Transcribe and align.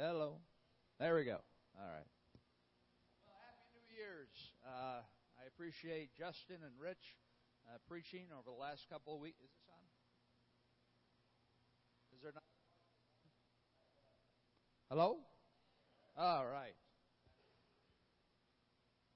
Hello. 0.00 0.40
There 0.96 1.12
we 1.12 1.28
go. 1.28 1.44
All 1.76 1.84
right. 1.84 2.08
Well, 3.20 3.36
Happy 3.36 3.68
New 3.76 4.00
Year's. 4.00 4.32
Uh, 4.64 5.04
I 5.36 5.44
appreciate 5.44 6.16
Justin 6.16 6.64
and 6.64 6.72
Rich 6.80 7.20
uh, 7.68 7.76
preaching 7.84 8.32
over 8.32 8.48
the 8.48 8.56
last 8.56 8.88
couple 8.88 9.12
of 9.12 9.20
weeks. 9.20 9.44
Is 9.44 9.52
this 9.52 9.68
on? 9.68 9.84
Is 12.16 12.20
there 12.24 12.32
not? 12.32 12.48
Hello? 14.88 15.20
All 16.16 16.48
right. 16.48 16.80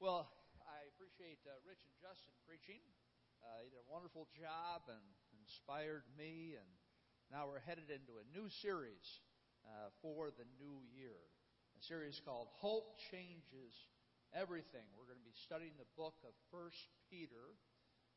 Well, 0.05 0.29
I 0.69 0.85
appreciate 0.93 1.41
uh, 1.49 1.65
Rich 1.65 1.81
and 1.81 1.97
Justin 1.97 2.37
preaching. 2.45 2.85
Uh, 3.41 3.65
they 3.65 3.73
did 3.73 3.81
a 3.81 3.89
wonderful 3.89 4.29
job 4.37 4.85
and 4.93 5.01
inspired 5.41 6.05
me, 6.13 6.61
and 6.61 6.69
now 7.33 7.49
we're 7.49 7.65
headed 7.65 7.89
into 7.89 8.21
a 8.21 8.25
new 8.37 8.53
series 8.53 9.25
uh, 9.67 9.91
for 10.03 10.31
the 10.35 10.47
new 10.61 10.79
year. 10.93 11.17
A 11.75 11.83
series 11.85 12.21
called 12.25 12.49
Hope 12.61 12.97
Changes 13.11 13.75
Everything. 14.35 14.87
We're 14.99 15.07
going 15.07 15.23
to 15.23 15.27
be 15.27 15.45
studying 15.47 15.75
the 15.79 15.91
book 15.95 16.15
of 16.27 16.35
First 16.51 16.91
Peter, 17.11 17.55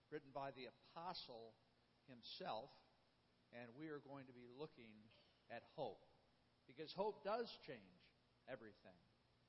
written 0.10 0.30
by 0.34 0.50
the 0.58 0.66
apostle 0.70 1.54
himself, 2.10 2.74
and 3.54 3.70
we 3.78 3.90
are 3.94 4.02
going 4.02 4.26
to 4.26 4.36
be 4.36 4.50
looking 4.58 4.92
at 5.54 5.62
hope. 5.76 6.02
Because 6.66 6.92
hope 6.92 7.24
does 7.24 7.48
change 7.66 8.02
everything. 8.50 8.98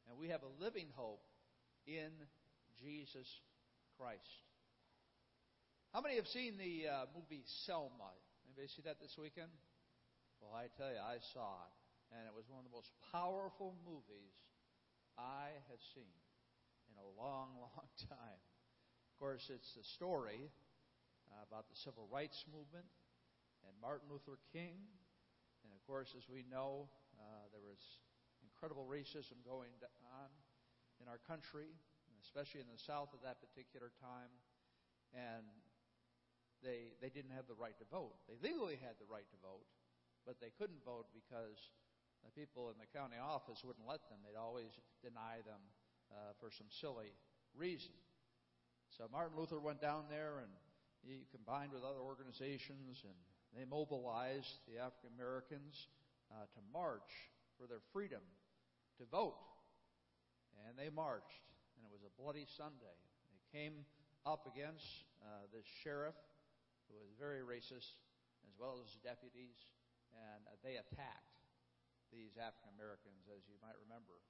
And 0.06 0.16
we 0.16 0.28
have 0.28 0.44
a 0.44 0.52
living 0.62 0.88
hope 0.94 1.24
in 1.86 2.12
Jesus 2.80 3.28
Christ. 3.96 4.44
How 5.92 6.00
many 6.00 6.16
have 6.16 6.28
seen 6.28 6.60
the 6.60 6.88
uh, 6.88 7.04
movie 7.16 7.44
Selma? 7.64 8.12
Anybody 8.44 8.68
see 8.68 8.82
that 8.84 9.00
this 9.00 9.16
weekend? 9.16 9.50
Well, 10.40 10.52
I 10.52 10.68
tell 10.76 10.92
you, 10.92 11.00
I 11.00 11.18
saw 11.32 11.64
it 11.64 11.77
and 12.14 12.24
it 12.24 12.34
was 12.34 12.48
one 12.48 12.64
of 12.64 12.66
the 12.68 12.74
most 12.74 12.92
powerful 13.12 13.76
movies 13.84 14.36
I 15.18 15.52
have 15.68 15.82
seen 15.92 16.14
in 16.88 16.96
a 16.96 17.08
long, 17.18 17.56
long 17.64 17.88
time. 18.08 18.40
Of 18.40 19.14
course, 19.18 19.50
it's 19.50 19.74
the 19.74 19.84
story 19.84 20.48
uh, 21.28 21.42
about 21.44 21.68
the 21.68 21.76
civil 21.76 22.06
rights 22.08 22.46
movement 22.48 22.86
and 23.66 23.74
Martin 23.82 24.08
Luther 24.08 24.38
King. 24.54 24.78
And 25.66 25.74
of 25.74 25.80
course, 25.84 26.14
as 26.16 26.24
we 26.30 26.46
know, 26.46 26.88
uh, 27.18 27.50
there 27.50 27.64
was 27.64 27.82
incredible 28.46 28.86
racism 28.86 29.42
going 29.42 29.74
on 30.14 30.30
in 31.02 31.10
our 31.10 31.18
country, 31.26 31.68
especially 32.22 32.62
in 32.62 32.70
the 32.70 32.78
South 32.78 33.10
at 33.12 33.22
that 33.26 33.42
particular 33.42 33.90
time. 33.98 34.30
And 35.12 35.46
they, 36.62 36.94
they 37.02 37.10
didn't 37.10 37.34
have 37.34 37.46
the 37.46 37.58
right 37.58 37.76
to 37.78 37.86
vote. 37.90 38.18
They 38.26 38.38
legally 38.38 38.78
had 38.78 38.98
the 38.98 39.08
right 39.10 39.26
to 39.30 39.38
vote, 39.42 39.66
but 40.26 40.38
they 40.42 40.50
couldn't 40.58 40.82
vote 40.82 41.06
because 41.14 41.58
the 42.24 42.32
people 42.34 42.70
in 42.70 42.76
the 42.78 42.90
county 42.90 43.16
office 43.18 43.62
wouldn't 43.64 43.86
let 43.86 44.02
them. 44.08 44.18
They'd 44.24 44.38
always 44.38 44.70
deny 45.02 45.42
them 45.46 45.60
uh, 46.10 46.34
for 46.40 46.50
some 46.50 46.66
silly 46.70 47.12
reason. 47.54 47.94
So 48.90 49.06
Martin 49.12 49.36
Luther 49.36 49.60
went 49.60 49.80
down 49.80 50.08
there 50.10 50.40
and 50.40 50.50
he 51.04 51.26
combined 51.30 51.72
with 51.72 51.84
other 51.84 52.00
organizations 52.00 53.04
and 53.04 53.14
they 53.56 53.64
mobilized 53.64 54.60
the 54.68 54.80
African 54.80 55.10
Americans 55.16 55.88
uh, 56.32 56.44
to 56.52 56.60
march 56.72 57.32
for 57.56 57.66
their 57.66 57.80
freedom 57.92 58.20
to 58.98 59.04
vote. 59.08 59.38
And 60.66 60.76
they 60.76 60.90
marched, 60.90 61.46
and 61.78 61.86
it 61.86 61.90
was 61.94 62.02
a 62.02 62.12
bloody 62.20 62.44
Sunday. 62.44 62.98
They 63.30 63.40
came 63.54 63.86
up 64.26 64.44
against 64.50 65.06
uh, 65.22 65.48
this 65.54 65.64
sheriff 65.64 66.18
who 66.90 66.98
was 66.98 67.08
very 67.16 67.40
racist, 67.40 67.96
as 68.44 68.52
well 68.58 68.82
as 68.82 68.98
deputies, 69.00 69.56
and 70.12 70.44
uh, 70.44 70.58
they 70.66 70.76
attacked 70.76 71.37
these 72.12 72.36
African 72.40 72.72
Americans, 72.74 73.28
as 73.28 73.44
you 73.46 73.56
might 73.60 73.76
remember. 73.78 74.20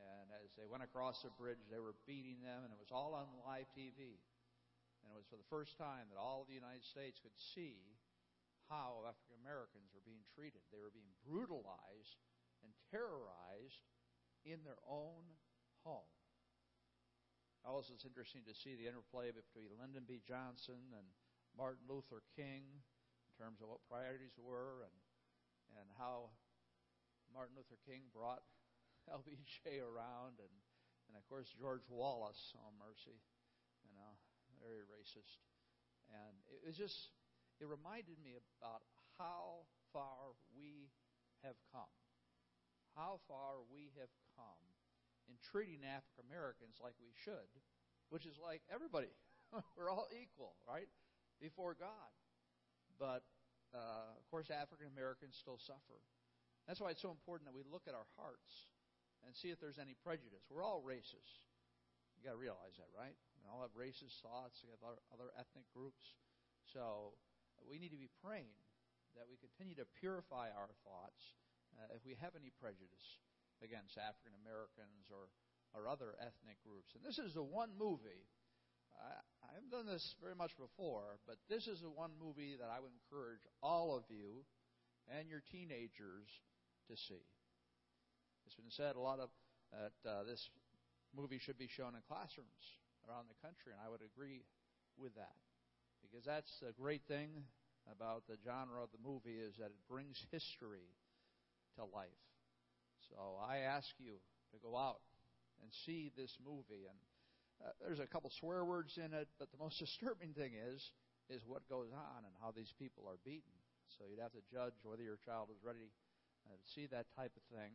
And 0.00 0.32
as 0.40 0.56
they 0.56 0.64
went 0.64 0.86
across 0.86 1.20
the 1.20 1.32
bridge, 1.36 1.60
they 1.68 1.82
were 1.82 1.96
beating 2.08 2.40
them, 2.40 2.64
and 2.64 2.72
it 2.72 2.80
was 2.80 2.92
all 2.92 3.12
on 3.12 3.28
live 3.44 3.68
TV. 3.76 4.16
And 5.04 5.12
it 5.12 5.16
was 5.16 5.28
for 5.28 5.36
the 5.36 5.52
first 5.52 5.76
time 5.76 6.08
that 6.12 6.20
all 6.20 6.44
of 6.44 6.48
the 6.48 6.56
United 6.56 6.84
States 6.84 7.20
could 7.20 7.36
see 7.36 8.00
how 8.68 9.02
African 9.04 9.36
Americans 9.42 9.92
were 9.92 10.04
being 10.04 10.24
treated. 10.32 10.62
They 10.70 10.80
were 10.80 10.94
being 10.94 11.10
brutalized 11.26 12.20
and 12.62 12.70
terrorized 12.92 13.84
in 14.46 14.62
their 14.64 14.80
own 14.88 15.24
home. 15.84 16.08
Also, 17.60 17.92
it's 17.92 18.08
interesting 18.08 18.40
to 18.48 18.56
see 18.56 18.72
the 18.72 18.88
interplay 18.88 19.28
between 19.32 19.68
Lyndon 19.76 20.08
B. 20.08 20.24
Johnson 20.24 20.80
and 20.96 21.04
Martin 21.52 21.84
Luther 21.84 22.24
King 22.32 22.64
in 23.28 23.32
terms 23.36 23.60
of 23.60 23.68
what 23.68 23.84
priorities 23.84 24.32
were 24.40 24.88
and, 24.88 24.96
and 25.76 25.88
how 26.00 26.32
Martin 27.34 27.56
Luther 27.56 27.78
King 27.86 28.06
brought 28.12 28.42
LBJ 29.10 29.80
around, 29.80 30.38
and 30.42 30.54
and 31.10 31.18
of 31.18 31.26
course 31.26 31.50
George 31.58 31.82
Wallace, 31.90 32.54
oh 32.54 32.70
mercy, 32.78 33.18
you 33.82 33.90
know, 33.94 34.12
very 34.62 34.86
racist, 34.86 35.42
and 36.10 36.34
it 36.54 36.62
was 36.62 36.78
just 36.78 37.10
it 37.58 37.66
reminded 37.66 38.16
me 38.22 38.38
about 38.62 38.86
how 39.18 39.66
far 39.92 40.38
we 40.54 40.90
have 41.42 41.58
come, 41.74 41.94
how 42.94 43.18
far 43.26 43.64
we 43.68 43.90
have 43.98 44.12
come 44.38 44.64
in 45.28 45.34
treating 45.50 45.82
African 45.82 46.30
Americans 46.30 46.78
like 46.78 46.94
we 47.02 47.10
should, 47.26 47.50
which 48.10 48.24
is 48.26 48.38
like 48.38 48.62
everybody. 48.70 49.10
We're 49.76 49.90
all 49.90 50.06
equal, 50.14 50.54
right, 50.62 50.88
before 51.42 51.74
God. 51.74 52.10
But 52.98 53.26
uh, 53.74 54.14
of 54.18 54.24
course, 54.30 54.50
African 54.50 54.86
Americans 54.90 55.38
still 55.38 55.58
suffer. 55.58 55.98
That's 56.70 56.78
why 56.78 56.94
it's 56.94 57.02
so 57.02 57.10
important 57.10 57.50
that 57.50 57.56
we 57.58 57.66
look 57.66 57.90
at 57.90 57.98
our 57.98 58.06
hearts 58.14 58.70
and 59.26 59.34
see 59.34 59.50
if 59.50 59.58
there's 59.58 59.82
any 59.82 59.98
prejudice. 60.06 60.46
We're 60.46 60.62
all 60.62 60.86
racist. 60.86 61.42
You 62.14 62.22
got 62.22 62.38
to 62.38 62.38
realize 62.38 62.78
that, 62.78 62.86
right? 62.94 63.18
We 63.42 63.50
all 63.50 63.66
have 63.66 63.74
racist 63.74 64.22
thoughts. 64.22 64.62
We 64.62 64.70
have 64.70 64.78
other, 64.86 65.02
other 65.10 65.34
ethnic 65.34 65.66
groups. 65.74 66.14
So 66.70 67.18
we 67.66 67.82
need 67.82 67.90
to 67.90 67.98
be 67.98 68.06
praying 68.22 68.54
that 69.18 69.26
we 69.26 69.34
continue 69.42 69.74
to 69.82 69.86
purify 69.98 70.54
our 70.54 70.70
thoughts 70.86 71.34
uh, 71.74 71.90
if 71.90 72.06
we 72.06 72.14
have 72.22 72.38
any 72.38 72.54
prejudice 72.62 73.18
against 73.66 73.98
African 73.98 74.38
Americans 74.38 75.10
or, 75.10 75.26
or 75.74 75.90
other 75.90 76.14
ethnic 76.22 76.62
groups. 76.62 76.94
And 76.94 77.02
this 77.02 77.18
is 77.18 77.34
the 77.34 77.42
one 77.42 77.74
movie. 77.74 78.30
I, 78.94 79.18
I 79.42 79.58
haven't 79.58 79.74
done 79.74 79.90
this 79.90 80.14
very 80.22 80.38
much 80.38 80.54
before, 80.54 81.18
but 81.26 81.42
this 81.50 81.66
is 81.66 81.82
the 81.82 81.90
one 81.90 82.14
movie 82.14 82.54
that 82.62 82.70
I 82.70 82.78
would 82.78 82.94
encourage 82.94 83.42
all 83.58 83.98
of 83.98 84.06
you 84.06 84.46
and 85.10 85.26
your 85.26 85.42
teenagers 85.50 86.30
to 86.90 86.98
see. 86.98 87.22
It's 88.46 88.58
been 88.58 88.74
said 88.74 88.96
a 88.96 89.00
lot 89.00 89.22
of 89.22 89.30
that 89.70 89.94
uh, 90.02 90.26
this 90.26 90.50
movie 91.14 91.38
should 91.38 91.58
be 91.58 91.70
shown 91.70 91.94
in 91.94 92.02
classrooms 92.10 92.82
around 93.06 93.30
the 93.30 93.38
country, 93.38 93.70
and 93.70 93.78
I 93.78 93.86
would 93.86 94.02
agree 94.02 94.42
with 94.98 95.14
that 95.14 95.38
because 96.02 96.26
that's 96.26 96.50
the 96.58 96.74
great 96.74 97.06
thing 97.06 97.46
about 97.86 98.26
the 98.26 98.34
genre 98.42 98.82
of 98.82 98.90
the 98.90 98.98
movie 98.98 99.38
is 99.38 99.54
that 99.62 99.70
it 99.70 99.82
brings 99.88 100.18
history 100.34 100.90
to 101.78 101.86
life. 101.86 102.26
So 103.08 103.38
I 103.38 103.70
ask 103.70 103.88
you 103.98 104.18
to 104.50 104.58
go 104.58 104.76
out 104.76 105.00
and 105.62 105.70
see 105.86 106.10
this 106.18 106.34
movie, 106.42 106.90
and 106.90 106.98
uh, 107.62 107.70
there's 107.78 108.02
a 108.02 108.10
couple 108.10 108.30
swear 108.34 108.64
words 108.64 108.98
in 108.98 109.14
it, 109.14 109.28
but 109.38 109.50
the 109.54 109.62
most 109.62 109.78
disturbing 109.84 110.34
thing 110.34 110.58
is 110.58 110.82
is 111.30 111.46
what 111.46 111.62
goes 111.70 111.94
on 111.94 112.26
and 112.26 112.34
how 112.42 112.50
these 112.50 112.74
people 112.74 113.06
are 113.06 113.22
beaten. 113.22 113.54
So 113.94 114.10
you'd 114.10 114.18
have 114.18 114.34
to 114.34 114.42
judge 114.50 114.74
whether 114.82 115.02
your 115.02 115.18
child 115.22 115.46
is 115.54 115.62
ready 115.62 115.86
uh, 116.50 116.58
to 116.58 116.66
see 116.66 116.86
that 116.90 117.06
type 117.14 117.32
of 117.38 117.44
thing. 117.54 117.70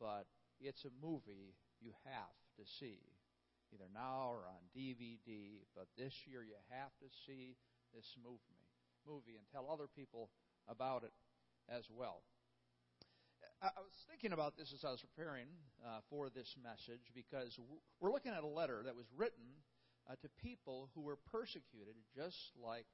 But 0.00 0.24
it's 0.60 0.84
a 0.84 0.94
movie 1.04 1.52
you 1.80 1.92
have 2.08 2.34
to 2.56 2.64
see, 2.64 2.98
either 3.74 3.90
now 3.92 4.32
or 4.32 4.48
on 4.48 4.64
DVD. 4.72 5.60
But 5.76 5.88
this 5.98 6.24
year 6.24 6.42
you 6.42 6.56
have 6.72 6.96
to 7.04 7.08
see 7.26 7.56
this 7.94 8.16
movie, 8.16 8.64
movie 9.06 9.36
and 9.36 9.44
tell 9.52 9.68
other 9.70 9.86
people 9.86 10.30
about 10.68 11.04
it 11.04 11.12
as 11.68 11.84
well. 11.92 12.22
I 13.62 13.78
was 13.78 13.94
thinking 14.10 14.32
about 14.32 14.58
this 14.58 14.74
as 14.74 14.82
I 14.82 14.90
was 14.90 15.06
preparing 15.06 15.46
uh, 15.86 16.02
for 16.10 16.30
this 16.30 16.56
message 16.58 17.14
because 17.14 17.58
we're 18.00 18.10
looking 18.10 18.32
at 18.32 18.42
a 18.42 18.50
letter 18.50 18.82
that 18.84 18.96
was 18.96 19.06
written 19.14 19.62
uh, 20.10 20.18
to 20.18 20.28
people 20.42 20.90
who 20.94 21.02
were 21.02 21.18
persecuted 21.30 21.94
just 22.10 22.58
like 22.58 22.86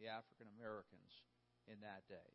the 0.00 0.08
African 0.08 0.48
Americans 0.56 1.20
in 1.68 1.76
that 1.84 2.08
day. 2.08 2.32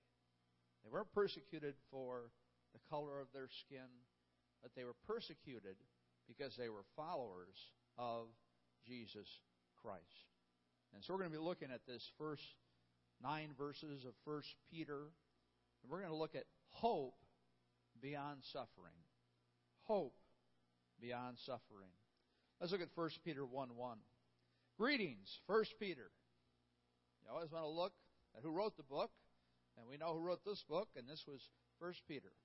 They 0.83 0.89
weren't 0.91 1.11
persecuted 1.13 1.75
for 1.91 2.31
the 2.73 2.79
color 2.89 3.19
of 3.19 3.27
their 3.33 3.49
skin, 3.65 3.89
but 4.61 4.71
they 4.75 4.83
were 4.83 4.95
persecuted 5.07 5.75
because 6.27 6.55
they 6.55 6.69
were 6.69 6.85
followers 6.95 7.57
of 7.97 8.27
Jesus 8.85 9.27
Christ. 9.81 10.29
And 10.93 11.03
so 11.03 11.13
we're 11.13 11.19
going 11.19 11.31
to 11.31 11.37
be 11.37 11.43
looking 11.43 11.69
at 11.71 11.85
this 11.87 12.07
first 12.17 12.43
nine 13.21 13.49
verses 13.57 14.05
of 14.05 14.13
First 14.25 14.55
Peter. 14.71 15.11
And 15.81 15.91
we're 15.91 15.99
going 15.99 16.11
to 16.11 16.17
look 16.17 16.35
at 16.35 16.45
hope 16.69 17.15
beyond 18.01 18.39
suffering. 18.51 18.97
Hope 19.83 20.15
beyond 21.01 21.37
suffering. 21.45 21.91
Let's 22.59 22.71
look 22.71 22.81
at 22.81 22.89
1 22.95 23.09
Peter 23.23 23.45
1 23.45 23.69
1. 23.75 23.97
Greetings, 24.77 25.39
1 25.47 25.63
Peter. 25.79 26.11
You 27.23 27.33
always 27.33 27.51
want 27.51 27.65
to 27.65 27.69
look 27.69 27.93
at 28.35 28.43
who 28.43 28.51
wrote 28.51 28.77
the 28.77 28.83
book. 28.83 29.11
And 29.79 29.87
we 29.87 29.95
know 29.95 30.13
who 30.13 30.19
wrote 30.19 30.43
this 30.43 30.63
book, 30.67 30.89
and 30.97 31.07
this 31.07 31.23
was 31.25 31.39
First 31.79 32.03
Peter. 32.07 32.35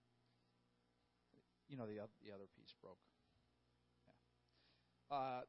you 1.69 1.77
know, 1.77 1.87
the, 1.87 1.99
the 2.23 2.31
other 2.31 2.47
piece 2.57 2.73
broke. 2.81 3.03
Yeah. 5.11 5.17
Uh, 5.17 5.41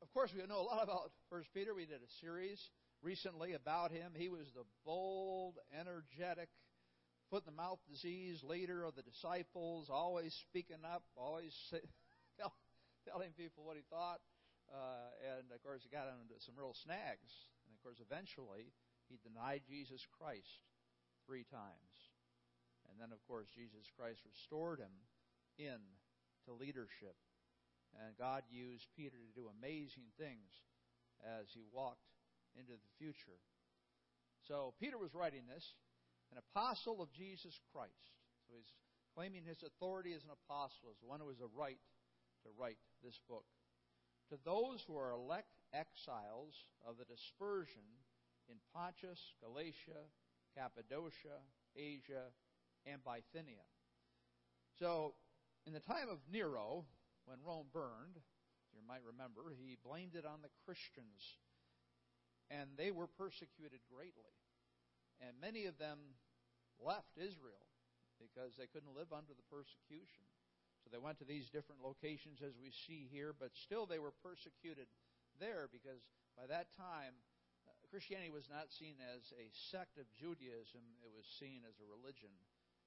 of 0.00 0.10
course, 0.12 0.32
we 0.32 0.40
know 0.46 0.60
a 0.60 0.64
lot 0.64 0.82
about 0.82 1.12
First 1.28 1.52
Peter. 1.52 1.74
We 1.74 1.84
did 1.84 2.00
a 2.00 2.12
series 2.24 2.70
recently 3.02 3.52
about 3.52 3.92
him. 3.92 4.12
He 4.16 4.30
was 4.30 4.46
the 4.54 4.64
bold, 4.86 5.58
energetic, 5.78 6.48
foot 7.28 7.44
in 7.46 7.52
the 7.52 7.60
mouth 7.60 7.78
disease 7.90 8.42
leader 8.42 8.84
of 8.84 8.96
the 8.96 9.02
disciples, 9.02 9.90
always 9.90 10.32
speaking 10.48 10.80
up, 10.82 11.02
always 11.14 11.52
say, 11.70 11.80
tell, 12.40 12.54
telling 13.06 13.32
people 13.36 13.64
what 13.64 13.76
he 13.76 13.82
thought. 13.90 14.20
Uh, 14.72 15.36
and 15.36 15.52
of 15.52 15.60
course, 15.62 15.82
he 15.84 15.90
got 15.92 16.08
into 16.08 16.40
some 16.40 16.54
real 16.56 16.72
snags. 16.72 17.52
And 17.68 17.76
of 17.76 17.82
course, 17.82 18.00
eventually, 18.00 18.72
he 19.08 19.20
denied 19.20 19.62
Jesus 19.68 20.06
Christ 20.16 20.64
three 21.28 21.44
times. 21.52 21.92
And 22.88 22.96
then, 22.96 23.12
of 23.12 23.20
course, 23.28 23.52
Jesus 23.52 23.84
Christ 23.92 24.24
restored 24.24 24.80
him 24.80 24.96
in 25.60 25.76
to 26.48 26.56
leadership. 26.56 27.20
And 27.92 28.16
God 28.16 28.48
used 28.48 28.88
Peter 28.96 29.20
to 29.20 29.36
do 29.36 29.52
amazing 29.52 30.08
things 30.16 30.48
as 31.20 31.52
he 31.52 31.68
walked 31.68 32.08
into 32.56 32.72
the 32.72 32.92
future. 32.96 33.36
So 34.48 34.72
Peter 34.80 34.96
was 34.96 35.12
writing 35.12 35.44
this, 35.44 35.76
an 36.32 36.40
apostle 36.40 37.04
of 37.04 37.12
Jesus 37.12 37.52
Christ. 37.68 38.16
So 38.48 38.56
he's 38.56 38.72
claiming 39.12 39.44
his 39.44 39.60
authority 39.60 40.16
as 40.16 40.24
an 40.24 40.32
apostle, 40.32 40.88
as 40.88 40.96
one 41.04 41.20
who 41.20 41.28
has 41.28 41.44
a 41.44 41.52
right 41.52 41.80
to 42.44 42.48
write 42.56 42.80
this 43.04 43.20
book. 43.28 43.44
To 44.32 44.40
those 44.44 44.80
who 44.86 44.96
are 44.96 45.12
elect 45.12 45.60
exiles 45.76 46.56
of 46.84 46.96
the 46.96 47.08
dispersion 47.08 47.84
in 48.48 48.56
Pontus, 48.72 49.20
Galatia, 49.44 50.08
Cappadocia, 50.58 51.38
Asia, 51.78 52.34
and 52.82 52.98
Bithynia. 53.06 53.62
So, 54.82 55.14
in 55.66 55.72
the 55.72 55.80
time 55.80 56.10
of 56.10 56.18
Nero, 56.26 56.84
when 57.26 57.38
Rome 57.46 57.70
burned, 57.72 58.18
you 58.74 58.82
might 58.82 59.06
remember, 59.06 59.54
he 59.54 59.78
blamed 59.78 60.18
it 60.18 60.26
on 60.26 60.42
the 60.42 60.50
Christians. 60.66 61.38
And 62.50 62.74
they 62.74 62.90
were 62.90 63.06
persecuted 63.06 63.84
greatly. 63.86 64.34
And 65.22 65.38
many 65.38 65.66
of 65.66 65.78
them 65.78 65.98
left 66.80 67.14
Israel 67.18 67.66
because 68.18 68.58
they 68.58 68.66
couldn't 68.66 68.94
live 68.94 69.14
under 69.14 69.34
the 69.34 69.46
persecution. 69.46 70.26
So 70.82 70.90
they 70.90 70.98
went 70.98 71.18
to 71.18 71.28
these 71.28 71.50
different 71.50 71.82
locations 71.82 72.42
as 72.42 72.54
we 72.58 72.70
see 72.70 73.06
here, 73.10 73.34
but 73.34 73.54
still 73.54 73.86
they 73.86 73.98
were 73.98 74.14
persecuted 74.22 74.86
there 75.38 75.68
because 75.70 76.02
by 76.38 76.46
that 76.46 76.70
time 76.74 77.14
Christianity 77.88 78.28
was 78.28 78.48
not 78.52 78.68
seen 78.68 79.00
as 79.00 79.32
a 79.40 79.48
sect 79.72 79.96
of 79.96 80.04
Judaism, 80.12 80.84
it 81.00 81.12
was 81.12 81.24
seen 81.40 81.64
as 81.64 81.76
a 81.80 81.88
religion 81.88 82.32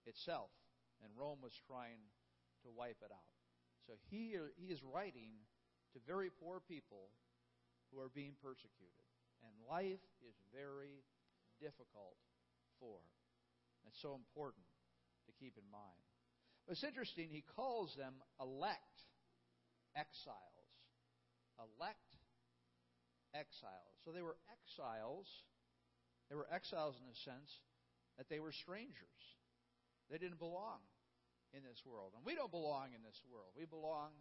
itself. 0.05 0.53
And 1.01 1.09
Rome 1.17 1.41
was 1.41 1.57
trying 1.65 2.01
to 2.61 2.69
wipe 2.69 3.01
it 3.01 3.09
out. 3.09 3.33
So 3.89 3.97
he, 4.13 4.37
he 4.61 4.69
is 4.69 4.85
writing 4.85 5.33
to 5.93 5.99
very 6.05 6.29
poor 6.29 6.61
people 6.61 7.09
who 7.89 7.97
are 7.97 8.13
being 8.13 8.37
persecuted. 8.37 9.09
And 9.41 9.51
life 9.65 10.05
is 10.21 10.37
very 10.53 11.01
difficult 11.57 12.21
for. 12.77 13.01
It's 13.89 14.01
so 14.01 14.13
important 14.13 14.69
to 15.25 15.31
keep 15.41 15.57
in 15.57 15.65
mind. 15.73 16.05
But 16.65 16.77
it's 16.77 16.85
interesting, 16.85 17.33
he 17.33 17.43
calls 17.57 17.97
them 17.97 18.21
elect 18.37 19.01
exiles. 19.97 20.69
Elect 21.57 22.10
exiles. 23.33 23.95
So 24.03 24.11
they 24.11 24.21
were 24.21 24.37
exiles. 24.49 25.27
They 26.29 26.35
were 26.35 26.47
exiles 26.51 26.95
in 26.99 27.07
the 27.07 27.19
sense 27.27 27.49
that 28.17 28.29
they 28.29 28.39
were 28.39 28.51
strangers. 28.51 29.21
They 30.09 30.17
didn't 30.17 30.39
belong 30.39 30.83
in 31.53 31.63
this 31.63 31.83
world. 31.85 32.11
And 32.15 32.23
we 32.25 32.35
don't 32.35 32.51
belong 32.51 32.95
in 32.95 33.03
this 33.03 33.19
world. 33.27 33.51
We 33.55 33.65
belong 33.65 34.11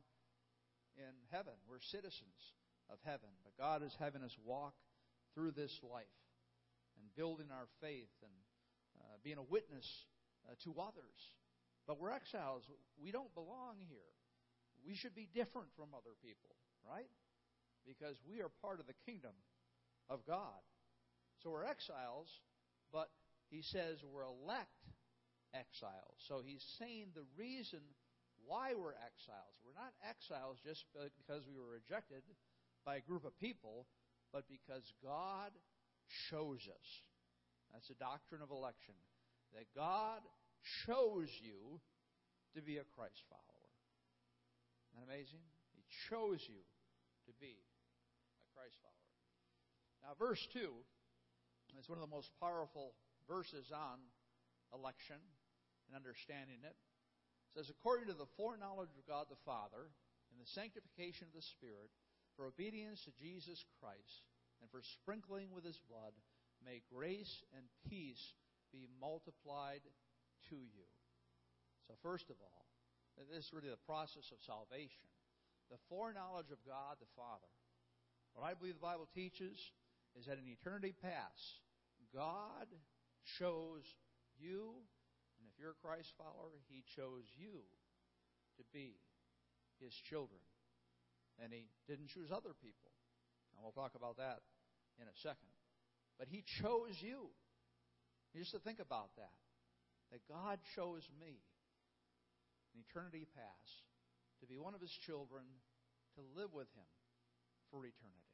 in 0.96 1.14
heaven. 1.30 1.54
We're 1.66 1.82
citizens 1.82 2.54
of 2.90 2.98
heaven. 3.06 3.30
But 3.42 3.58
God 3.58 3.82
is 3.82 3.94
having 3.98 4.22
us 4.22 4.34
walk 4.44 4.74
through 5.34 5.52
this 5.52 5.74
life 5.82 6.18
and 6.98 7.06
building 7.14 7.50
our 7.50 7.66
faith 7.80 8.10
and 8.22 8.34
uh, 8.98 9.18
being 9.22 9.38
a 9.38 9.46
witness 9.46 9.86
uh, 10.46 10.54
to 10.64 10.74
others. 10.80 11.20
But 11.86 11.98
we're 11.98 12.12
exiles. 12.12 12.62
We 13.02 13.10
don't 13.10 13.32
belong 13.34 13.78
here. 13.78 14.10
We 14.86 14.94
should 14.94 15.14
be 15.14 15.28
different 15.34 15.68
from 15.76 15.94
other 15.94 16.14
people, 16.22 16.50
right? 16.86 17.10
Because 17.86 18.16
we 18.28 18.40
are 18.40 18.50
part 18.62 18.80
of 18.80 18.86
the 18.86 18.98
kingdom 19.06 19.34
of 20.08 20.26
God. 20.26 20.60
So 21.42 21.50
we're 21.50 21.64
exiles, 21.64 22.28
but 22.92 23.08
he 23.50 23.62
says 23.62 23.98
we're 24.04 24.28
elect 24.28 24.84
exiles. 25.54 26.20
So 26.28 26.42
he's 26.44 26.64
saying 26.78 27.12
the 27.14 27.26
reason 27.36 27.80
why 28.46 28.74
we're 28.74 28.98
exiles. 29.00 29.56
We're 29.64 29.78
not 29.78 29.92
exiles 30.04 30.58
just 30.64 30.84
because 30.92 31.46
we 31.48 31.56
were 31.56 31.80
rejected 31.80 32.22
by 32.84 32.96
a 32.96 33.00
group 33.00 33.24
of 33.24 33.36
people, 33.38 33.86
but 34.32 34.44
because 34.48 34.84
God 35.02 35.52
chose 36.30 36.68
us. 36.68 36.88
That's 37.72 37.88
the 37.88 37.98
doctrine 37.98 38.42
of 38.42 38.50
election. 38.50 38.94
That 39.54 39.66
God 39.74 40.20
chose 40.86 41.30
you 41.40 41.80
to 42.54 42.62
be 42.62 42.78
a 42.78 42.86
Christ 42.96 43.22
follower. 43.30 43.70
Isn't 44.90 45.06
that 45.06 45.12
amazing? 45.12 45.42
He 45.74 45.82
chose 46.10 46.42
you 46.46 46.62
to 47.26 47.32
be 47.40 47.58
Christ 48.60 48.76
follower. 48.84 49.16
Now, 50.04 50.12
verse 50.20 50.44
2 50.52 50.68
is 51.80 51.88
one 51.88 51.96
of 51.96 52.04
the 52.04 52.12
most 52.12 52.28
powerful 52.36 52.92
verses 53.24 53.72
on 53.72 53.96
election 54.76 55.16
and 55.88 55.96
understanding 55.96 56.60
it. 56.60 56.76
It 56.76 57.50
says, 57.56 57.72
according 57.72 58.12
to 58.12 58.18
the 58.20 58.28
foreknowledge 58.36 58.92
of 59.00 59.08
God 59.08 59.32
the 59.32 59.40
Father 59.48 59.88
and 60.28 60.36
the 60.36 60.52
sanctification 60.52 61.24
of 61.24 61.32
the 61.32 61.48
Spirit, 61.56 61.88
for 62.36 62.52
obedience 62.52 63.00
to 63.08 63.16
Jesus 63.16 63.64
Christ, 63.80 64.28
and 64.60 64.68
for 64.68 64.84
sprinkling 64.84 65.56
with 65.56 65.64
his 65.64 65.80
blood, 65.88 66.12
may 66.60 66.84
grace 66.92 67.40
and 67.56 67.64
peace 67.88 68.36
be 68.76 68.84
multiplied 69.00 69.80
to 70.52 70.60
you. 70.60 70.84
So, 71.88 71.96
first 72.04 72.28
of 72.28 72.36
all, 72.44 72.68
this 73.16 73.48
is 73.48 73.56
really 73.56 73.72
the 73.72 73.88
process 73.88 74.28
of 74.28 74.44
salvation. 74.44 75.08
The 75.72 75.80
foreknowledge 75.88 76.52
of 76.52 76.60
God 76.68 77.00
the 77.00 77.08
Father. 77.16 77.48
What 78.40 78.48
I 78.48 78.56
believe 78.56 78.80
the 78.80 78.88
Bible 78.88 79.04
teaches 79.12 79.52
is 80.16 80.24
that 80.24 80.40
in 80.40 80.48
eternity 80.48 80.96
past, 80.96 81.60
God 82.08 82.72
chose 83.36 83.84
you 84.40 84.80
and 85.36 85.44
if 85.44 85.60
you're 85.60 85.76
a 85.76 85.84
Christ 85.84 86.08
follower, 86.16 86.56
He 86.72 86.80
chose 86.96 87.28
you 87.36 87.68
to 88.56 88.64
be 88.72 88.96
His 89.76 89.92
children. 90.08 90.40
And 91.36 91.52
He 91.52 91.68
didn't 91.84 92.08
choose 92.16 92.32
other 92.32 92.56
people. 92.56 92.88
And 93.52 93.60
we'll 93.60 93.76
talk 93.76 93.92
about 93.92 94.16
that 94.16 94.40
in 94.96 95.04
a 95.04 95.16
second. 95.20 95.52
But 96.16 96.32
He 96.32 96.40
chose 96.64 96.96
you. 96.96 97.28
You 98.32 98.40
just 98.40 98.56
to 98.56 98.64
think 98.64 98.80
about 98.80 99.12
that. 99.20 99.36
That 100.16 100.24
God 100.24 100.64
chose 100.72 101.04
me 101.20 101.44
in 102.72 102.80
eternity 102.88 103.28
past 103.36 103.84
to 104.40 104.48
be 104.48 104.56
one 104.56 104.72
of 104.72 104.80
His 104.80 104.96
children, 105.04 105.44
to 106.16 106.24
live 106.32 106.56
with 106.56 106.72
Him 106.72 106.88
for 107.68 107.84
eternity. 107.84 108.29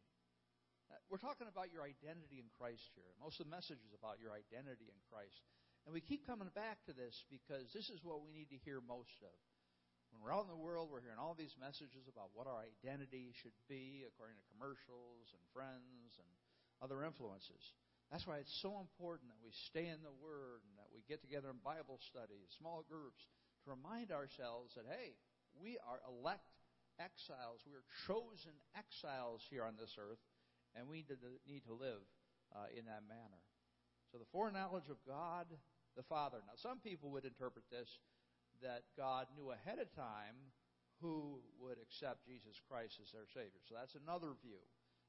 Uh, 0.91 0.99
we're 1.11 1.23
talking 1.23 1.51
about 1.51 1.75
your 1.75 1.83
identity 1.83 2.39
in 2.39 2.49
Christ 2.55 2.95
here. 2.95 3.11
Most 3.19 3.43
of 3.43 3.51
the 3.51 3.55
message 3.55 3.83
is 3.83 3.95
about 3.95 4.23
your 4.23 4.31
identity 4.31 4.87
in 4.87 5.01
Christ. 5.11 5.43
And 5.87 5.95
we 5.95 6.03
keep 6.03 6.27
coming 6.27 6.51
back 6.55 6.83
to 6.87 6.95
this 6.95 7.27
because 7.31 7.71
this 7.71 7.91
is 7.91 8.03
what 8.03 8.23
we 8.23 8.35
need 8.35 8.51
to 8.51 8.59
hear 8.67 8.83
most 8.83 9.19
of. 9.23 9.39
When 10.11 10.23
we're 10.23 10.35
out 10.35 10.47
in 10.47 10.55
the 10.55 10.59
world, 10.59 10.91
we're 10.91 11.03
hearing 11.03 11.21
all 11.21 11.35
these 11.35 11.55
messages 11.59 12.07
about 12.07 12.35
what 12.35 12.47
our 12.47 12.63
identity 12.63 13.35
should 13.43 13.55
be 13.67 14.07
according 14.07 14.39
to 14.39 14.51
commercials 14.55 15.35
and 15.35 15.43
friends 15.51 16.19
and 16.19 16.31
other 16.83 17.03
influences. 17.03 17.75
That's 18.11 18.27
why 18.27 18.39
it's 18.39 18.55
so 18.63 18.79
important 18.79 19.35
that 19.35 19.43
we 19.43 19.51
stay 19.67 19.91
in 19.91 19.99
the 20.07 20.15
Word 20.23 20.63
and 20.63 20.75
that 20.79 20.91
we 20.95 21.03
get 21.11 21.23
together 21.23 21.51
in 21.51 21.59
Bible 21.63 21.99
studies, 22.07 22.55
small 22.55 22.87
groups, 22.87 23.27
to 23.67 23.75
remind 23.75 24.15
ourselves 24.15 24.79
that, 24.79 24.87
hey, 24.87 25.19
we 25.59 25.75
are 25.83 25.99
elect 26.07 26.47
exiles. 27.03 27.67
We 27.67 27.75
are 27.75 27.87
chosen 28.07 28.55
exiles 28.79 29.43
here 29.51 29.67
on 29.67 29.75
this 29.75 29.99
earth, 29.99 30.23
and 30.77 30.89
we 30.89 31.05
need 31.49 31.65
to 31.65 31.75
live 31.75 32.05
uh, 32.55 32.69
in 32.77 32.85
that 32.87 33.03
manner. 33.09 33.43
So 34.13 34.19
the 34.19 34.29
foreknowledge 34.31 34.89
of 34.89 35.01
God 35.09 35.49
the 35.97 36.05
Father. 36.05 36.45
Now, 36.45 36.55
some 36.61 36.79
people 36.85 37.09
would 37.17 37.25
interpret 37.25 37.65
this 37.73 37.89
that 38.61 38.85
God 38.97 39.27
knew 39.33 39.53
ahead 39.53 39.81
of 39.81 39.89
time 39.97 40.37
who 41.01 41.41
would 41.61 41.77
accept 41.81 42.25
Jesus 42.25 42.57
Christ 42.69 43.01
as 43.01 43.13
their 43.13 43.29
Savior. 43.29 43.61
So 43.65 43.77
that's 43.77 43.97
another 43.97 44.33
view. 44.41 44.61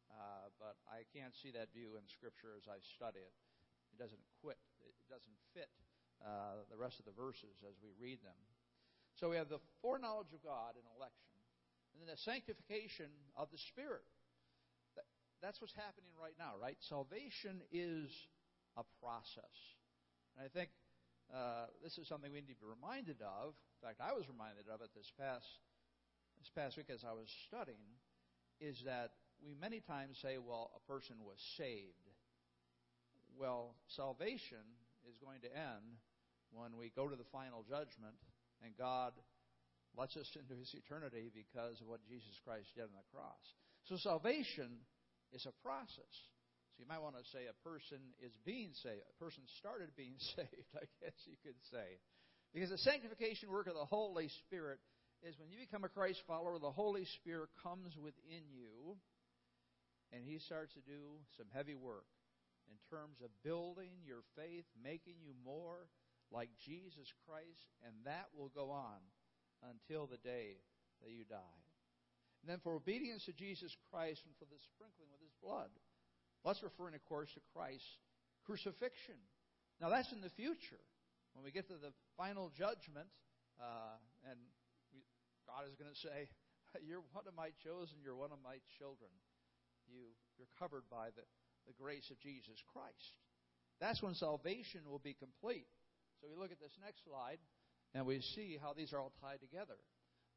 Uh, 0.07 0.51
but 0.59 0.79
I 0.87 1.03
can't 1.11 1.35
see 1.35 1.51
that 1.55 1.71
view 1.75 1.99
in 1.99 2.03
Scripture 2.07 2.55
as 2.55 2.67
I 2.67 2.79
study 2.79 3.19
it. 3.19 3.35
It 3.91 3.99
doesn't 3.99 4.23
quit. 4.39 4.59
It 4.83 4.95
doesn't 5.11 5.39
fit 5.51 5.71
uh, 6.23 6.63
the 6.71 6.79
rest 6.79 6.99
of 6.99 7.07
the 7.07 7.15
verses 7.15 7.63
as 7.67 7.75
we 7.83 7.91
read 7.99 8.23
them. 8.23 8.39
So 9.15 9.31
we 9.31 9.39
have 9.39 9.51
the 9.51 9.63
foreknowledge 9.83 10.31
of 10.31 10.43
God 10.43 10.75
in 10.79 10.83
election, 10.95 11.35
and 11.91 12.03
then 12.03 12.11
the 12.11 12.19
sanctification 12.19 13.11
of 13.35 13.51
the 13.51 13.59
Spirit. 13.59 14.07
That's 15.41 15.61
what's 15.61 15.75
happening 15.77 16.09
right 16.17 16.33
now, 16.39 16.57
right? 16.57 16.77
Salvation 16.89 17.61
is 17.71 18.09
a 18.77 18.83
process. 19.01 19.55
And 20.33 20.45
I 20.45 20.49
think 20.49 20.69
uh, 21.29 21.69
this 21.83 21.97
is 21.97 22.07
something 22.07 22.31
we 22.31 22.41
need 22.41 22.57
to 22.57 22.61
be 22.61 22.69
reminded 22.69 23.21
of. 23.21 23.53
In 23.77 23.81
fact, 23.85 24.01
I 24.01 24.13
was 24.13 24.25
reminded 24.25 24.65
of 24.71 24.81
it 24.81 24.89
this 24.97 25.09
past 25.19 25.45
this 26.41 26.49
past 26.53 26.77
week 26.77 26.89
as 26.93 27.05
I 27.05 27.13
was 27.13 27.29
studying. 27.49 27.97
Is 28.57 28.81
that 28.89 29.13
we 29.45 29.53
many 29.53 29.81
times 29.85 30.17
say, 30.21 30.41
"Well, 30.41 30.73
a 30.73 30.81
person 30.89 31.21
was 31.21 31.37
saved." 31.57 32.09
Well, 33.37 33.77
salvation 33.93 34.65
is 35.05 35.17
going 35.21 35.45
to 35.45 35.51
end 35.53 36.01
when 36.49 36.73
we 36.73 36.89
go 36.89 37.05
to 37.05 37.15
the 37.15 37.29
final 37.29 37.61
judgment 37.61 38.17
and 38.65 38.73
God 38.77 39.13
lets 39.93 40.17
us 40.17 40.25
into 40.39 40.57
His 40.57 40.73
eternity 40.73 41.29
because 41.29 41.81
of 41.81 41.87
what 41.87 42.01
Jesus 42.09 42.33
Christ 42.41 42.73
did 42.73 42.89
on 42.89 42.97
the 42.97 43.05
cross. 43.13 43.45
So 43.85 43.97
salvation 43.97 44.81
is 45.33 45.45
a 45.45 45.55
process. 45.63 46.15
So 46.75 46.85
you 46.85 46.89
might 46.89 47.01
want 47.01 47.17
to 47.17 47.25
say 47.33 47.49
a 47.49 47.63
person 47.67 47.97
is 48.21 48.31
being 48.45 48.71
saved. 48.83 49.01
A 49.01 49.17
person 49.23 49.43
started 49.57 49.89
being 49.97 50.15
saved, 50.35 50.69
I 50.75 50.85
guess 51.01 51.17
you 51.25 51.35
could 51.41 51.57
say. 51.71 51.99
Because 52.53 52.69
the 52.69 52.77
sanctification 52.77 53.51
work 53.51 53.67
of 53.67 53.75
the 53.75 53.85
Holy 53.85 54.29
Spirit 54.45 54.79
is 55.25 55.35
when 55.39 55.49
you 55.49 55.57
become 55.57 55.83
a 55.83 55.89
Christ 55.89 56.21
follower, 56.27 56.59
the 56.59 56.71
Holy 56.71 57.05
Spirit 57.19 57.49
comes 57.63 57.97
within 57.97 58.45
you 58.53 58.95
and 60.13 60.23
He 60.23 60.39
starts 60.39 60.73
to 60.73 60.81
do 60.85 61.19
some 61.35 61.47
heavy 61.53 61.75
work 61.75 62.07
in 62.69 62.77
terms 62.89 63.17
of 63.23 63.29
building 63.43 63.91
your 64.05 64.23
faith, 64.35 64.65
making 64.81 65.15
you 65.23 65.33
more 65.43 65.87
like 66.31 66.49
Jesus 66.63 67.07
Christ, 67.25 67.67
and 67.85 67.93
that 68.05 68.27
will 68.35 68.51
go 68.53 68.71
on 68.71 68.99
until 69.63 70.07
the 70.07 70.17
day 70.17 70.59
that 71.01 71.11
you 71.11 71.23
die. 71.23 71.66
And 72.41 72.47
then 72.47 72.59
for 72.63 72.75
obedience 72.77 73.25
to 73.25 73.33
Jesus 73.33 73.73
Christ 73.89 74.21
and 74.25 74.35
for 74.37 74.45
the 74.45 74.59
sprinkling 74.75 75.09
with 75.11 75.21
his 75.21 75.33
blood. 75.41 75.73
That's 76.45 76.61
referring, 76.63 76.95
of 76.95 77.03
course, 77.09 77.27
to 77.35 77.41
Christ's 77.51 77.87
crucifixion. 78.47 79.19
Now, 79.81 79.89
that's 79.89 80.11
in 80.15 80.21
the 80.21 80.31
future. 80.33 80.81
When 81.33 81.43
we 81.43 81.51
get 81.51 81.67
to 81.67 81.77
the 81.77 81.91
final 82.15 82.49
judgment, 82.55 83.09
uh, 83.59 83.99
and 84.29 84.39
we, 84.93 85.03
God 85.45 85.67
is 85.67 85.75
going 85.75 85.91
to 85.91 86.01
say, 86.01 86.29
You're 86.87 87.03
one 87.13 87.25
of 87.27 87.35
my 87.35 87.49
chosen, 87.63 87.97
you're 88.03 88.17
one 88.17 88.31
of 88.31 88.41
my 88.43 88.59
children. 88.77 89.09
You, 89.87 90.11
you're 90.35 90.51
covered 90.59 90.83
by 90.91 91.15
the, 91.15 91.23
the 91.65 91.73
grace 91.73 92.11
of 92.11 92.19
Jesus 92.19 92.59
Christ. 92.73 93.15
That's 93.79 94.01
when 94.03 94.15
salvation 94.15 94.81
will 94.89 94.99
be 94.99 95.15
complete. 95.15 95.69
So 96.19 96.27
we 96.27 96.35
look 96.35 96.51
at 96.51 96.59
this 96.59 96.75
next 96.83 97.05
slide, 97.05 97.39
and 97.93 98.05
we 98.05 98.21
see 98.35 98.57
how 98.59 98.73
these 98.73 98.91
are 98.91 98.99
all 98.99 99.13
tied 99.21 99.39
together. 99.39 99.77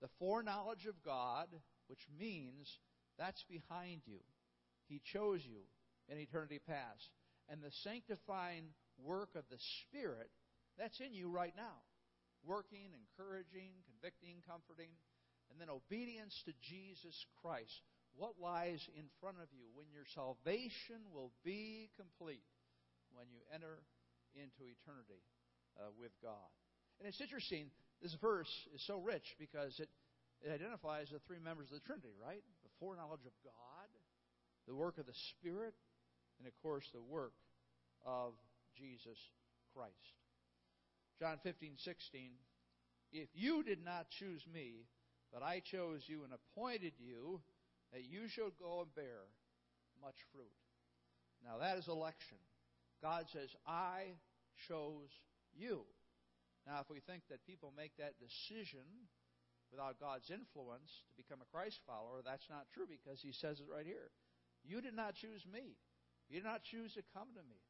The 0.00 0.12
foreknowledge 0.18 0.86
of 0.86 0.94
God, 1.04 1.48
which 1.90 2.06
means 2.14 2.70
that's 3.18 3.42
behind 3.50 4.06
you. 4.06 4.22
He 4.86 5.02
chose 5.02 5.42
you 5.42 5.66
in 6.06 6.18
eternity 6.18 6.60
past. 6.62 7.10
And 7.50 7.58
the 7.58 7.74
sanctifying 7.82 8.70
work 9.02 9.34
of 9.34 9.42
the 9.50 9.58
Spirit, 9.82 10.30
that's 10.78 11.00
in 11.02 11.12
you 11.12 11.28
right 11.28 11.52
now. 11.56 11.82
Working, 12.46 12.94
encouraging, 12.94 13.82
convicting, 13.90 14.38
comforting. 14.46 14.94
And 15.50 15.58
then 15.58 15.66
obedience 15.66 16.38
to 16.46 16.54
Jesus 16.62 17.26
Christ 17.42 17.82
what 18.14 18.38
lies 18.38 18.82
in 18.94 19.10
front 19.20 19.38
of 19.42 19.50
you 19.50 19.66
when 19.74 19.86
your 19.90 20.06
salvation 20.14 21.02
will 21.10 21.32
be 21.44 21.90
complete 21.98 22.46
when 23.14 23.26
you 23.30 23.42
enter 23.54 23.82
into 24.34 24.62
eternity 24.62 25.22
uh, 25.78 25.90
with 25.98 26.14
God. 26.22 26.50
And 26.98 27.08
it's 27.08 27.20
interesting, 27.20 27.70
this 28.02 28.14
verse 28.20 28.50
is 28.74 28.82
so 28.86 28.98
rich 29.00 29.34
because 29.38 29.78
it, 29.80 29.88
it 30.42 30.52
identifies 30.52 31.10
the 31.10 31.20
three 31.26 31.38
members 31.38 31.68
of 31.68 31.80
the 31.80 31.86
Trinity, 31.86 32.14
right? 32.20 32.42
The 32.62 32.70
foreknowledge 32.78 33.26
of 33.26 33.32
God, 33.44 33.88
the 34.66 34.74
work 34.74 34.98
of 34.98 35.06
the 35.06 35.18
Spirit, 35.36 35.74
and 36.38 36.48
of 36.48 36.54
course 36.62 36.88
the 36.92 37.02
work 37.02 37.34
of 38.04 38.32
Jesus 38.76 39.18
Christ. 39.74 40.16
John 41.18 41.38
15, 41.42 41.72
16. 41.76 42.30
If 43.12 43.28
you 43.34 43.62
did 43.62 43.84
not 43.84 44.08
choose 44.08 44.42
me, 44.52 44.86
but 45.32 45.42
I 45.42 45.60
chose 45.60 46.02
you 46.06 46.24
and 46.24 46.32
appointed 46.32 46.94
you 46.98 47.40
that 47.92 48.04
you 48.08 48.28
should 48.28 48.52
go 48.58 48.80
and 48.80 48.94
bear 48.94 49.28
much 50.00 50.16
fruit. 50.32 50.46
Now 51.44 51.58
that 51.58 51.76
is 51.76 51.88
election. 51.88 52.38
God 53.02 53.26
says, 53.32 53.50
I 53.66 54.16
chose 54.68 55.10
you. 55.56 55.82
Now, 56.66 56.80
if 56.80 56.90
we 56.90 57.00
think 57.00 57.22
that 57.30 57.46
people 57.46 57.72
make 57.76 57.96
that 57.96 58.20
decision 58.20 58.84
without 59.70 60.02
God's 60.02 60.30
influence 60.30 60.90
to 61.10 61.14
become 61.14 61.40
a 61.40 61.48
Christ 61.54 61.80
follower, 61.86 62.20
that's 62.20 62.46
not 62.50 62.66
true 62.74 62.90
because 62.90 63.22
He 63.22 63.32
says 63.32 63.62
it 63.62 63.70
right 63.70 63.86
here. 63.86 64.10
You 64.66 64.82
did 64.82 64.94
not 64.94 65.14
choose 65.16 65.46
me. 65.46 65.78
You 66.28 66.42
did 66.42 66.46
not 66.46 66.66
choose 66.66 66.94
to 66.94 67.02
come 67.14 67.32
to 67.34 67.44
me. 67.46 67.62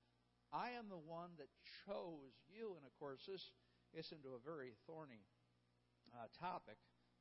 I 0.51 0.75
am 0.75 0.91
the 0.91 0.99
one 0.99 1.39
that 1.39 1.49
chose 1.87 2.35
you. 2.51 2.75
And 2.75 2.85
of 2.85 2.93
course, 2.99 3.23
this 3.25 3.43
gets 3.95 4.11
into 4.11 4.35
a 4.35 4.41
very 4.43 4.75
thorny 4.89 5.23
uh, 6.11 6.27
topic 6.43 6.81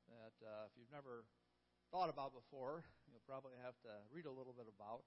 that 0.09 0.35
uh, 0.41 0.65
if 0.65 0.73
you've 0.73 0.89
never 0.89 1.27
thought 1.91 2.09
about 2.09 2.33
before. 2.33 2.85
You'll 3.09 3.25
probably 3.25 3.57
have 3.65 3.77
to 3.85 3.93
read 4.13 4.25
a 4.25 4.33
little 4.33 4.53
bit 4.53 4.69
about. 4.69 5.01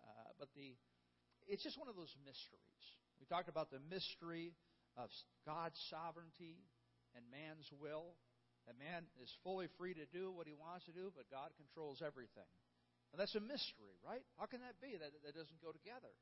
Uh, 0.00 0.30
but 0.38 0.48
the 0.54 0.76
it's 1.48 1.64
just 1.64 1.80
one 1.80 1.88
of 1.88 1.96
those 1.96 2.12
mysteries. 2.28 2.84
We 3.16 3.24
talked 3.24 3.48
about 3.48 3.72
the 3.72 3.80
mystery 3.88 4.52
of 5.00 5.08
God's 5.48 5.80
sovereignty 5.88 6.60
and 7.16 7.24
man's 7.32 7.72
will. 7.72 8.20
That 8.68 8.76
man 8.76 9.08
is 9.16 9.32
fully 9.40 9.72
free 9.80 9.96
to 9.96 10.04
do 10.12 10.28
what 10.28 10.44
he 10.44 10.52
wants 10.52 10.84
to 10.86 10.92
do, 10.92 11.08
but 11.16 11.24
God 11.32 11.56
controls 11.56 12.04
everything. 12.04 12.52
And 13.10 13.16
that's 13.16 13.32
a 13.32 13.40
mystery, 13.40 13.96
right? 14.04 14.20
How 14.36 14.44
can 14.44 14.60
that 14.60 14.76
be? 14.84 14.92
That, 14.92 15.16
that 15.24 15.32
doesn't 15.32 15.64
go 15.64 15.72
together. 15.72 16.12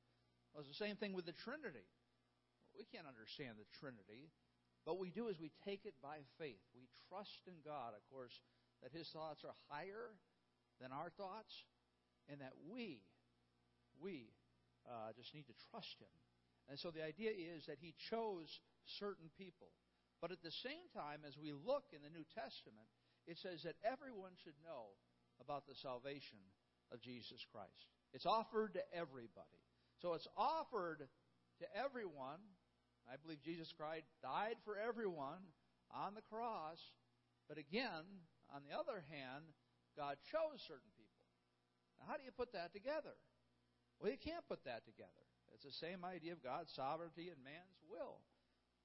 Well, 0.55 0.63
it's 0.63 0.71
the 0.71 0.79
same 0.79 0.95
thing 0.95 1.11
with 1.11 1.27
the 1.27 1.35
Trinity. 1.43 1.91
We 2.79 2.87
can't 2.87 3.11
understand 3.11 3.59
the 3.59 3.67
Trinity, 3.83 4.31
but 4.87 5.03
we 5.03 5.11
do 5.11 5.27
is 5.27 5.43
we 5.43 5.51
take 5.67 5.83
it 5.91 5.99
by 5.99 6.23
faith. 6.39 6.63
We 6.71 6.87
trust 7.11 7.43
in 7.51 7.59
God. 7.67 7.99
Of 7.99 8.07
course, 8.15 8.39
that 8.87 8.95
his 8.95 9.11
thoughts 9.11 9.43
are 9.43 9.59
higher 9.67 10.15
than 10.79 10.95
our 10.95 11.11
thoughts, 11.19 11.51
and 12.31 12.39
that 12.39 12.55
we, 12.71 13.03
we 13.99 14.31
uh, 14.87 15.11
just 15.19 15.35
need 15.35 15.51
to 15.51 15.57
trust 15.75 15.99
him. 15.99 16.15
And 16.71 16.79
so 16.79 16.95
the 16.95 17.03
idea 17.03 17.35
is 17.35 17.67
that 17.67 17.83
he 17.83 17.95
chose 18.11 18.47
certain 19.03 19.35
people. 19.35 19.75
But 20.21 20.33
at 20.33 20.43
the 20.43 20.55
same 20.65 20.89
time, 20.95 21.21
as 21.27 21.37
we 21.37 21.53
look 21.53 21.93
in 21.93 22.01
the 22.03 22.13
New 22.13 22.25
Testament, 22.33 22.89
it 23.27 23.39
says 23.39 23.63
that 23.65 23.77
everyone 23.85 24.33
should 24.43 24.57
know 24.65 24.97
about 25.41 25.67
the 25.67 25.75
salvation 25.75 26.41
of 26.93 27.03
Jesus 27.03 27.45
Christ. 27.53 27.91
It's 28.15 28.27
offered 28.27 28.75
to 28.75 28.85
everybody. 28.95 29.61
So 30.01 30.15
it's 30.15 30.29
offered 30.37 31.05
to 31.61 31.67
everyone. 31.77 32.41
I 33.11 33.17
believe 33.21 33.43
Jesus 33.43 33.73
Christ 33.77 34.07
died 34.23 34.57
for 34.65 34.77
everyone 34.79 35.43
on 35.93 36.15
the 36.15 36.25
cross. 36.25 36.81
But 37.49 37.59
again, 37.59 38.25
on 38.55 38.63
the 38.65 38.75
other 38.75 39.05
hand, 39.11 39.45
God 39.97 40.17
chose 40.33 40.61
certain 40.67 40.93
people. 40.97 41.25
Now, 41.99 42.09
how 42.09 42.17
do 42.17 42.25
you 42.25 42.33
put 42.33 42.53
that 42.53 42.73
together? 42.73 43.17
Well, 44.01 44.13
you 44.13 44.21
can't 44.21 44.45
put 44.49 44.65
that 44.65 44.85
together. 44.85 45.25
It's 45.55 45.65
the 45.65 45.73
same 45.73 46.05
idea 46.05 46.33
of 46.37 46.45
God's 46.45 46.73
sovereignty 46.77 47.33
and 47.33 47.41
man's 47.41 47.81
will. 47.89 48.21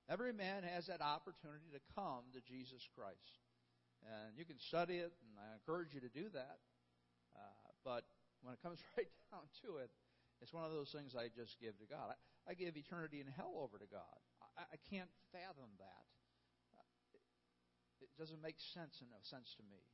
Every 0.10 0.34
man 0.34 0.64
has 0.64 0.88
that 0.88 1.02
opportunity 1.02 1.70
to 1.74 1.82
come 1.94 2.30
to 2.34 2.42
Jesus 2.42 2.88
Christ. 2.96 3.42
And 4.02 4.34
you 4.34 4.46
can 4.46 4.58
study 4.58 4.98
it, 4.98 5.14
and 5.22 5.34
I 5.38 5.54
encourage 5.54 5.94
you 5.94 6.02
to 6.02 6.10
do 6.10 6.30
that. 6.34 6.58
Uh, 7.38 7.70
but 7.86 8.04
when 8.42 8.54
it 8.54 8.62
comes 8.62 8.82
right 8.98 9.10
down 9.30 9.46
to 9.66 9.78
it, 9.78 9.92
it's 10.42 10.52
one 10.52 10.66
of 10.66 10.74
those 10.74 10.90
things 10.90 11.14
I 11.14 11.30
just 11.30 11.62
give 11.62 11.78
to 11.78 11.88
God. 11.88 12.18
I, 12.18 12.18
I 12.50 12.54
give 12.58 12.74
eternity 12.74 13.22
in 13.22 13.30
hell 13.30 13.62
over 13.62 13.78
to 13.78 13.86
God. 13.86 14.18
I, 14.58 14.74
I 14.74 14.78
can't 14.90 15.10
fathom 15.30 15.70
that 15.78 16.06
it 18.02 18.10
doesn't 18.18 18.42
make 18.42 18.58
sense 18.58 19.00
in 19.00 19.08
a 19.14 19.22
sense 19.22 19.54
to 19.56 19.64
me. 19.70 19.86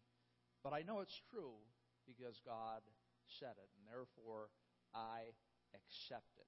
But 0.63 0.71
I 0.71 0.81
know 0.81 1.03
it's 1.03 1.19
true 1.29 1.59
because 2.07 2.39
God 2.41 2.81
said 3.27 3.59
it, 3.59 3.69
and 3.75 3.83
therefore 3.83 4.47
I 4.95 5.35
accept 5.75 6.39
it. 6.39 6.47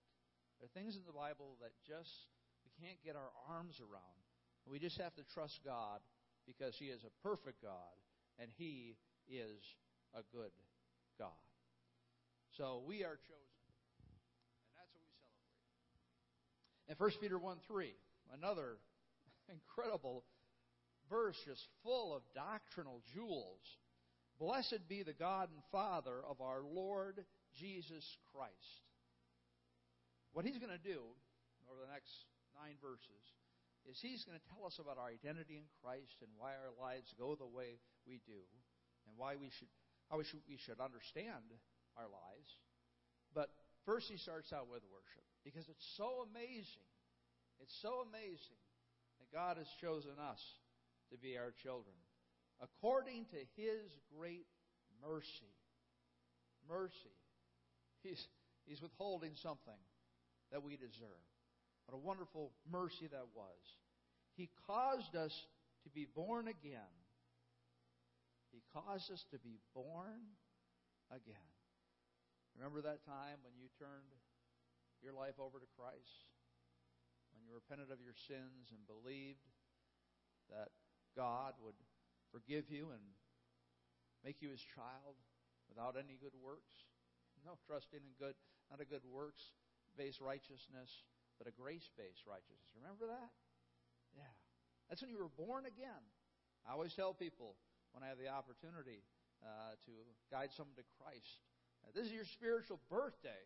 There 0.57 0.71
are 0.71 0.75
things 0.75 0.95
in 0.95 1.03
the 1.03 1.15
Bible 1.15 1.59
that 1.59 1.75
just 1.83 2.31
can't 2.81 3.01
get 3.03 3.15
our 3.15 3.31
arms 3.49 3.79
around. 3.79 4.19
We 4.65 4.79
just 4.79 4.97
have 4.99 5.15
to 5.15 5.23
trust 5.33 5.59
God 5.65 5.99
because 6.45 6.75
He 6.77 6.85
is 6.85 7.01
a 7.03 7.27
perfect 7.27 7.61
God 7.61 7.97
and 8.39 8.49
He 8.57 8.95
is 9.27 9.59
a 10.13 10.21
good 10.35 10.51
God. 11.17 11.29
So 12.57 12.81
we 12.87 13.03
are 13.03 13.17
chosen. 13.17 13.59
And 14.65 14.75
that's 14.77 14.91
what 14.93 15.05
we 15.05 15.13
celebrate. 15.21 16.89
And 16.89 16.97
1 16.97 17.21
Peter 17.21 17.37
1 17.37 17.57
3, 17.67 17.93
another 18.33 18.77
incredible 19.49 20.23
verse 21.09 21.37
just 21.45 21.67
full 21.83 22.15
of 22.15 22.21
doctrinal 22.35 23.01
jewels. 23.13 23.61
Blessed 24.39 24.87
be 24.87 25.03
the 25.03 25.13
God 25.13 25.49
and 25.51 25.61
Father 25.71 26.21
of 26.27 26.39
our 26.39 26.61
Lord 26.63 27.25
Jesus 27.59 28.05
Christ. 28.31 28.53
What 30.31 30.45
he's 30.45 30.57
going 30.57 30.71
to 30.71 30.77
do 30.77 31.01
over 31.67 31.81
the 31.85 31.91
next 31.91 32.11
nine 32.59 32.75
verses 32.83 33.23
is 33.87 33.97
he's 34.03 34.27
going 34.27 34.35
to 34.37 34.47
tell 34.51 34.67
us 34.67 34.77
about 34.77 34.99
our 34.99 35.07
identity 35.07 35.55
in 35.55 35.67
Christ 35.79 36.19
and 36.19 36.29
why 36.35 36.53
our 36.59 36.75
lives 36.75 37.15
go 37.15 37.33
the 37.33 37.47
way 37.47 37.79
we 38.03 38.19
do 38.27 38.43
and 39.07 39.15
why 39.15 39.39
we 39.39 39.49
should 39.49 39.71
how 40.11 40.17
we 40.17 40.25
should, 40.25 40.41
we 40.49 40.57
should 40.57 40.81
understand 40.81 41.53
our 41.93 42.09
lives. 42.09 42.49
But 43.37 43.53
first 43.85 44.09
he 44.09 44.17
starts 44.17 44.49
out 44.49 44.65
with 44.65 44.81
worship 44.89 45.25
because 45.45 45.69
it's 45.69 45.85
so 45.95 46.25
amazing. 46.25 46.89
It's 47.61 47.77
so 47.81 48.01
amazing 48.09 48.57
that 49.21 49.29
God 49.29 49.61
has 49.61 49.69
chosen 49.79 50.17
us 50.17 50.41
to 51.13 51.17
be 51.17 51.37
our 51.37 51.53
children 51.61 51.93
according 52.61 53.25
to 53.31 53.39
His 53.55 53.93
great 54.17 54.45
mercy. 55.01 55.53
Mercy. 56.67 57.15
He's, 58.03 58.27
he's 58.65 58.81
withholding 58.81 59.31
something 59.35 59.79
that 60.51 60.63
we 60.63 60.75
deserve. 60.75 61.28
What 61.89 61.97
a 61.97 62.05
wonderful 62.05 62.53
mercy 62.69 63.09
that 63.09 63.33
was. 63.33 63.57
He 64.37 64.45
caused 64.69 65.17
us 65.17 65.33
to 65.81 65.89
be 65.89 66.05
born 66.05 66.45
again. 66.45 66.93
He 68.53 68.61
caused 68.69 69.09
us 69.09 69.25
to 69.33 69.41
be 69.41 69.57
born 69.73 70.37
again. 71.09 71.49
Remember 72.53 72.85
that 72.85 73.01
time 73.09 73.41
when 73.41 73.57
you 73.57 73.73
turned 73.81 74.13
your 75.01 75.17
life 75.17 75.41
over 75.41 75.57
to 75.57 75.65
Christ? 75.73 76.29
When 77.33 77.41
you 77.41 77.57
repented 77.57 77.89
of 77.89 77.97
your 78.05 78.13
sins 78.29 78.69
and 78.69 78.85
believed 78.85 79.41
that 80.53 80.69
God 81.17 81.57
would 81.65 81.77
forgive 82.29 82.69
you 82.69 82.93
and 82.93 83.01
make 84.21 84.45
you 84.45 84.53
his 84.53 84.61
child 84.77 85.17
without 85.65 85.97
any 85.97 86.21
good 86.21 86.37
works? 86.37 86.85
No 87.41 87.57
trusting 87.65 88.05
in 88.05 88.13
good, 88.21 88.37
not 88.69 88.77
a 88.77 88.85
good 88.85 89.09
works 89.09 89.41
based 89.97 90.21
righteousness, 90.21 90.93
but 91.39 91.47
a 91.47 91.55
grace 91.55 91.87
based 91.95 92.27
righteousness. 92.27 92.69
Remember 92.75 93.07
that? 93.07 93.31
Yeah. 94.13 94.35
That's 94.91 95.01
when 95.01 95.09
you 95.09 95.17
were 95.17 95.31
born 95.31 95.65
again. 95.65 96.03
I 96.67 96.75
always 96.75 96.93
tell 96.93 97.15
people 97.15 97.55
when 97.95 98.03
I 98.03 98.11
have 98.11 98.19
the 98.19 98.29
opportunity 98.29 99.07
uh, 99.41 99.79
to 99.87 99.93
guide 100.29 100.51
someone 100.53 100.75
to 100.75 100.85
Christ 100.99 101.39
uh, 101.83 101.91
this 101.95 102.07
is 102.07 102.11
your 102.11 102.27
spiritual 102.35 102.79
birthday. 102.89 103.43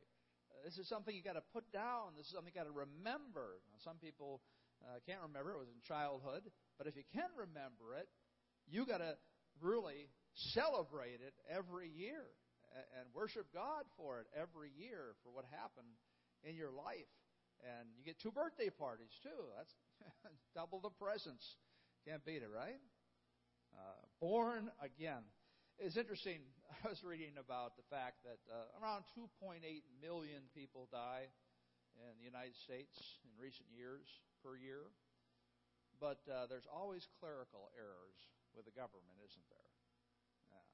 Uh, 0.50 0.66
this 0.66 0.78
is 0.78 0.88
something 0.90 1.14
you 1.14 1.22
got 1.22 1.38
to 1.38 1.46
put 1.54 1.70
down. 1.72 2.18
This 2.18 2.28
is 2.28 2.34
something 2.34 2.52
you 2.54 2.58
got 2.58 2.70
to 2.70 2.76
remember. 2.76 3.62
Now, 3.70 3.78
some 3.84 3.98
people 4.02 4.42
uh, 4.82 5.00
can't 5.06 5.22
remember. 5.22 5.54
It 5.54 5.62
was 5.62 5.72
in 5.72 5.82
childhood. 5.86 6.50
But 6.78 6.88
if 6.88 6.98
you 6.98 7.06
can 7.14 7.30
remember 7.38 7.94
it, 7.98 8.10
you 8.66 8.86
got 8.86 9.00
to 9.06 9.18
really 9.62 10.10
celebrate 10.58 11.22
it 11.22 11.34
every 11.46 11.90
year 11.90 12.26
and 12.98 13.06
worship 13.14 13.46
God 13.54 13.86
for 13.94 14.18
it 14.18 14.28
every 14.34 14.74
year 14.74 15.14
for 15.22 15.30
what 15.30 15.46
happened 15.54 15.94
in 16.42 16.58
your 16.58 16.74
life. 16.74 17.06
And 17.63 17.88
you 17.96 18.03
get 18.03 18.20
two 18.20 18.32
birthday 18.32 18.70
parties 18.70 19.15
too. 19.24 19.39
That's 19.55 19.74
double 20.55 20.84
the 20.84 20.91
presents. 20.91 21.43
Can't 22.03 22.24
beat 22.27 22.43
it, 22.43 22.51
right? 22.51 22.79
Uh, 23.72 24.03
born 24.20 24.67
again. 24.84 25.24
It's 25.79 25.96
interesting. 25.96 26.43
I 26.84 26.91
was 26.91 27.00
reading 27.01 27.39
about 27.39 27.79
the 27.79 27.88
fact 27.88 28.22
that 28.27 28.43
uh, 28.51 28.84
around 28.84 29.08
2.8 29.15 29.63
million 30.03 30.43
people 30.51 30.91
die 30.91 31.32
in 31.96 32.13
the 32.20 32.27
United 32.27 32.60
States 32.67 32.93
in 33.24 33.32
recent 33.39 33.72
years 33.72 34.05
per 34.43 34.60
year. 34.60 34.91
But 36.03 36.20
uh, 36.27 36.51
there's 36.51 36.67
always 36.67 37.08
clerical 37.24 37.72
errors 37.79 38.20
with 38.51 38.67
the 38.67 38.75
government, 38.75 39.24
isn't 39.24 39.48
there? 39.48 39.72
Yeah. 40.51 40.67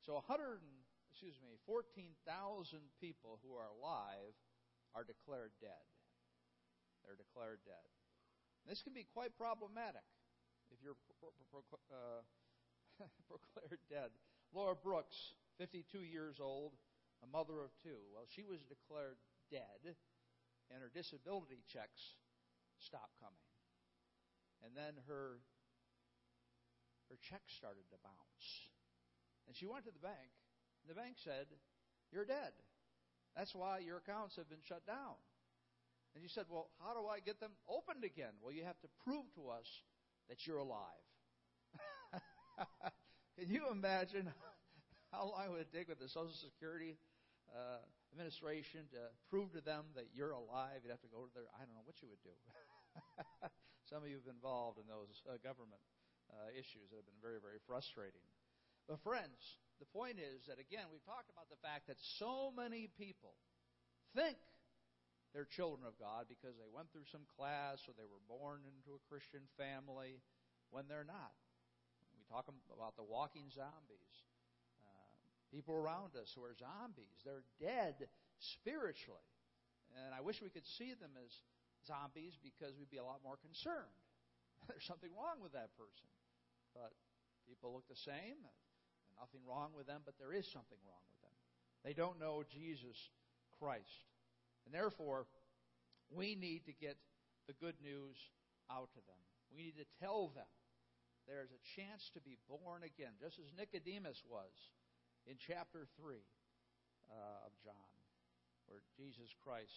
So 0.00 0.16
100, 0.16 0.64
excuse 1.12 1.36
me, 1.44 1.60
14,000 1.68 2.24
people 3.02 3.36
who 3.44 3.52
are 3.52 3.68
alive 3.68 4.32
are 4.96 5.04
declared 5.04 5.52
dead. 5.60 5.84
They're 7.06 7.18
declared 7.18 7.62
dead. 7.62 7.86
This 8.66 8.82
can 8.82 8.92
be 8.92 9.06
quite 9.06 9.38
problematic 9.38 10.02
if 10.74 10.82
you're 10.82 10.98
uh, 11.22 12.26
proclaimed 13.30 13.86
dead. 13.86 14.10
Laura 14.50 14.74
Brooks, 14.74 15.38
52 15.58 16.02
years 16.02 16.42
old, 16.42 16.74
a 17.22 17.28
mother 17.30 17.62
of 17.62 17.70
two. 17.78 18.02
Well, 18.10 18.26
she 18.26 18.42
was 18.42 18.66
declared 18.66 19.22
dead, 19.50 19.94
and 20.74 20.82
her 20.82 20.90
disability 20.90 21.62
checks 21.70 22.18
stopped 22.82 23.14
coming. 23.22 23.46
And 24.66 24.74
then 24.74 24.98
her 25.06 25.38
her 27.10 27.18
checks 27.22 27.54
started 27.54 27.86
to 27.94 27.98
bounce. 28.02 28.46
And 29.46 29.54
she 29.54 29.66
went 29.66 29.86
to 29.86 29.94
the 29.94 30.02
bank. 30.02 30.34
And 30.82 30.90
the 30.90 30.98
bank 30.98 31.16
said, 31.22 31.46
You're 32.10 32.26
dead. 32.26 32.52
That's 33.36 33.54
why 33.54 33.78
your 33.78 33.98
accounts 33.98 34.36
have 34.36 34.48
been 34.48 34.64
shut 34.64 34.86
down. 34.86 35.14
And 36.16 36.24
she 36.24 36.32
said, 36.32 36.48
Well, 36.48 36.72
how 36.80 36.96
do 36.96 37.04
I 37.12 37.20
get 37.20 37.44
them 37.44 37.52
opened 37.68 38.00
again? 38.00 38.32
Well, 38.40 38.48
you 38.48 38.64
have 38.64 38.80
to 38.80 38.88
prove 39.04 39.28
to 39.36 39.52
us 39.52 39.68
that 40.32 40.48
you're 40.48 40.64
alive. 40.64 41.04
Can 43.36 43.52
you 43.52 43.68
imagine 43.68 44.32
how 45.12 45.28
long 45.28 45.52
it 45.52 45.52
would 45.52 45.68
take 45.76 45.92
with 45.92 46.00
the 46.00 46.08
Social 46.08 46.32
Security 46.32 46.96
uh, 47.52 47.84
Administration 48.16 48.88
to 48.96 49.12
prove 49.28 49.52
to 49.52 49.60
them 49.60 49.92
that 49.92 50.08
you're 50.16 50.32
alive? 50.32 50.80
You'd 50.80 50.96
have 50.96 51.04
to 51.04 51.12
go 51.12 51.28
to 51.28 51.32
their, 51.36 51.44
I 51.52 51.68
don't 51.68 51.76
know 51.76 51.84
what 51.84 52.00
you 52.00 52.08
would 52.08 52.24
do. 52.24 52.32
Some 53.92 54.00
of 54.00 54.08
you 54.08 54.16
have 54.16 54.24
been 54.24 54.40
involved 54.40 54.80
in 54.80 54.88
those 54.88 55.12
uh, 55.28 55.36
government 55.44 55.84
uh, 56.32 56.48
issues 56.56 56.88
that 56.88 56.96
have 56.96 57.04
been 57.04 57.20
very, 57.20 57.44
very 57.44 57.60
frustrating. 57.68 58.24
But, 58.88 59.04
friends, 59.04 59.36
the 59.84 59.88
point 59.92 60.16
is 60.16 60.48
that, 60.48 60.56
again, 60.56 60.88
we've 60.88 61.04
talked 61.04 61.28
about 61.28 61.52
the 61.52 61.60
fact 61.60 61.92
that 61.92 62.00
so 62.16 62.48
many 62.56 62.88
people 62.96 63.36
think 64.16 64.40
they're 65.34 65.48
children 65.48 65.84
of 65.86 65.98
God 65.98 66.26
because 66.30 66.56
they 66.56 66.70
went 66.70 66.90
through 66.92 67.08
some 67.10 67.26
class 67.36 67.82
or 67.88 67.94
they 67.94 68.08
were 68.08 68.22
born 68.30 68.64
into 68.64 68.96
a 68.96 69.06
Christian 69.10 69.44
family 69.58 70.22
when 70.70 70.88
they're 70.88 71.06
not. 71.06 71.34
We 72.16 72.24
talk 72.26 72.48
about 72.72 72.96
the 72.96 73.06
walking 73.06 73.50
zombies. 73.52 74.14
Uh, 74.82 75.14
people 75.52 75.76
around 75.76 76.16
us 76.16 76.32
who 76.32 76.42
are 76.42 76.56
zombies. 76.56 77.20
They're 77.22 77.46
dead 77.60 78.08
spiritually. 78.38 79.28
And 80.04 80.12
I 80.12 80.20
wish 80.20 80.42
we 80.42 80.50
could 80.50 80.66
see 80.66 80.92
them 80.96 81.14
as 81.20 81.32
zombies 81.86 82.34
because 82.42 82.74
we'd 82.76 82.90
be 82.90 82.98
a 83.00 83.06
lot 83.06 83.22
more 83.22 83.38
concerned. 83.38 83.96
There's 84.68 84.84
something 84.84 85.12
wrong 85.14 85.38
with 85.40 85.54
that 85.54 85.70
person. 85.78 86.10
But 86.74 86.92
people 87.46 87.72
look 87.72 87.86
the 87.88 87.98
same. 87.98 88.40
Nothing 89.16 89.40
wrong 89.48 89.72
with 89.72 89.86
them, 89.86 90.04
but 90.04 90.18
there 90.20 90.34
is 90.34 90.44
something 90.44 90.76
wrong 90.84 91.04
with 91.08 91.20
them. 91.24 91.36
They 91.84 91.94
don't 91.96 92.20
know 92.20 92.44
Jesus 92.44 92.98
Christ. 93.56 94.04
And 94.66 94.74
therefore, 94.74 95.26
we 96.10 96.34
need 96.34 96.66
to 96.66 96.74
get 96.74 96.98
the 97.46 97.54
good 97.54 97.78
news 97.82 98.18
out 98.70 98.90
to 98.92 99.00
them. 99.06 99.22
We 99.54 99.62
need 99.62 99.78
to 99.78 99.88
tell 100.02 100.34
them 100.34 100.50
there's 101.26 101.50
a 101.50 101.62
chance 101.78 102.10
to 102.14 102.20
be 102.20 102.38
born 102.50 102.82
again, 102.82 103.14
just 103.18 103.38
as 103.38 103.50
Nicodemus 103.58 104.22
was 104.30 104.50
in 105.26 105.34
chapter 105.46 105.86
3 105.98 106.18
uh, 107.10 107.46
of 107.46 107.52
John, 107.62 107.90
where 108.66 108.82
Jesus 108.98 109.30
Christ 109.42 109.74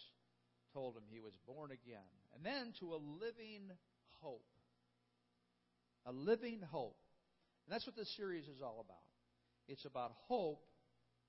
told 0.74 0.94
him 0.94 1.02
he 1.10 1.20
was 1.20 1.34
born 1.46 1.70
again. 1.70 2.06
And 2.34 2.46
then 2.46 2.72
to 2.78 2.94
a 2.94 3.00
living 3.00 3.70
hope. 4.22 4.46
A 6.06 6.12
living 6.12 6.62
hope. 6.70 6.98
And 7.66 7.74
that's 7.74 7.86
what 7.86 7.96
this 7.96 8.10
series 8.16 8.46
is 8.46 8.62
all 8.62 8.82
about. 8.86 9.06
It's 9.66 9.84
about 9.84 10.12
hope 10.26 10.62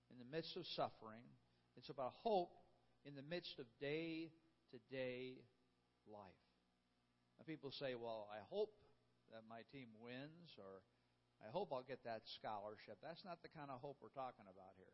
in 0.09 0.17
the 0.17 0.29
midst 0.35 0.55
of 0.55 0.65
suffering. 0.75 1.25
It's 1.77 1.89
about 1.89 2.13
hope 2.21 2.53
in 3.05 3.15
the 3.15 3.25
midst 3.25 3.57
of 3.59 3.65
day 3.79 4.31
to 4.71 4.77
day 4.93 5.41
life. 6.07 6.45
Now, 7.39 7.45
people 7.45 7.71
say, 7.71 7.95
well, 7.95 8.29
I 8.29 8.41
hope 8.49 8.73
that 9.33 9.41
my 9.49 9.65
team 9.71 9.89
wins, 9.97 10.53
or 10.59 10.83
I 11.41 11.49
hope 11.49 11.73
I'll 11.73 11.87
get 11.87 12.03
that 12.05 12.21
scholarship. 12.37 13.01
That's 13.01 13.23
not 13.25 13.41
the 13.41 13.49
kind 13.49 13.71
of 13.71 13.81
hope 13.81 13.97
we're 14.01 14.13
talking 14.13 14.45
about 14.45 14.77
here. 14.77 14.93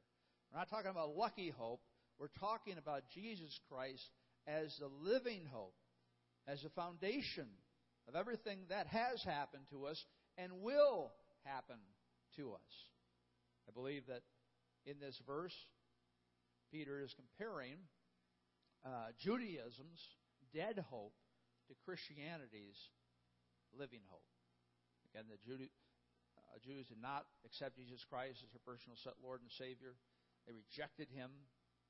We're 0.51 0.59
not 0.59 0.69
talking 0.69 0.91
about 0.91 1.17
lucky 1.17 1.49
hope. 1.49 1.81
We're 2.19 2.33
talking 2.39 2.77
about 2.77 3.03
Jesus 3.13 3.59
Christ 3.69 4.07
as 4.47 4.73
the 4.79 4.87
living 4.87 5.45
hope, 5.51 5.75
as 6.47 6.61
the 6.63 6.69
foundation 6.69 7.47
of 8.07 8.15
everything 8.15 8.59
that 8.69 8.87
has 8.87 9.21
happened 9.23 9.67
to 9.71 9.85
us 9.85 10.01
and 10.37 10.61
will 10.61 11.11
happen 11.43 11.77
to 12.37 12.53
us. 12.53 12.73
I 13.67 13.73
believe 13.73 14.03
that 14.07 14.21
in 14.85 14.99
this 14.99 15.19
verse, 15.27 15.53
Peter 16.71 17.01
is 17.01 17.13
comparing 17.15 17.75
uh, 18.87 19.11
Judaism's 19.19 19.99
dead 20.55 20.79
hope 20.89 21.13
to 21.67 21.75
Christianity's 21.83 22.79
living 23.75 23.99
hope. 24.07 24.23
Again, 25.11 25.25
the 25.27 25.35
uh, 25.35 26.59
Jews 26.63 26.87
did 26.87 27.01
not 27.01 27.25
accept 27.45 27.75
Jesus 27.75 28.05
Christ 28.07 28.39
as 28.43 28.51
their 28.51 28.63
personal 28.63 28.95
Lord 29.21 29.41
and 29.41 29.51
Savior. 29.51 29.99
They 30.47 30.53
rejected 30.53 31.09
him, 31.11 31.31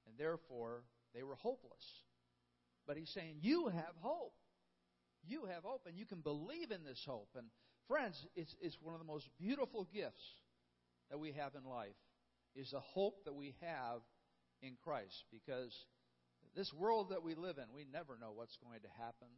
and 0.07 0.17
therefore 0.17 0.83
they 1.13 1.21
were 1.21 1.35
hopeless. 1.35 1.85
But 2.87 2.97
he's 2.97 3.13
saying, 3.13 3.37
You 3.41 3.67
have 3.67 3.93
hope. 4.01 4.33
You 5.23 5.45
have 5.45 5.63
hope, 5.63 5.85
and 5.85 5.97
you 5.97 6.05
can 6.05 6.21
believe 6.21 6.71
in 6.71 6.83
this 6.83 7.03
hope. 7.05 7.29
And 7.35 7.47
friends, 7.87 8.25
it's, 8.35 8.55
it's 8.61 8.77
one 8.81 8.95
of 8.95 8.99
the 8.99 9.05
most 9.05 9.29
beautiful 9.37 9.85
gifts 9.93 10.23
that 11.09 11.19
we 11.19 11.33
have 11.33 11.53
in 11.55 11.69
life 11.69 11.97
is 12.55 12.71
the 12.71 12.79
hope 12.79 13.25
that 13.25 13.35
we 13.35 13.55
have 13.61 14.01
in 14.61 14.77
Christ. 14.83 15.25
Because 15.31 15.73
this 16.57 16.73
world 16.73 17.13
that 17.13 17.21
we 17.21 17.35
live 17.35 17.61
in, 17.61 17.69
we 17.69 17.85
never 17.85 18.17
know 18.17 18.33
what's 18.33 18.57
going 18.57 18.81
to 18.81 18.89
happen, 18.97 19.29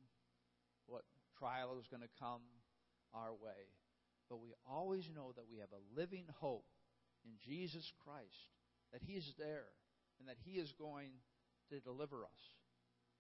what 0.87 1.03
trial 1.37 1.75
is 1.75 1.85
going 1.91 2.01
to 2.01 2.15
come 2.15 2.39
our 3.13 3.35
way. 3.35 3.67
But 4.31 4.39
we 4.39 4.55
always 4.63 5.03
know 5.13 5.35
that 5.35 5.51
we 5.51 5.59
have 5.59 5.75
a 5.75 5.83
living 5.99 6.23
hope 6.39 6.71
in 7.27 7.35
Jesus 7.43 7.83
Christ, 8.07 8.47
that 8.95 9.03
He's 9.03 9.27
there, 9.37 9.67
and 10.19 10.31
that 10.31 10.39
He 10.47 10.63
is 10.63 10.71
going 10.79 11.11
to 11.67 11.83
deliver 11.83 12.23
us 12.23 12.41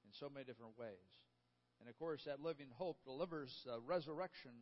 in 0.07 0.15
so 0.15 0.31
many 0.31 0.47
different 0.47 0.79
ways. 0.79 1.11
And 1.83 1.89
of 1.91 1.99
course, 1.99 2.23
that 2.23 2.39
living 2.39 2.71
hope 2.71 3.03
delivers 3.03 3.51
the 3.67 3.83
resurrection 3.83 4.55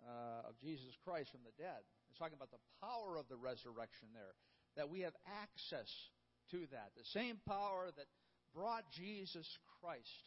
uh, 0.00 0.48
of 0.48 0.56
Jesus 0.56 0.96
Christ 1.04 1.28
from 1.28 1.44
the 1.44 1.52
dead. 1.60 1.84
It's 2.08 2.18
talking 2.18 2.40
about 2.40 2.50
the 2.50 2.64
power 2.80 3.20
of 3.20 3.28
the 3.28 3.36
resurrection 3.36 4.08
there, 4.16 4.32
that 4.80 4.88
we 4.88 5.04
have 5.04 5.12
access 5.28 5.92
to 6.50 6.64
that. 6.72 6.96
The 6.96 7.04
same 7.12 7.36
power 7.44 7.92
that 7.92 8.08
brought 8.54 8.90
Jesus 8.92 9.46
Christ 9.80 10.24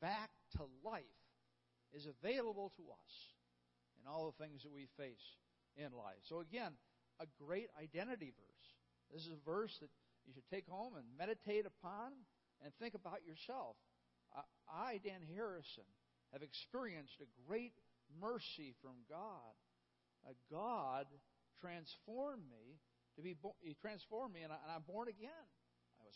back 0.00 0.30
to 0.56 0.64
life 0.84 1.02
is 1.92 2.06
available 2.06 2.72
to 2.76 2.82
us 2.90 3.14
in 4.00 4.10
all 4.10 4.26
the 4.26 4.44
things 4.44 4.62
that 4.62 4.72
we 4.72 4.88
face 4.96 5.22
in 5.76 5.92
life. 5.92 6.20
So, 6.28 6.40
again, 6.40 6.72
a 7.20 7.26
great 7.42 7.68
identity 7.80 8.32
verse. 8.34 8.66
This 9.12 9.22
is 9.22 9.32
a 9.32 9.44
verse 9.48 9.76
that 9.80 9.90
you 10.26 10.32
should 10.34 10.48
take 10.50 10.68
home 10.68 10.94
and 10.96 11.04
meditate 11.18 11.66
upon 11.66 12.12
and 12.62 12.72
think 12.80 12.94
about 12.94 13.20
yourself. 13.26 13.76
I, 14.66 14.98
Dan 15.04 15.22
Harrison, 15.34 15.86
have 16.32 16.42
experienced 16.42 17.14
a 17.22 17.30
great 17.46 17.74
mercy 18.20 18.74
from 18.82 19.06
God. 19.08 19.54
God 20.50 21.06
transformed 21.60 22.42
me 22.50 22.80
to 23.16 23.22
be. 23.22 23.36
He 23.60 23.76
transformed 23.80 24.34
me, 24.34 24.42
and, 24.42 24.52
I, 24.52 24.74
am 24.74 24.82
born 24.88 25.08
again. 25.08 25.46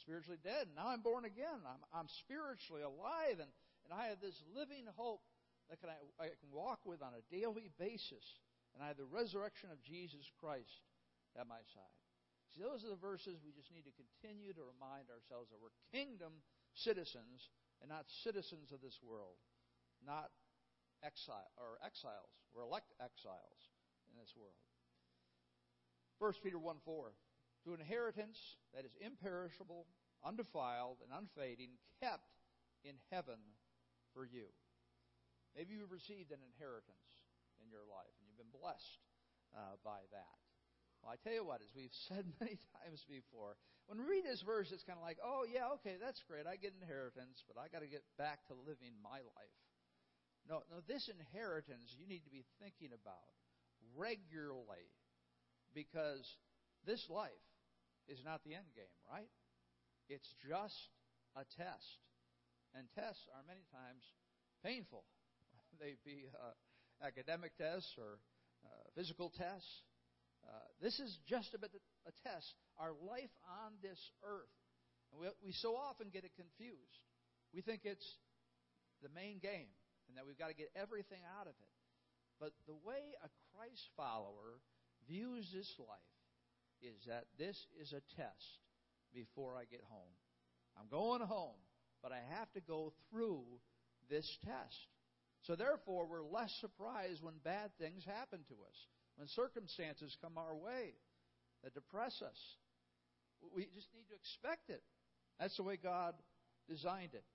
Spiritually 0.00 0.38
dead, 0.42 0.70
and 0.70 0.76
now 0.76 0.88
I'm 0.88 1.02
born 1.02 1.24
again. 1.24 1.58
I'm, 1.66 1.82
I'm 1.92 2.08
spiritually 2.22 2.82
alive, 2.82 3.42
and, 3.42 3.50
and 3.84 3.90
I 3.90 4.08
have 4.14 4.20
this 4.22 4.38
living 4.54 4.86
hope 4.94 5.22
that 5.68 5.80
can 5.80 5.90
I, 5.90 5.98
I 6.22 6.26
can 6.38 6.50
walk 6.52 6.80
with 6.86 7.02
on 7.02 7.12
a 7.12 7.26
daily 7.34 7.68
basis. 7.78 8.24
And 8.74 8.84
I 8.84 8.88
have 8.88 9.00
the 9.00 9.10
resurrection 9.10 9.74
of 9.74 9.82
Jesus 9.82 10.30
Christ 10.38 10.86
at 11.34 11.50
my 11.50 11.60
side. 11.74 11.98
See, 12.54 12.62
those 12.64 12.84
are 12.84 12.94
the 12.94 13.00
verses 13.00 13.42
we 13.42 13.52
just 13.52 13.74
need 13.74 13.84
to 13.84 13.94
continue 13.98 14.54
to 14.54 14.64
remind 14.64 15.12
ourselves 15.12 15.50
that 15.52 15.60
we're 15.60 15.74
kingdom 15.92 16.40
citizens 16.72 17.50
and 17.82 17.90
not 17.90 18.08
citizens 18.24 18.72
of 18.72 18.80
this 18.80 18.96
world, 19.04 19.36
not 20.00 20.32
exile 21.04 21.52
or 21.58 21.76
exiles. 21.84 22.32
We're 22.54 22.64
elect 22.64 22.94
exiles 22.98 23.60
in 24.08 24.16
this 24.16 24.32
world. 24.32 24.56
1 26.18 26.42
Peter 26.42 26.58
1 26.58 26.76
4. 26.84 27.12
To 27.64 27.74
inheritance 27.74 28.38
that 28.74 28.84
is 28.84 28.94
imperishable, 29.00 29.86
undefiled, 30.24 30.98
and 31.02 31.10
unfading, 31.10 31.76
kept 32.00 32.30
in 32.84 32.94
heaven 33.10 33.38
for 34.14 34.24
you. 34.24 34.46
Maybe 35.56 35.74
you've 35.74 35.90
received 35.90 36.30
an 36.30 36.42
inheritance 36.44 37.10
in 37.58 37.66
your 37.66 37.82
life 37.88 38.14
and 38.22 38.30
you've 38.30 38.38
been 38.38 38.54
blessed 38.54 39.02
uh, 39.54 39.74
by 39.82 40.06
that. 40.14 40.38
Well, 41.02 41.14
I 41.14 41.18
tell 41.18 41.34
you 41.34 41.46
what, 41.46 41.62
as 41.62 41.70
we've 41.74 41.94
said 42.08 42.26
many 42.38 42.58
times 42.78 43.02
before, 43.06 43.58
when 43.86 43.98
we 43.98 44.04
read 44.04 44.26
this 44.26 44.44
verse, 44.44 44.68
it's 44.70 44.84
kind 44.84 45.00
of 45.00 45.04
like, 45.06 45.18
oh, 45.24 45.48
yeah, 45.48 45.72
okay, 45.80 45.96
that's 45.96 46.20
great. 46.28 46.44
I 46.44 46.60
get 46.60 46.76
inheritance, 46.76 47.40
but 47.48 47.56
I 47.56 47.72
got 47.72 47.80
to 47.80 47.88
get 47.88 48.04
back 48.20 48.44
to 48.48 48.54
living 48.54 48.92
my 49.00 49.24
life. 49.24 49.58
No, 50.44 50.64
no, 50.72 50.80
this 50.88 51.08
inheritance 51.08 51.92
you 51.96 52.08
need 52.08 52.24
to 52.24 52.32
be 52.32 52.44
thinking 52.60 52.92
about 52.92 53.36
regularly 53.96 54.88
because 55.76 56.24
this 56.88 57.04
life 57.12 57.44
is 58.08 58.24
not 58.24 58.40
the 58.48 58.56
end 58.56 58.72
game, 58.72 58.96
right? 59.04 59.28
It's 60.08 60.32
just 60.40 60.88
a 61.36 61.44
test. 61.60 62.00
And 62.72 62.88
tests 62.96 63.28
are 63.36 63.44
many 63.44 63.68
times 63.68 64.00
painful. 64.64 65.04
They 65.78 66.00
be 66.02 66.26
uh, 66.32 66.56
academic 67.04 67.54
tests 67.54 67.92
or 68.00 68.18
uh, 68.64 68.88
physical 68.96 69.30
tests. 69.30 69.68
Uh, 70.42 70.66
this 70.80 70.98
is 70.98 71.12
just 71.28 71.52
a 71.54 71.58
bit 71.60 71.70
a 72.08 72.12
test. 72.26 72.56
Our 72.80 72.96
life 73.04 73.30
on 73.46 73.76
this 73.84 74.00
earth. 74.24 74.50
And 75.12 75.20
we, 75.20 75.28
we 75.44 75.52
so 75.52 75.76
often 75.76 76.08
get 76.08 76.24
it 76.24 76.32
confused. 76.34 77.04
We 77.54 77.60
think 77.60 77.84
it's 77.84 78.08
the 79.04 79.12
main 79.14 79.38
game 79.38 79.70
and 80.08 80.16
that 80.16 80.26
we've 80.26 80.40
got 80.40 80.48
to 80.48 80.56
get 80.56 80.72
everything 80.74 81.20
out 81.38 81.46
of 81.46 81.54
it. 81.54 81.74
But 82.40 82.56
the 82.66 82.74
way 82.80 83.14
a 83.22 83.28
Christ 83.52 83.84
follower 83.94 84.58
views 85.06 85.46
this 85.52 85.68
life 85.78 86.17
is 86.82 87.04
that 87.06 87.24
this 87.38 87.56
is 87.80 87.92
a 87.92 88.02
test 88.16 88.60
before 89.14 89.56
I 89.56 89.64
get 89.64 89.82
home. 89.88 90.14
I'm 90.78 90.88
going 90.90 91.22
home, 91.22 91.58
but 92.02 92.12
I 92.12 92.20
have 92.38 92.50
to 92.52 92.60
go 92.60 92.92
through 93.10 93.42
this 94.10 94.38
test. 94.44 94.86
So 95.42 95.56
therefore, 95.56 96.06
we're 96.06 96.22
less 96.22 96.52
surprised 96.60 97.22
when 97.22 97.34
bad 97.44 97.70
things 97.78 98.04
happen 98.04 98.40
to 98.48 98.54
us 98.54 98.78
when 99.18 99.26
circumstances 99.26 100.16
come 100.22 100.38
our 100.38 100.54
way 100.54 100.94
that 101.66 101.74
depress 101.74 102.22
us. 102.22 102.38
We 103.42 103.66
just 103.74 103.90
need 103.90 104.06
to 104.10 104.14
expect 104.14 104.70
it. 104.70 104.82
That's 105.42 105.58
the 105.58 105.66
way 105.66 105.74
God 105.74 106.14
designed 106.70 107.14
it. 107.18 107.26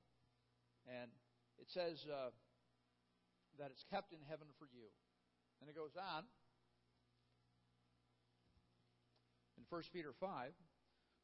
And 0.88 1.12
it 1.60 1.68
says 1.76 2.00
uh, 2.08 2.32
that 3.60 3.72
it's 3.72 3.84
kept 3.92 4.16
in 4.16 4.20
heaven 4.32 4.48
for 4.60 4.68
you. 4.72 4.88
And 5.60 5.70
it 5.70 5.76
goes 5.76 5.96
on 6.00 6.24
in 9.64 9.66
1 9.70 9.84
Peter 9.94 10.14
5 10.20 10.52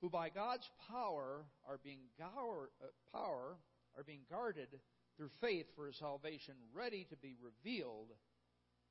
who 0.02 0.10
by 0.10 0.30
God's 0.30 0.70
power 0.90 1.44
are 1.68 1.80
being 1.84 2.00
uh, 2.22 2.88
power 3.12 3.58
are 3.98 4.04
being 4.04 4.24
guarded 4.30 4.70
through 5.18 5.30
faith 5.42 5.66
for 5.76 5.88
his 5.88 5.98
salvation 5.98 6.56
ready 6.74 7.06
to 7.10 7.18
be 7.18 7.36
revealed 7.44 8.16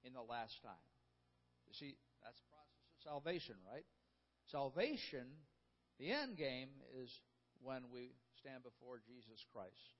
in 0.04 0.12
the 0.12 0.22
last 0.22 0.61
time. 0.62 0.84
You 1.66 1.72
see, 1.72 1.96
that's 2.22 2.38
the 2.38 2.50
process 2.52 2.84
of 2.92 2.98
salvation, 3.02 3.56
right? 3.64 3.84
Salvation, 4.52 5.26
the 5.98 6.12
end 6.12 6.37
game, 6.37 6.68
is 6.92 7.11
when 7.62 7.88
we 7.92 8.12
stand 8.37 8.62
before 8.62 9.00
Jesus 9.00 9.44
Christ. 9.52 9.96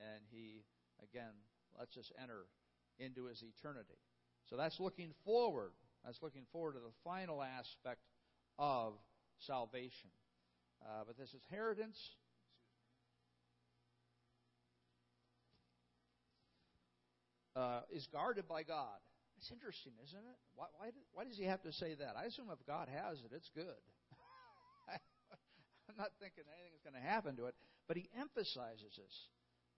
And 0.00 0.24
He, 0.28 0.64
again, 1.00 1.32
lets 1.78 1.96
us 1.96 2.12
enter 2.20 2.48
into 2.98 3.26
His 3.26 3.42
eternity. 3.44 4.00
So 4.48 4.56
that's 4.56 4.80
looking 4.80 5.12
forward. 5.24 5.72
That's 6.04 6.22
looking 6.22 6.44
forward 6.52 6.74
to 6.74 6.80
the 6.80 6.96
final 7.04 7.42
aspect 7.42 8.00
of 8.58 8.94
salvation. 9.38 10.10
Uh, 10.82 11.04
but 11.06 11.16
this 11.16 11.34
inheritance 11.34 11.98
uh, 17.56 17.80
is 17.90 18.06
guarded 18.12 18.46
by 18.46 18.62
God. 18.62 19.00
It's 19.38 19.50
interesting, 19.50 19.92
isn't 20.04 20.18
it? 20.18 20.38
Why, 20.54 20.66
why, 20.78 20.88
why 21.12 21.24
does 21.24 21.36
he 21.36 21.44
have 21.44 21.62
to 21.62 21.72
say 21.72 21.94
that? 21.94 22.16
I 22.16 22.24
assume 22.24 22.48
if 22.52 22.64
God 22.66 22.88
has 22.88 23.20
it, 23.20 23.32
it's 23.32 23.50
good. 23.54 23.80
I'm 25.88 25.96
not 25.96 26.12
thinking 26.20 26.44
anything's 26.48 26.84
going 26.84 26.96
to 26.96 27.04
happen 27.04 27.36
to 27.36 27.46
it, 27.46 27.54
but 27.88 27.96
he 27.96 28.08
emphasizes 28.16 28.96
this. 28.96 29.16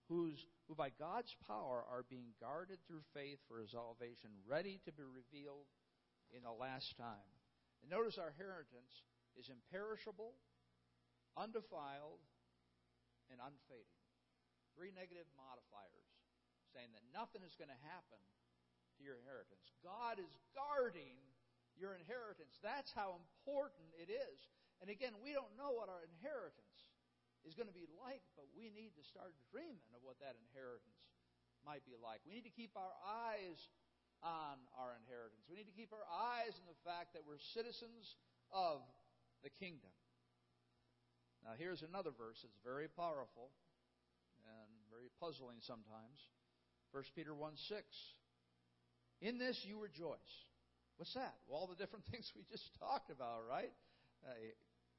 Who's, 0.07 0.39
who 0.67 0.75
by 0.75 0.89
God's 0.97 1.33
power 1.45 1.83
are 1.85 2.07
being 2.09 2.33
guarded 2.41 2.79
through 2.87 3.03
faith 3.13 3.37
for 3.47 3.59
his 3.59 3.71
salvation, 3.71 4.31
ready 4.47 4.79
to 4.85 4.91
be 4.91 5.03
revealed 5.03 5.67
in 6.35 6.43
the 6.43 6.55
last 6.55 6.97
time. 6.97 7.38
And 7.81 7.89
notice 7.89 8.19
our 8.19 8.31
inheritance 8.31 9.07
is 9.39 9.47
imperishable, 9.47 10.35
undefiled, 11.37 12.19
and 13.31 13.39
unfading. 13.39 14.03
Three 14.75 14.91
negative 14.91 15.27
modifiers 15.35 16.11
saying 16.71 16.91
that 16.93 17.05
nothing 17.11 17.41
is 17.41 17.57
going 17.57 17.71
to 17.71 17.81
happen 17.87 18.21
to 18.97 19.01
your 19.01 19.17
inheritance. 19.17 19.71
God 19.81 20.19
is 20.21 20.29
guarding 20.53 21.17
your 21.79 21.95
inheritance. 21.95 22.59
That's 22.59 22.91
how 22.91 23.17
important 23.17 23.95
it 23.95 24.11
is. 24.11 24.37
And 24.83 24.91
again, 24.91 25.15
we 25.23 25.31
don't 25.31 25.51
know 25.55 25.71
what 25.71 25.87
our 25.87 26.03
inheritance 26.03 26.87
is 27.47 27.55
going 27.55 27.71
to 27.71 27.75
be 27.75 27.87
like, 28.03 28.23
but 28.35 28.47
we 28.51 28.67
need 28.71 28.95
to 28.99 29.03
start 29.03 29.31
dreaming 29.47 29.91
of 29.95 30.03
what 30.03 30.19
that 30.19 30.35
inheritance 30.35 30.99
might 31.63 31.83
be 31.87 31.95
like. 31.95 32.19
We 32.27 32.35
need 32.35 32.47
to 32.47 32.55
keep 32.55 32.75
our 32.75 32.91
eyes 33.03 33.71
on 34.23 34.59
our 34.75 34.95
inheritance. 34.99 35.43
We 35.47 35.55
need 35.55 35.69
to 35.71 35.77
keep 35.77 35.91
our 35.95 36.07
eyes 36.07 36.51
on 36.59 36.67
the 36.67 36.79
fact 36.83 37.15
that 37.15 37.23
we're 37.23 37.39
citizens 37.55 38.15
of 38.51 38.83
the 39.43 39.51
kingdom. 39.59 39.91
Now, 41.43 41.55
here's 41.55 41.81
another 41.81 42.11
verse 42.11 42.39
that's 42.43 42.59
very 42.63 42.91
powerful 42.91 43.55
and 44.43 44.69
very 44.91 45.07
puzzling 45.23 45.63
sometimes. 45.63 46.19
1 46.91 47.03
Peter 47.15 47.33
1 47.33 47.55
6. 47.55 47.79
In 49.21 49.37
this 49.37 49.55
you 49.63 49.79
rejoice. 49.79 50.33
What's 50.97 51.13
that? 51.13 51.35
Well, 51.47 51.63
all 51.63 51.67
the 51.67 51.79
different 51.79 52.05
things 52.11 52.27
we 52.35 52.43
just 52.51 52.67
talked 52.79 53.11
about, 53.11 53.47
right? 53.47 53.71
Uh, 54.27 54.35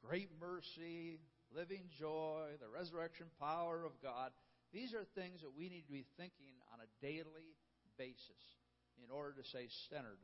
great 0.00 0.30
mercy, 0.40 1.20
living 1.52 1.84
joy, 1.98 2.56
the 2.60 2.68
resurrection 2.68 3.26
power 3.38 3.84
of 3.84 3.92
God. 4.02 4.32
These 4.72 4.94
are 4.94 5.04
things 5.14 5.42
that 5.42 5.52
we 5.52 5.68
need 5.68 5.84
to 5.84 5.92
be 5.92 6.06
thinking 6.16 6.56
on 6.72 6.80
a 6.80 6.88
daily 7.04 7.52
basis 7.98 8.59
in 9.04 9.10
order 9.10 9.32
to 9.40 9.44
stay 9.48 9.68
centered 9.88 10.20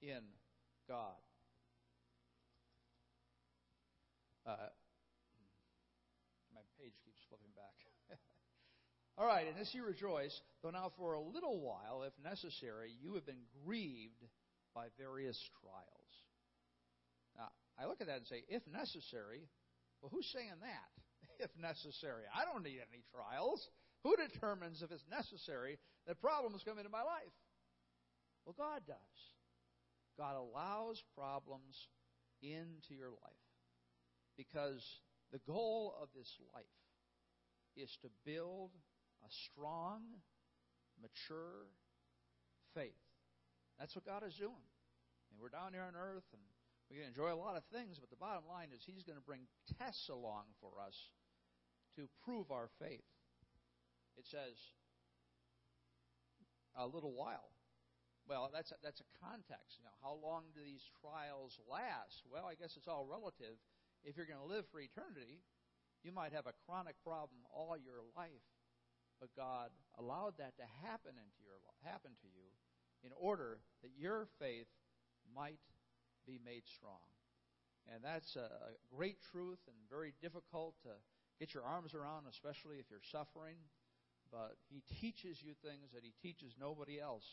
in 0.00 0.22
God. 0.88 1.20
Uh, 4.46 4.72
my 6.54 6.64
page 6.80 6.96
keeps 7.04 7.20
flipping 7.28 7.52
back. 7.54 7.76
All 9.18 9.26
right, 9.26 9.46
and 9.46 9.56
this 9.56 9.70
you 9.74 9.84
rejoice, 9.84 10.34
though 10.62 10.70
now 10.70 10.92
for 10.96 11.14
a 11.14 11.20
little 11.20 11.60
while, 11.60 12.02
if 12.02 12.12
necessary, 12.24 12.92
you 13.00 13.14
have 13.14 13.26
been 13.26 13.44
grieved 13.64 14.24
by 14.74 14.86
various 14.98 15.38
trials. 15.60 16.12
Now, 17.36 17.52
I 17.78 17.86
look 17.86 18.00
at 18.00 18.06
that 18.06 18.24
and 18.24 18.26
say, 18.26 18.42
if 18.48 18.66
necessary, 18.66 19.44
well, 20.00 20.10
who's 20.12 20.28
saying 20.32 20.60
that? 20.60 20.90
If 21.40 21.48
necessary. 21.56 22.28
I 22.36 22.44
don't 22.44 22.60
need 22.60 22.84
any 22.92 23.00
trials. 23.08 23.64
Who 24.04 24.12
determines 24.12 24.82
if 24.82 24.92
it's 24.92 25.04
necessary 25.08 25.78
that 26.06 26.20
problems 26.20 26.60
come 26.64 26.76
into 26.76 26.92
my 26.92 27.00
life? 27.00 27.32
Well, 28.44 28.54
God 28.56 28.82
does. 28.86 29.20
God 30.18 30.36
allows 30.36 31.02
problems 31.16 31.88
into 32.42 32.94
your 32.94 33.10
life 33.10 33.46
because 34.36 34.82
the 35.32 35.40
goal 35.46 35.94
of 36.00 36.08
this 36.14 36.36
life 36.54 36.64
is 37.76 37.96
to 38.02 38.08
build 38.24 38.70
a 39.24 39.30
strong, 39.30 40.00
mature 41.00 41.68
faith. 42.74 43.00
That's 43.78 43.94
what 43.94 44.04
God 44.04 44.22
is 44.26 44.34
doing. 44.34 44.68
And 45.30 45.40
we're 45.40 45.48
down 45.48 45.72
here 45.72 45.84
on 45.86 45.94
earth 45.94 46.24
and 46.32 46.42
we 46.90 46.96
can 46.96 47.06
enjoy 47.06 47.32
a 47.32 47.38
lot 47.38 47.56
of 47.56 47.62
things, 47.72 47.98
but 48.00 48.10
the 48.10 48.16
bottom 48.16 48.42
line 48.50 48.68
is 48.74 48.82
He's 48.84 49.04
going 49.04 49.18
to 49.18 49.24
bring 49.24 49.46
tests 49.78 50.08
along 50.08 50.50
for 50.60 50.82
us 50.84 50.96
to 51.96 52.08
prove 52.24 52.50
our 52.50 52.68
faith. 52.80 53.06
It 54.18 54.26
says, 54.26 54.58
a 56.76 56.86
little 56.86 57.12
while. 57.14 57.50
Well, 58.30 58.46
that's 58.54 58.70
a, 58.70 58.78
that's 58.78 59.02
a 59.02 59.10
context. 59.18 59.82
You 59.82 59.90
know, 59.90 59.98
how 59.98 60.14
long 60.22 60.54
do 60.54 60.62
these 60.62 60.86
trials 61.02 61.58
last? 61.66 62.22
Well, 62.30 62.46
I 62.46 62.54
guess 62.54 62.78
it's 62.78 62.86
all 62.86 63.02
relative. 63.02 63.58
If 64.06 64.14
you're 64.14 64.30
going 64.30 64.38
to 64.38 64.46
live 64.46 64.70
for 64.70 64.78
eternity, 64.78 65.42
you 66.06 66.14
might 66.14 66.30
have 66.30 66.46
a 66.46 66.54
chronic 66.62 66.94
problem 67.02 67.42
all 67.50 67.74
your 67.74 68.06
life, 68.14 68.46
but 69.18 69.34
God 69.34 69.74
allowed 69.98 70.38
that 70.38 70.54
to 70.62 70.66
happen 70.86 71.18
into 71.18 71.42
your 71.42 71.58
happen 71.82 72.14
to 72.22 72.30
you 72.30 72.54
in 73.02 73.10
order 73.18 73.58
that 73.82 73.90
your 73.98 74.30
faith 74.38 74.70
might 75.34 75.58
be 76.22 76.38
made 76.38 76.70
strong. 76.70 77.02
And 77.90 77.98
that's 77.98 78.38
a 78.38 78.78
great 78.94 79.18
truth 79.34 79.58
and 79.66 79.74
very 79.90 80.14
difficult 80.22 80.78
to 80.86 80.94
get 81.42 81.50
your 81.50 81.66
arms 81.66 81.98
around, 81.98 82.30
especially 82.30 82.78
if 82.78 82.86
you're 82.94 83.02
suffering. 83.02 83.58
But 84.30 84.54
he 84.70 84.86
teaches 85.02 85.42
you 85.42 85.58
things 85.66 85.90
that 85.90 86.06
he 86.06 86.14
teaches 86.22 86.54
nobody 86.54 87.00
else 87.00 87.26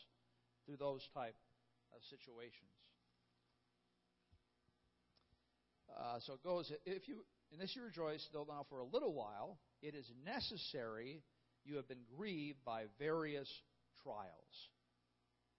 through 0.68 0.76
those 0.76 1.00
type 1.14 1.34
of 1.96 2.04
situations. 2.12 2.68
Uh, 5.88 6.20
so 6.26 6.34
it 6.34 6.44
goes, 6.44 6.70
if 6.84 7.08
you, 7.08 7.24
in 7.50 7.58
this 7.58 7.72
you 7.74 7.82
rejoice, 7.82 8.20
though 8.34 8.44
now 8.46 8.66
for 8.68 8.80
a 8.80 8.84
little 8.84 9.14
while, 9.14 9.56
it 9.80 9.94
is 9.94 10.04
necessary 10.26 11.22
you 11.64 11.76
have 11.76 11.88
been 11.88 12.04
grieved 12.16 12.58
by 12.66 12.84
various 12.98 13.48
trials. 14.04 14.52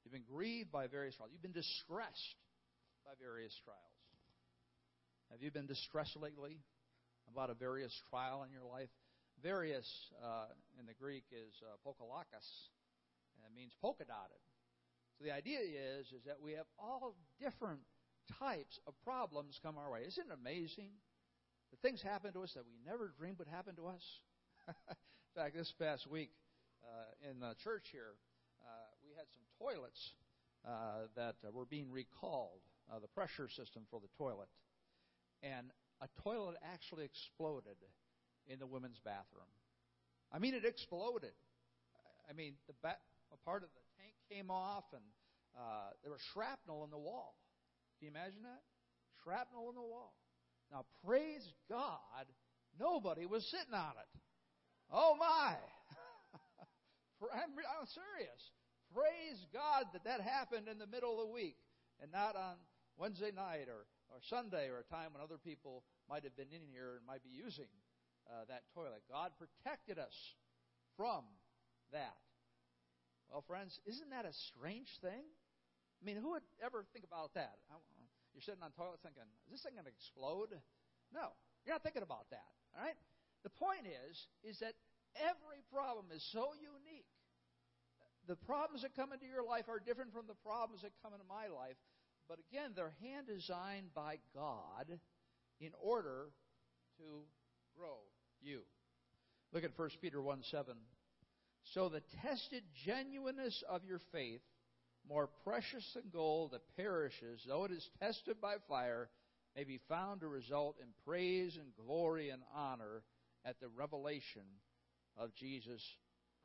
You've 0.05 0.13
been 0.13 0.29
grieved 0.29 0.71
by 0.71 0.85
various 0.85 1.15
trials. 1.15 1.31
You've 1.33 1.41
been 1.41 1.57
distressed 1.57 2.37
by 3.03 3.11
various 3.19 3.53
trials. 3.65 3.99
Have 5.31 5.41
you 5.41 5.49
been 5.49 5.67
distressed 5.67 6.17
lately 6.17 6.61
about 7.29 7.49
a 7.49 7.53
various 7.53 7.93
trial 8.09 8.45
in 8.45 8.53
your 8.53 8.65
life? 8.65 8.89
Various 9.41 9.87
uh, 10.23 10.53
in 10.79 10.85
the 10.85 10.93
Greek 10.93 11.23
is 11.31 11.53
uh, 11.65 11.77
pokalakos, 11.85 12.49
and 13.37 13.45
it 13.45 13.53
means 13.55 13.73
polka 13.81 14.05
dotted. 14.05 14.41
So 15.19 15.25
the 15.25 15.35
idea 15.35 15.59
is 15.59 16.07
is 16.07 16.23
that 16.25 16.39
we 16.41 16.53
have 16.53 16.65
all 16.79 17.15
different 17.41 17.81
types 18.39 18.79
of 18.87 18.93
problems 19.03 19.59
come 19.61 19.77
our 19.77 19.91
way. 19.91 20.01
Isn't 20.07 20.31
it 20.31 20.33
amazing? 20.33 20.91
The 21.71 21.77
things 21.77 22.01
happen 22.01 22.31
to 22.33 22.43
us 22.43 22.53
that 22.55 22.63
we 22.65 22.79
never 22.89 23.13
dreamed 23.19 23.39
would 23.39 23.47
happen 23.47 23.75
to 23.75 23.87
us. 23.87 24.03
in 24.67 25.35
fact, 25.35 25.55
this 25.55 25.73
past 25.77 26.07
week 26.09 26.31
uh, 26.83 27.29
in 27.29 27.39
the 27.39 27.53
church 27.63 27.83
here, 27.91 28.15
uh, 28.63 28.87
we 29.03 29.11
had 29.15 29.27
some 29.35 29.43
toilets 29.59 30.13
uh, 30.65 31.11
that 31.15 31.35
were 31.53 31.65
being 31.65 31.91
recalled, 31.91 32.61
uh, 32.91 32.99
the 32.99 33.07
pressure 33.09 33.49
system 33.49 33.83
for 33.91 33.99
the 33.99 34.09
toilet. 34.17 34.47
And 35.43 35.67
a 36.01 36.07
toilet 36.23 36.55
actually 36.71 37.05
exploded 37.05 37.77
in 38.47 38.59
the 38.59 38.67
women's 38.67 38.99
bathroom. 39.03 39.51
I 40.31 40.39
mean, 40.39 40.53
it 40.53 40.65
exploded. 40.65 41.35
I 42.29 42.33
mean, 42.33 42.53
the 42.67 42.73
ba- 42.81 42.97
part 43.45 43.63
of 43.63 43.69
the 43.75 43.88
came 44.29 44.51
off, 44.51 44.85
and 44.93 45.03
uh, 45.57 45.89
there 46.03 46.11
was 46.11 46.21
shrapnel 46.33 46.83
in 46.85 46.91
the 46.91 46.97
wall. 46.97 47.35
Can 47.97 48.07
you 48.07 48.11
imagine 48.13 48.43
that? 48.43 48.61
Shrapnel 49.23 49.69
in 49.69 49.75
the 49.75 49.81
wall. 49.81 50.13
Now, 50.71 50.85
praise 51.05 51.43
God, 51.67 52.29
nobody 52.79 53.25
was 53.25 53.43
sitting 53.49 53.73
on 53.73 53.97
it. 53.97 54.09
Oh 54.91 55.15
my! 55.19 55.57
I'm, 57.33 57.51
I'm 57.57 57.87
serious. 57.89 58.41
Praise 58.93 59.45
God 59.53 59.85
that 59.93 60.05
that 60.05 60.21
happened 60.21 60.67
in 60.67 60.77
the 60.77 60.87
middle 60.87 61.19
of 61.19 61.27
the 61.27 61.33
week 61.33 61.57
and 62.01 62.11
not 62.11 62.35
on 62.35 62.55
Wednesday 62.97 63.31
night 63.35 63.67
or, 63.67 63.85
or 64.09 64.17
Sunday 64.29 64.69
or 64.69 64.79
a 64.79 64.87
time 64.93 65.13
when 65.13 65.21
other 65.21 65.37
people 65.37 65.83
might 66.09 66.23
have 66.23 66.35
been 66.37 66.49
in 66.53 66.65
here 66.65 66.97
and 66.97 67.05
might 67.05 67.23
be 67.23 67.29
using 67.29 67.69
uh, 68.29 68.45
that 68.47 68.63
toilet. 68.73 69.03
God 69.09 69.31
protected 69.37 69.99
us 69.99 70.15
from 70.97 71.25
that. 71.91 72.17
Well, 73.29 73.45
friends, 73.45 73.79
isn't 73.85 74.09
that 74.09 74.25
a 74.25 74.33
strange 74.33 74.89
thing? 75.01 75.21
I 75.21 76.01
mean, 76.05 76.17
who 76.17 76.33
would 76.33 76.47
ever 76.63 76.85
think 76.93 77.05
about 77.05 77.33
that? 77.35 77.61
You're 78.33 78.41
sitting 78.41 78.63
on 78.63 78.71
the 78.73 78.79
toilet 78.81 78.99
thinking, 79.03 79.25
is 79.47 79.59
this 79.59 79.61
thing 79.61 79.73
going 79.73 79.85
to 79.85 79.93
explode? 79.93 80.55
No, 81.13 81.33
you're 81.65 81.75
not 81.75 81.83
thinking 81.83 82.03
about 82.03 82.29
that. 82.31 82.49
All 82.73 82.81
right? 82.81 82.97
The 83.43 83.53
point 83.53 83.85
is, 83.85 84.15
is 84.43 84.59
that 84.59 84.73
every 85.19 85.61
problem 85.71 86.07
is 86.15 86.25
so 86.31 86.55
unique. 86.57 87.09
The 88.27 88.35
problems 88.35 88.81
that 88.83 88.95
come 88.95 89.11
into 89.13 89.25
your 89.25 89.43
life 89.43 89.69
are 89.69 89.79
different 89.79 90.13
from 90.13 90.27
the 90.27 90.37
problems 90.45 90.81
that 90.81 90.91
come 91.01 91.13
into 91.13 91.25
my 91.25 91.47
life. 91.49 91.77
But 92.27 92.37
again, 92.49 92.73
they're 92.75 92.93
hand 93.01 93.25
designed 93.25 93.93
by 93.95 94.19
God 94.35 94.99
in 95.59 95.71
order 95.81 96.29
to 96.97 97.25
grow 97.75 98.05
you. 98.39 98.61
Look 99.51 99.63
at 99.63 99.77
1 99.77 99.89
Peter 100.01 100.21
1 100.21 100.43
7. 100.43 100.75
So 101.63 101.89
the 101.89 102.01
tested 102.23 102.63
genuineness 102.85 103.63
of 103.69 103.83
your 103.83 103.99
faith, 104.11 104.41
more 105.07 105.29
precious 105.43 105.85
than 105.93 106.03
gold 106.11 106.51
that 106.51 106.75
perishes, 106.75 107.43
though 107.47 107.65
it 107.65 107.71
is 107.71 107.89
tested 107.99 108.41
by 108.41 108.55
fire, 108.67 109.09
may 109.55 109.63
be 109.63 109.79
found 109.89 110.21
to 110.21 110.27
result 110.27 110.77
in 110.81 110.87
praise 111.05 111.57
and 111.57 111.75
glory 111.85 112.29
and 112.29 112.41
honor 112.55 113.03
at 113.45 113.59
the 113.59 113.67
revelation 113.67 114.43
of 115.17 115.33
Jesus 115.35 115.81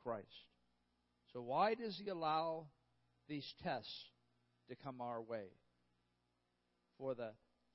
Christ. 0.03 0.27
So, 1.33 1.41
why 1.41 1.75
does 1.75 1.99
He 2.01 2.09
allow 2.09 2.67
these 3.27 3.53
tests 3.63 4.09
to 4.69 4.75
come 4.75 5.01
our 5.01 5.21
way? 5.21 5.47
For 6.97 7.13
the 7.13 7.31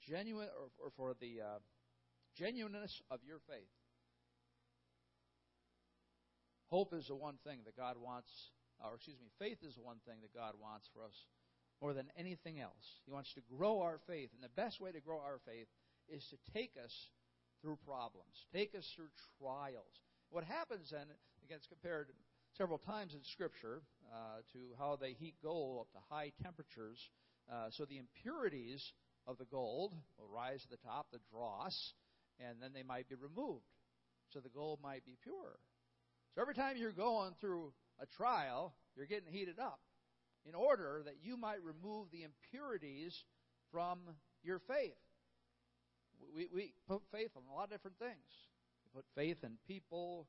genuine, 0.08 0.48
or, 0.58 0.86
or 0.86 0.90
for 0.96 1.14
the 1.20 1.40
uh, 1.40 1.58
genuineness 2.36 3.02
of 3.10 3.20
your 3.26 3.38
faith. 3.48 3.68
Hope 6.70 6.94
is 6.94 7.08
the 7.08 7.16
one 7.16 7.36
thing 7.44 7.58
that 7.66 7.76
God 7.76 7.96
wants, 7.98 8.30
or 8.82 8.94
excuse 8.94 9.18
me, 9.18 9.28
faith 9.38 9.58
is 9.66 9.74
the 9.74 9.82
one 9.82 9.98
thing 10.06 10.22
that 10.22 10.34
God 10.34 10.54
wants 10.60 10.88
for 10.94 11.02
us 11.02 11.14
more 11.82 11.92
than 11.92 12.06
anything 12.16 12.60
else. 12.60 13.02
He 13.04 13.10
wants 13.10 13.34
to 13.34 13.40
grow 13.56 13.80
our 13.80 13.98
faith, 14.06 14.30
and 14.34 14.42
the 14.42 14.54
best 14.54 14.80
way 14.80 14.92
to 14.92 15.00
grow 15.00 15.18
our 15.18 15.40
faith 15.44 15.66
is 16.08 16.24
to 16.30 16.52
take 16.52 16.72
us 16.82 16.94
through 17.60 17.78
problems, 17.84 18.46
take 18.54 18.74
us 18.74 18.86
through 18.94 19.10
trials. 19.38 20.00
What 20.30 20.44
happens 20.44 20.90
then, 20.90 21.06
again, 21.44 21.58
it's 21.58 21.66
compared 21.66 22.08
several 22.56 22.78
times 22.78 23.14
in 23.14 23.20
Scripture 23.24 23.82
uh, 24.12 24.42
to 24.52 24.58
how 24.78 24.96
they 25.00 25.12
heat 25.12 25.34
gold 25.42 25.80
up 25.80 25.92
to 25.92 25.98
high 26.08 26.32
temperatures. 26.42 26.98
Uh, 27.50 27.66
so 27.70 27.84
the 27.84 27.98
impurities 27.98 28.92
of 29.26 29.38
the 29.38 29.44
gold 29.44 29.92
will 30.18 30.28
rise 30.32 30.62
to 30.62 30.68
the 30.70 30.76
top, 30.86 31.06
the 31.10 31.18
dross, 31.32 31.94
and 32.38 32.62
then 32.62 32.70
they 32.72 32.82
might 32.82 33.08
be 33.08 33.16
removed. 33.16 33.66
So 34.32 34.40
the 34.40 34.48
gold 34.48 34.78
might 34.82 35.04
be 35.04 35.16
pure. 35.22 35.58
So 36.34 36.42
every 36.42 36.54
time 36.54 36.76
you're 36.76 36.92
going 36.92 37.32
through 37.40 37.72
a 38.00 38.06
trial, 38.06 38.74
you're 38.96 39.06
getting 39.06 39.32
heated 39.32 39.58
up 39.58 39.80
in 40.46 40.54
order 40.54 41.02
that 41.04 41.16
you 41.22 41.36
might 41.36 41.62
remove 41.62 42.08
the 42.10 42.22
impurities 42.22 43.24
from 43.70 43.98
your 44.42 44.58
faith. 44.58 44.98
We, 46.34 46.48
we 46.54 46.72
put 46.88 47.02
faith 47.12 47.30
on 47.36 47.42
a 47.50 47.54
lot 47.54 47.64
of 47.64 47.70
different 47.70 47.98
things. 47.98 48.48
We 48.84 49.00
put 49.00 49.06
faith 49.14 49.38
in 49.42 49.58
people. 49.66 50.26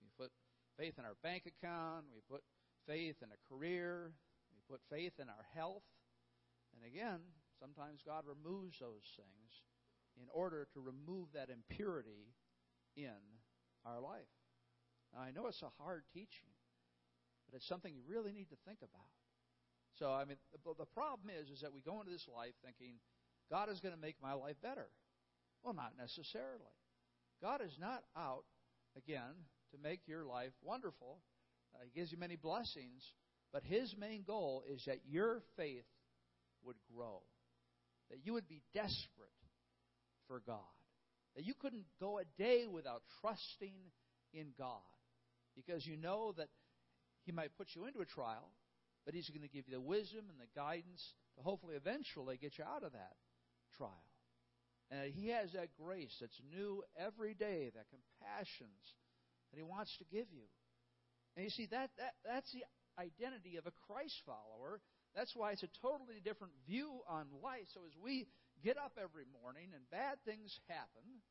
We 0.00 0.08
put 0.24 0.32
faith 0.78 0.94
in 0.98 1.04
our 1.04 1.16
bank 1.22 1.44
account. 1.46 2.06
We 2.14 2.20
put 2.28 2.42
faith 2.86 3.16
in 3.22 3.28
a 3.28 3.40
career. 3.48 4.12
We 4.52 4.60
put 4.68 4.80
faith 4.90 5.12
in 5.20 5.28
our 5.28 5.46
health. 5.54 5.84
And 6.74 6.84
again, 6.90 7.20
sometimes 7.60 8.00
God 8.04 8.24
removes 8.26 8.78
those 8.78 9.06
things 9.16 9.62
in 10.16 10.26
order 10.32 10.66
to 10.74 10.80
remove 10.80 11.28
that 11.34 11.50
impurity 11.50 12.34
in 12.96 13.20
our 13.84 14.00
life. 14.00 14.30
Now, 15.14 15.22
I 15.22 15.30
know 15.30 15.46
it's 15.46 15.62
a 15.62 15.70
hard 15.82 16.02
teaching, 16.12 16.50
but 17.46 17.56
it's 17.56 17.68
something 17.68 17.94
you 17.94 18.02
really 18.08 18.32
need 18.32 18.50
to 18.50 18.56
think 18.66 18.78
about. 18.82 19.14
So, 19.98 20.10
I 20.10 20.24
mean, 20.24 20.36
the, 20.52 20.74
the 20.76 20.90
problem 20.90 21.30
is, 21.30 21.48
is 21.50 21.60
that 21.60 21.72
we 21.72 21.80
go 21.80 22.00
into 22.00 22.10
this 22.10 22.26
life 22.34 22.54
thinking 22.64 22.98
God 23.50 23.70
is 23.70 23.78
going 23.78 23.94
to 23.94 24.00
make 24.00 24.16
my 24.20 24.32
life 24.32 24.56
better. 24.60 24.88
Well, 25.62 25.74
not 25.74 25.92
necessarily. 25.96 26.74
God 27.40 27.60
is 27.62 27.76
not 27.80 28.02
out, 28.16 28.44
again, 28.96 29.46
to 29.70 29.78
make 29.82 30.00
your 30.06 30.24
life 30.24 30.52
wonderful. 30.62 31.20
Uh, 31.74 31.84
he 31.84 31.98
gives 31.98 32.10
you 32.10 32.18
many 32.18 32.36
blessings, 32.36 33.02
but 33.52 33.62
His 33.62 33.94
main 33.98 34.24
goal 34.26 34.64
is 34.68 34.82
that 34.86 34.98
your 35.08 35.42
faith 35.56 35.84
would 36.64 36.76
grow, 36.94 37.22
that 38.10 38.18
you 38.24 38.32
would 38.32 38.48
be 38.48 38.62
desperate 38.74 39.30
for 40.26 40.42
God, 40.46 40.58
that 41.36 41.44
you 41.44 41.54
couldn't 41.54 41.84
go 42.00 42.18
a 42.18 42.24
day 42.36 42.66
without 42.66 43.02
trusting 43.20 43.74
in 44.32 44.48
God. 44.58 44.80
Because 45.56 45.86
you 45.86 45.96
know 45.96 46.32
that 46.36 46.48
He 47.24 47.32
might 47.32 47.56
put 47.56 47.68
you 47.74 47.86
into 47.86 48.00
a 48.00 48.06
trial, 48.06 48.50
but 49.04 49.14
He's 49.14 49.28
going 49.28 49.42
to 49.42 49.48
give 49.48 49.68
you 49.68 49.74
the 49.74 49.80
wisdom 49.80 50.24
and 50.28 50.38
the 50.38 50.50
guidance 50.58 51.14
to 51.36 51.42
hopefully 51.42 51.74
eventually 51.76 52.36
get 52.36 52.58
you 52.58 52.64
out 52.64 52.82
of 52.82 52.92
that 52.92 53.16
trial. 53.76 54.10
And 54.90 55.12
He 55.12 55.28
has 55.28 55.52
that 55.52 55.68
grace 55.80 56.14
that's 56.20 56.40
new 56.50 56.82
every 56.96 57.34
day, 57.34 57.70
that 57.74 57.86
compassions 57.90 58.94
that 59.50 59.56
He 59.56 59.62
wants 59.62 59.96
to 59.98 60.04
give 60.04 60.26
you. 60.30 60.46
And 61.36 61.44
you 61.44 61.50
see, 61.50 61.66
that, 61.70 61.90
that 61.98 62.14
that's 62.24 62.50
the 62.52 62.64
identity 62.98 63.56
of 63.56 63.66
a 63.66 63.74
Christ 63.86 64.14
follower. 64.24 64.80
That's 65.14 65.34
why 65.34 65.52
it's 65.52 65.62
a 65.62 65.70
totally 65.82 66.18
different 66.22 66.52
view 66.66 67.02
on 67.08 67.26
life. 67.42 67.66
So 67.72 67.80
as 67.86 67.94
we 68.02 68.26
get 68.62 68.78
up 68.78 68.98
every 68.98 69.26
morning 69.42 69.70
and 69.74 69.82
bad 69.90 70.18
things 70.24 70.58
happen, 70.68 71.22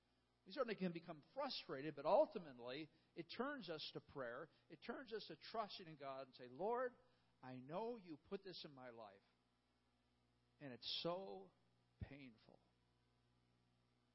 we 0.46 0.52
certainly 0.52 0.76
can 0.76 0.92
become 0.92 1.24
frustrated, 1.34 1.96
but 1.96 2.06
ultimately 2.06 2.90
it 3.16 3.26
turns 3.32 3.70
us 3.70 3.84
to 3.94 4.02
prayer. 4.12 4.50
It 4.70 4.80
turns 4.86 5.14
us 5.16 5.24
to 5.28 5.36
trusting 5.52 5.88
in 5.88 5.96
God 5.96 6.28
and 6.28 6.36
say, 6.36 6.52
Lord, 6.52 6.92
I 7.44 7.56
know 7.68 8.00
you 8.04 8.18
put 8.30 8.44
this 8.44 8.60
in 8.64 8.72
my 8.76 8.92
life, 8.92 9.28
and 10.60 10.72
it's 10.72 10.88
so 11.04 11.48
painful. 12.10 12.60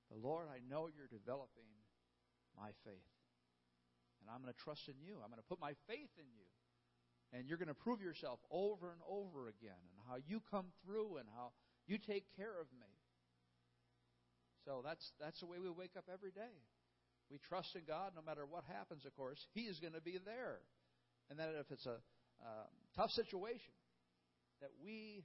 But 0.08 0.20
Lord, 0.24 0.48
I 0.48 0.60
know 0.68 0.88
you're 0.88 1.08
developing 1.08 1.68
my 2.56 2.72
faith. 2.84 3.12
And 4.20 4.26
I'm 4.28 4.42
going 4.42 4.52
to 4.52 4.64
trust 4.64 4.88
in 4.88 4.98
you. 4.98 5.20
I'm 5.22 5.30
going 5.30 5.40
to 5.40 5.48
put 5.48 5.60
my 5.60 5.76
faith 5.86 6.10
in 6.18 6.28
you. 6.34 6.48
And 7.32 7.46
you're 7.46 7.60
going 7.60 7.72
to 7.72 7.76
prove 7.76 8.00
yourself 8.00 8.40
over 8.50 8.90
and 8.90 9.04
over 9.04 9.52
again 9.52 9.78
and 9.92 10.00
how 10.08 10.16
you 10.16 10.40
come 10.50 10.72
through 10.80 11.20
and 11.20 11.28
how 11.36 11.52
you 11.86 12.00
take 12.00 12.24
care 12.36 12.56
of 12.56 12.66
me. 12.72 12.87
So 14.68 14.84
that's, 14.84 15.00
that's 15.16 15.40
the 15.40 15.48
way 15.48 15.56
we 15.56 15.72
wake 15.72 15.96
up 15.96 16.04
every 16.12 16.28
day. 16.28 16.52
We 17.32 17.40
trust 17.48 17.72
in 17.72 17.88
God 17.88 18.12
no 18.12 18.20
matter 18.20 18.44
what 18.44 18.68
happens, 18.68 19.08
of 19.08 19.16
course. 19.16 19.40
He 19.56 19.64
is 19.64 19.80
going 19.80 19.96
to 19.96 20.04
be 20.04 20.20
there. 20.20 20.60
And 21.32 21.40
that 21.40 21.56
if 21.56 21.72
it's 21.72 21.88
a 21.88 21.96
uh, 22.44 22.68
tough 22.92 23.08
situation, 23.16 23.72
that 24.60 24.68
we 24.84 25.24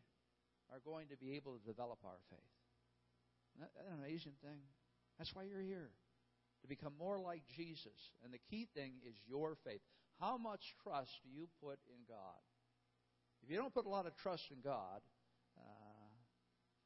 are 0.71 0.79
going 0.79 1.11
to 1.11 1.19
be 1.19 1.35
able 1.35 1.59
to 1.59 1.63
develop 1.67 1.99
our 2.07 2.23
faith. 2.31 2.55
Isn't 3.59 3.67
that 3.67 3.75
an 3.91 3.99
amazing 3.99 4.39
thing? 4.39 4.63
That's 5.19 5.35
why 5.35 5.43
you're 5.43 5.61
here. 5.61 5.91
To 6.63 6.67
become 6.71 6.93
more 6.97 7.19
like 7.19 7.43
Jesus. 7.51 7.99
And 8.23 8.31
the 8.31 8.39
key 8.47 8.71
thing 8.71 9.03
is 9.03 9.15
your 9.27 9.59
faith. 9.67 9.83
How 10.23 10.37
much 10.37 10.63
trust 10.87 11.11
do 11.19 11.29
you 11.29 11.51
put 11.59 11.83
in 11.91 11.99
God? 12.07 12.39
If 13.43 13.51
you 13.51 13.57
don't 13.57 13.73
put 13.73 13.85
a 13.85 13.91
lot 13.91 14.07
of 14.07 14.15
trust 14.23 14.43
in 14.55 14.63
God, 14.63 15.03
uh, 15.59 16.07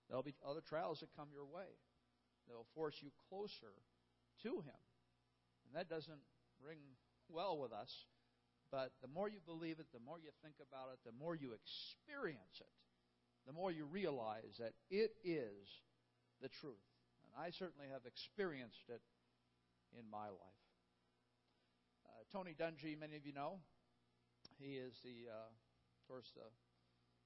there'll 0.10 0.26
be 0.26 0.34
other 0.42 0.66
trials 0.68 1.02
that 1.02 1.14
come 1.16 1.30
your 1.32 1.46
way. 1.46 1.70
They'll 2.48 2.68
force 2.76 2.96
you 3.02 3.10
closer 3.30 3.76
to 4.44 4.62
Him. 4.62 4.82
And 5.66 5.76
that 5.76 5.90
doesn't 5.90 6.22
ring 6.64 6.80
well 7.30 7.58
with 7.58 7.74
us. 7.74 7.92
But 8.72 8.92
the 9.02 9.08
more 9.08 9.30
you 9.30 9.40
believe 9.46 9.80
it, 9.80 9.88
the 9.94 10.04
more 10.04 10.20
you 10.20 10.30
think 10.44 10.56
about 10.60 10.92
it, 10.92 11.00
the 11.06 11.16
more 11.18 11.36
you 11.36 11.54
experience 11.56 12.60
it, 12.60 12.76
the 13.46 13.54
more 13.54 13.72
you 13.72 13.86
realize 13.86 14.60
that 14.60 14.74
it 14.90 15.12
is 15.24 15.68
the 16.42 16.50
truth. 16.50 16.88
And 17.24 17.32
I 17.36 17.52
certainly 17.52 17.88
have 17.92 18.06
experienced 18.06 18.90
it 18.90 19.02
in 19.98 20.04
my 20.12 20.28
life. 20.28 20.68
Tony 22.34 22.52
Dungy, 22.52 23.00
many 23.00 23.16
of 23.16 23.26
you 23.26 23.32
know. 23.32 23.64
He 24.60 24.76
is 24.76 25.00
the, 25.00 25.32
uh, 25.32 25.48
of 25.48 26.04
course, 26.12 26.28
the 26.36 26.52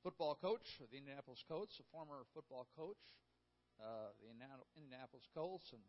football 0.04 0.38
coach 0.38 0.78
of 0.78 0.92
the 0.92 0.98
Indianapolis 0.98 1.44
Colts, 1.48 1.82
a 1.82 1.86
former 1.90 2.22
football 2.34 2.68
coach, 2.78 3.02
uh, 3.82 4.14
the 4.22 4.30
Indianapolis 4.30 5.26
Colts, 5.34 5.74
and 5.74 5.82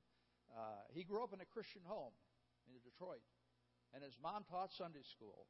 uh, 0.52 0.84
he 0.92 1.04
grew 1.04 1.22
up 1.22 1.32
in 1.32 1.40
a 1.40 1.48
Christian 1.48 1.84
home 1.84 2.12
in 2.66 2.80
Detroit, 2.80 3.24
and 3.92 4.02
his 4.02 4.16
mom 4.20 4.44
taught 4.48 4.72
Sunday 4.72 5.04
school, 5.04 5.46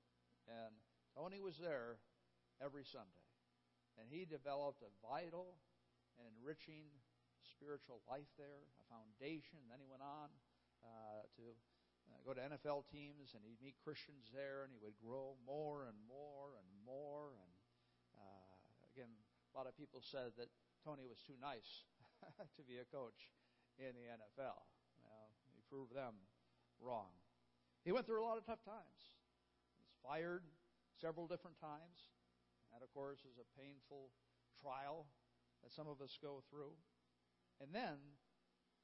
and 0.51 0.75
Tony 1.15 1.39
was 1.39 1.57
there 1.63 2.03
every 2.59 2.85
Sunday, 2.85 3.27
and 3.99 4.11
he 4.11 4.27
developed 4.27 4.83
a 4.83 4.91
vital 5.03 5.59
and 6.19 6.27
enriching 6.39 6.91
spiritual 7.47 8.03
life 8.07 8.31
there, 8.39 8.67
a 8.79 8.85
foundation. 8.91 9.63
Then 9.71 9.79
he 9.83 9.89
went 9.89 10.03
on 10.03 10.31
uh, 10.83 11.27
to 11.39 11.45
uh, 12.11 12.19
go 12.27 12.35
to 12.35 12.43
NFL 12.43 12.87
teams, 12.91 13.35
and 13.35 13.43
he'd 13.47 13.63
meet 13.63 13.79
Christians 13.83 14.31
there, 14.35 14.67
and 14.67 14.71
he 14.75 14.79
would 14.83 14.99
grow 14.99 15.39
more 15.47 15.87
and 15.87 15.99
more 16.07 16.59
and 16.59 16.69
more. 16.83 17.35
And 17.39 17.53
uh, 18.19 18.51
again, 18.95 19.11
a 19.11 19.53
lot 19.55 19.71
of 19.71 19.75
people 19.79 20.03
said 20.03 20.35
that 20.39 20.51
Tony 20.83 21.07
was 21.07 21.23
too 21.23 21.39
nice 21.39 21.87
to 22.57 22.63
be 22.63 22.79
a 22.79 22.87
coach 22.89 23.31
in 23.79 23.95
the 23.95 24.07
NFL. 24.11 24.63
Well, 25.03 25.29
he 25.55 25.63
proved 25.67 25.95
them 25.95 26.15
wrong. 26.79 27.11
He 27.85 27.91
went 27.91 28.07
through 28.07 28.23
a 28.23 28.27
lot 28.27 28.39
of 28.39 28.47
tough 28.47 28.63
times. 28.63 29.15
He 29.75 29.83
was 29.83 29.91
fired 30.03 30.47
several 30.99 31.27
different 31.27 31.59
times. 31.59 32.11
That, 32.71 32.81
of 32.81 32.91
course, 32.95 33.27
is 33.27 33.37
a 33.37 33.47
painful 33.59 34.15
trial 34.57 35.11
that 35.61 35.75
some 35.75 35.91
of 35.91 36.01
us 36.01 36.17
go 36.17 36.43
through. 36.49 36.79
And 37.61 37.75
then, 37.75 37.99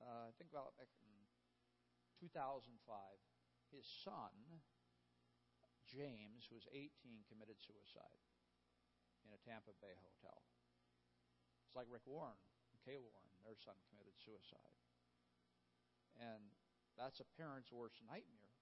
uh, 0.03 0.29
I 0.29 0.33
think 0.37 0.51
about 0.51 0.77
2005, 0.79 2.66
his 3.70 3.87
son, 3.87 4.35
James, 5.87 6.46
who 6.51 6.59
was 6.59 6.68
18, 6.74 6.90
committed 7.31 7.59
suicide 7.62 8.22
in 9.24 9.33
a 9.33 9.40
Tampa 9.40 9.72
Bay 9.81 9.94
hotel. 9.98 10.42
It's 11.66 11.74
like 11.74 11.88
Rick 11.90 12.05
Warren 12.07 12.38
Kay 12.88 12.96
Warren, 12.96 13.28
their 13.46 13.59
son 13.59 13.79
committed 13.90 14.14
suicide. 14.18 14.77
And 16.18 16.51
that's 16.98 17.22
a 17.22 17.29
parent's 17.38 17.70
worst 17.70 18.03
nightmare. 18.03 18.55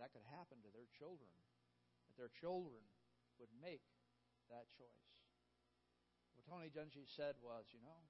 That 0.00 0.10
could 0.10 0.26
happen 0.34 0.58
to 0.66 0.70
their 0.74 0.90
children. 0.90 1.30
That 2.10 2.18
their 2.18 2.32
children 2.32 2.82
would 3.38 3.52
make 3.62 3.84
that 4.50 4.66
choice. 4.74 5.06
What 6.34 6.48
Tony 6.48 6.72
Dungy 6.72 7.06
said 7.06 7.38
was, 7.38 7.70
you 7.70 7.78
know, 7.84 8.02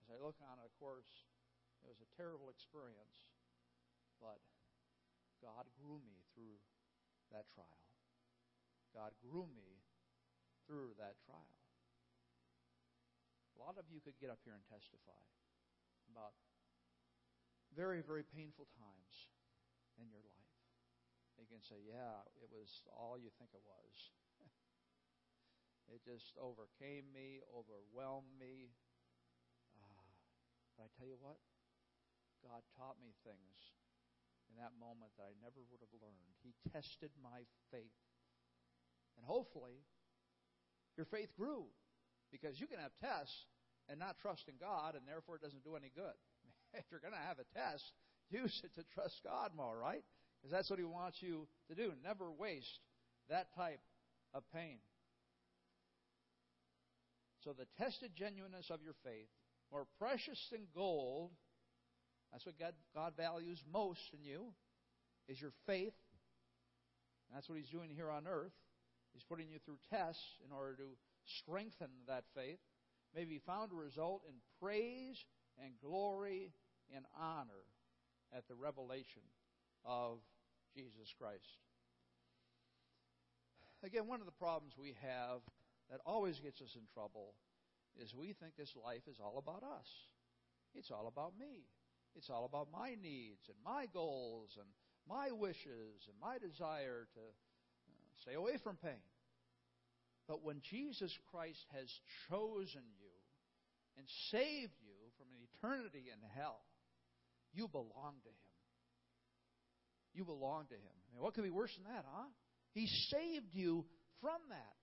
as 0.00 0.08
I 0.08 0.16
look 0.16 0.40
on 0.40 0.58
it, 0.58 0.66
of 0.66 0.74
course, 0.80 1.28
it 1.84 1.90
was 1.90 2.00
a 2.00 2.08
terrible 2.16 2.48
experience. 2.48 3.28
But 4.16 4.40
God 5.42 5.68
grew 5.76 6.00
me 6.00 6.22
through 6.32 6.62
that 7.34 7.50
trial. 7.52 7.82
God 8.94 9.12
grew 9.18 9.50
me 9.50 9.82
through 10.64 10.94
that 10.96 11.18
trial. 11.26 11.61
A 13.62 13.70
lot 13.70 13.78
of 13.78 13.86
you 13.94 14.02
could 14.02 14.18
get 14.18 14.26
up 14.26 14.42
here 14.42 14.58
and 14.58 14.66
testify 14.66 15.22
about 16.10 16.34
very, 17.70 18.02
very 18.02 18.26
painful 18.26 18.66
times 18.74 19.30
in 20.02 20.10
your 20.10 20.18
life. 20.18 20.58
You 21.38 21.46
can 21.46 21.62
say, 21.62 21.78
yeah, 21.78 22.26
it 22.42 22.50
was 22.50 22.82
all 22.90 23.14
you 23.14 23.30
think 23.38 23.54
it 23.54 23.62
was. 23.62 23.94
it 25.94 26.02
just 26.02 26.34
overcame 26.42 27.06
me, 27.14 27.38
overwhelmed 27.54 28.34
me. 28.34 28.74
Uh, 29.78 30.10
but 30.74 30.82
I 30.82 30.88
tell 30.98 31.06
you 31.06 31.22
what, 31.22 31.38
God 32.42 32.66
taught 32.74 32.98
me 32.98 33.14
things 33.22 33.78
in 34.50 34.58
that 34.58 34.74
moment 34.74 35.14
that 35.22 35.30
I 35.30 35.38
never 35.38 35.62
would 35.70 35.86
have 35.86 35.94
learned. 36.02 36.34
He 36.42 36.50
tested 36.74 37.14
my 37.22 37.46
faith. 37.70 37.94
And 39.14 39.22
hopefully, 39.22 39.86
your 40.98 41.06
faith 41.06 41.30
grew 41.38 41.70
because 42.34 42.58
you 42.58 42.66
can 42.66 42.82
have 42.82 42.90
tests 42.98 43.46
and 43.88 43.98
not 43.98 44.16
trust 44.20 44.48
in 44.48 44.54
God, 44.60 44.94
and 44.94 45.06
therefore 45.06 45.36
it 45.36 45.42
doesn't 45.42 45.64
do 45.64 45.76
any 45.76 45.90
good. 45.94 46.16
if 46.74 46.84
you're 46.90 47.00
going 47.00 47.14
to 47.14 47.28
have 47.28 47.38
a 47.38 47.48
test, 47.56 47.84
use 48.30 48.60
it 48.64 48.74
to 48.74 48.84
trust 48.94 49.20
God 49.24 49.50
more, 49.56 49.76
right? 49.76 50.04
Because 50.40 50.52
that's 50.52 50.70
what 50.70 50.78
He 50.78 50.84
wants 50.84 51.18
you 51.20 51.46
to 51.68 51.74
do. 51.74 51.92
Never 52.02 52.30
waste 52.30 52.80
that 53.28 53.54
type 53.54 53.80
of 54.34 54.42
pain. 54.52 54.78
So, 57.44 57.52
the 57.52 57.66
tested 57.82 58.12
genuineness 58.14 58.70
of 58.70 58.82
your 58.82 58.94
faith, 59.04 59.28
more 59.70 59.86
precious 59.98 60.38
than 60.50 60.66
gold, 60.74 61.32
that's 62.30 62.46
what 62.46 62.58
God, 62.58 62.74
God 62.94 63.12
values 63.16 63.58
most 63.70 64.00
in 64.14 64.24
you, 64.24 64.54
is 65.28 65.40
your 65.40 65.52
faith. 65.66 65.94
And 67.28 67.36
that's 67.36 67.48
what 67.48 67.58
He's 67.58 67.68
doing 67.68 67.90
here 67.90 68.10
on 68.10 68.26
earth. 68.26 68.54
He's 69.12 69.24
putting 69.24 69.50
you 69.50 69.58
through 69.64 69.78
tests 69.90 70.22
in 70.46 70.52
order 70.52 70.76
to 70.76 70.88
strengthen 71.42 71.90
that 72.08 72.24
faith. 72.34 72.58
May 73.14 73.24
be 73.24 73.38
found 73.38 73.70
to 73.70 73.76
result 73.76 74.22
in 74.26 74.34
praise 74.60 75.24
and 75.62 75.72
glory 75.82 76.52
and 76.94 77.04
honor 77.18 77.64
at 78.34 78.48
the 78.48 78.54
revelation 78.54 79.22
of 79.84 80.18
Jesus 80.74 81.12
Christ. 81.18 81.58
Again, 83.84 84.06
one 84.06 84.20
of 84.20 84.26
the 84.26 84.32
problems 84.32 84.74
we 84.78 84.94
have 85.02 85.40
that 85.90 86.00
always 86.06 86.38
gets 86.40 86.62
us 86.62 86.76
in 86.76 86.82
trouble 86.94 87.34
is 88.00 88.14
we 88.14 88.32
think 88.32 88.56
this 88.56 88.74
life 88.82 89.02
is 89.10 89.18
all 89.20 89.38
about 89.38 89.62
us. 89.62 89.88
It's 90.74 90.90
all 90.90 91.06
about 91.08 91.32
me. 91.38 91.66
It's 92.14 92.30
all 92.30 92.44
about 92.44 92.68
my 92.72 92.96
needs 93.02 93.48
and 93.48 93.56
my 93.64 93.86
goals 93.92 94.56
and 94.58 94.68
my 95.08 95.32
wishes 95.32 96.08
and 96.08 96.16
my 96.20 96.38
desire 96.38 97.06
to 97.14 97.20
uh, 97.20 97.92
stay 98.20 98.34
away 98.34 98.56
from 98.56 98.76
pain. 98.76 99.00
But 100.32 100.42
when 100.42 100.62
Jesus 100.64 101.12
Christ 101.28 101.60
has 101.76 101.92
chosen 102.30 102.80
you 102.96 103.12
and 103.98 104.06
saved 104.32 104.72
you 104.80 104.96
from 105.20 105.28
an 105.28 105.44
eternity 105.44 106.08
in 106.08 106.16
hell, 106.34 106.64
you 107.52 107.68
belong 107.68 108.16
to 108.24 108.32
Him. 108.32 108.56
you 110.14 110.24
belong 110.24 110.64
to 110.68 110.74
Him. 110.74 110.96
I 110.96 111.12
mean, 111.12 111.22
what 111.22 111.34
could 111.34 111.44
be 111.44 111.50
worse 111.50 111.76
than 111.76 111.92
that, 111.92 112.06
huh? 112.08 112.28
He 112.72 112.86
saved 113.12 113.52
you 113.52 113.84
from 114.22 114.40
that. 114.48 114.74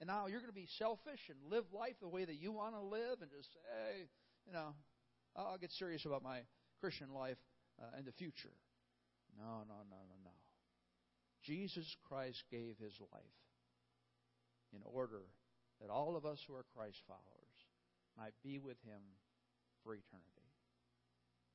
And 0.00 0.08
now 0.08 0.26
you're 0.26 0.40
going 0.40 0.50
to 0.50 0.58
be 0.58 0.66
selfish 0.76 1.22
and 1.30 1.38
live 1.52 1.66
life 1.72 1.94
the 2.02 2.08
way 2.08 2.24
that 2.24 2.42
you 2.42 2.50
want 2.50 2.74
to 2.74 2.82
live 2.82 3.22
and 3.22 3.30
just 3.30 3.52
say, 3.54 4.08
you 4.44 4.52
know, 4.52 4.74
I'll 5.36 5.56
get 5.56 5.70
serious 5.78 6.04
about 6.04 6.24
my 6.24 6.40
Christian 6.80 7.14
life 7.14 7.38
uh, 7.80 7.96
in 7.96 8.06
the 8.06 8.12
future. 8.18 8.58
No, 9.38 9.62
no, 9.68 9.86
no, 9.86 10.02
no, 10.02 10.16
no. 10.24 10.34
Jesus 11.44 11.86
Christ 12.08 12.42
gave 12.50 12.74
his 12.82 12.98
life 13.12 13.45
in 14.76 14.82
order 14.84 15.24
that 15.80 15.90
all 15.90 16.16
of 16.16 16.24
us 16.24 16.38
who 16.46 16.54
are 16.54 16.64
Christ 16.76 17.00
followers 17.08 17.56
might 18.16 18.36
be 18.44 18.58
with 18.58 18.76
him 18.84 19.00
for 19.82 19.94
eternity. 19.94 20.46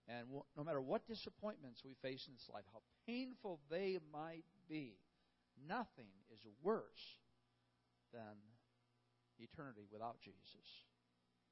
And 0.09 0.27
no 0.57 0.63
matter 0.63 0.81
what 0.81 1.07
disappointments 1.07 1.85
we 1.85 1.95
face 2.01 2.25
in 2.27 2.33
this 2.33 2.49
life, 2.51 2.65
how 2.73 2.81
painful 3.05 3.59
they 3.69 3.99
might 4.11 4.45
be, 4.67 4.97
nothing 5.67 6.09
is 6.33 6.41
worse 6.61 7.21
than 8.13 8.35
eternity 9.39 9.85
without 9.91 10.17
Jesus. 10.21 10.67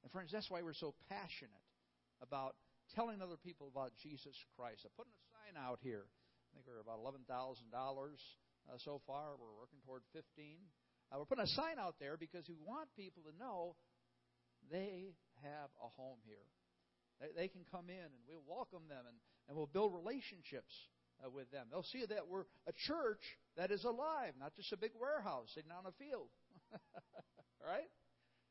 And 0.02 0.10
friends, 0.10 0.32
that's 0.32 0.50
why 0.50 0.62
we're 0.62 0.74
so 0.74 0.94
passionate 1.08 1.64
about 2.20 2.56
telling 2.94 3.22
other 3.22 3.38
people 3.38 3.70
about 3.70 3.92
Jesus 4.02 4.34
Christ. 4.56 4.84
I'm 4.84 4.94
putting 4.96 5.14
a 5.14 5.24
sign 5.30 5.54
out 5.56 5.78
here. 5.82 6.04
I 6.04 6.48
think 6.52 6.66
we're 6.66 6.82
about 6.82 6.98
$11,000 6.98 7.30
uh, 7.30 8.78
so 8.78 9.00
far. 9.06 9.38
We're 9.38 9.56
working 9.56 9.78
toward 9.86 10.02
15. 10.12 10.58
Uh, 11.10 11.18
we're 11.18 11.26
putting 11.26 11.44
a 11.44 11.54
sign 11.58 11.78
out 11.78 11.96
there 11.98 12.16
because 12.16 12.46
we 12.48 12.54
want 12.62 12.88
people 12.94 13.22
to 13.26 13.34
know 13.36 13.74
they 14.70 15.10
have 15.42 15.70
a 15.82 15.88
home 15.98 16.22
here. 16.22 16.46
They, 17.18 17.34
they 17.34 17.48
can 17.48 17.66
come 17.70 17.90
in 17.90 18.06
and 18.06 18.22
we'll 18.30 18.46
welcome 18.46 18.86
them 18.88 19.02
and, 19.06 19.18
and 19.48 19.56
we'll 19.58 19.66
build 19.66 19.92
relationships 19.92 20.70
uh, 21.18 21.28
with 21.28 21.50
them. 21.50 21.66
They'll 21.70 21.82
see 21.90 22.06
that 22.06 22.28
we're 22.30 22.46
a 22.66 22.74
church 22.86 23.22
that 23.56 23.70
is 23.70 23.84
alive, 23.84 24.38
not 24.38 24.54
just 24.54 24.72
a 24.72 24.78
big 24.78 24.92
warehouse 24.94 25.50
sitting 25.54 25.74
on 25.74 25.84
a 25.84 25.94
field. 25.98 26.30
right? 27.58 27.90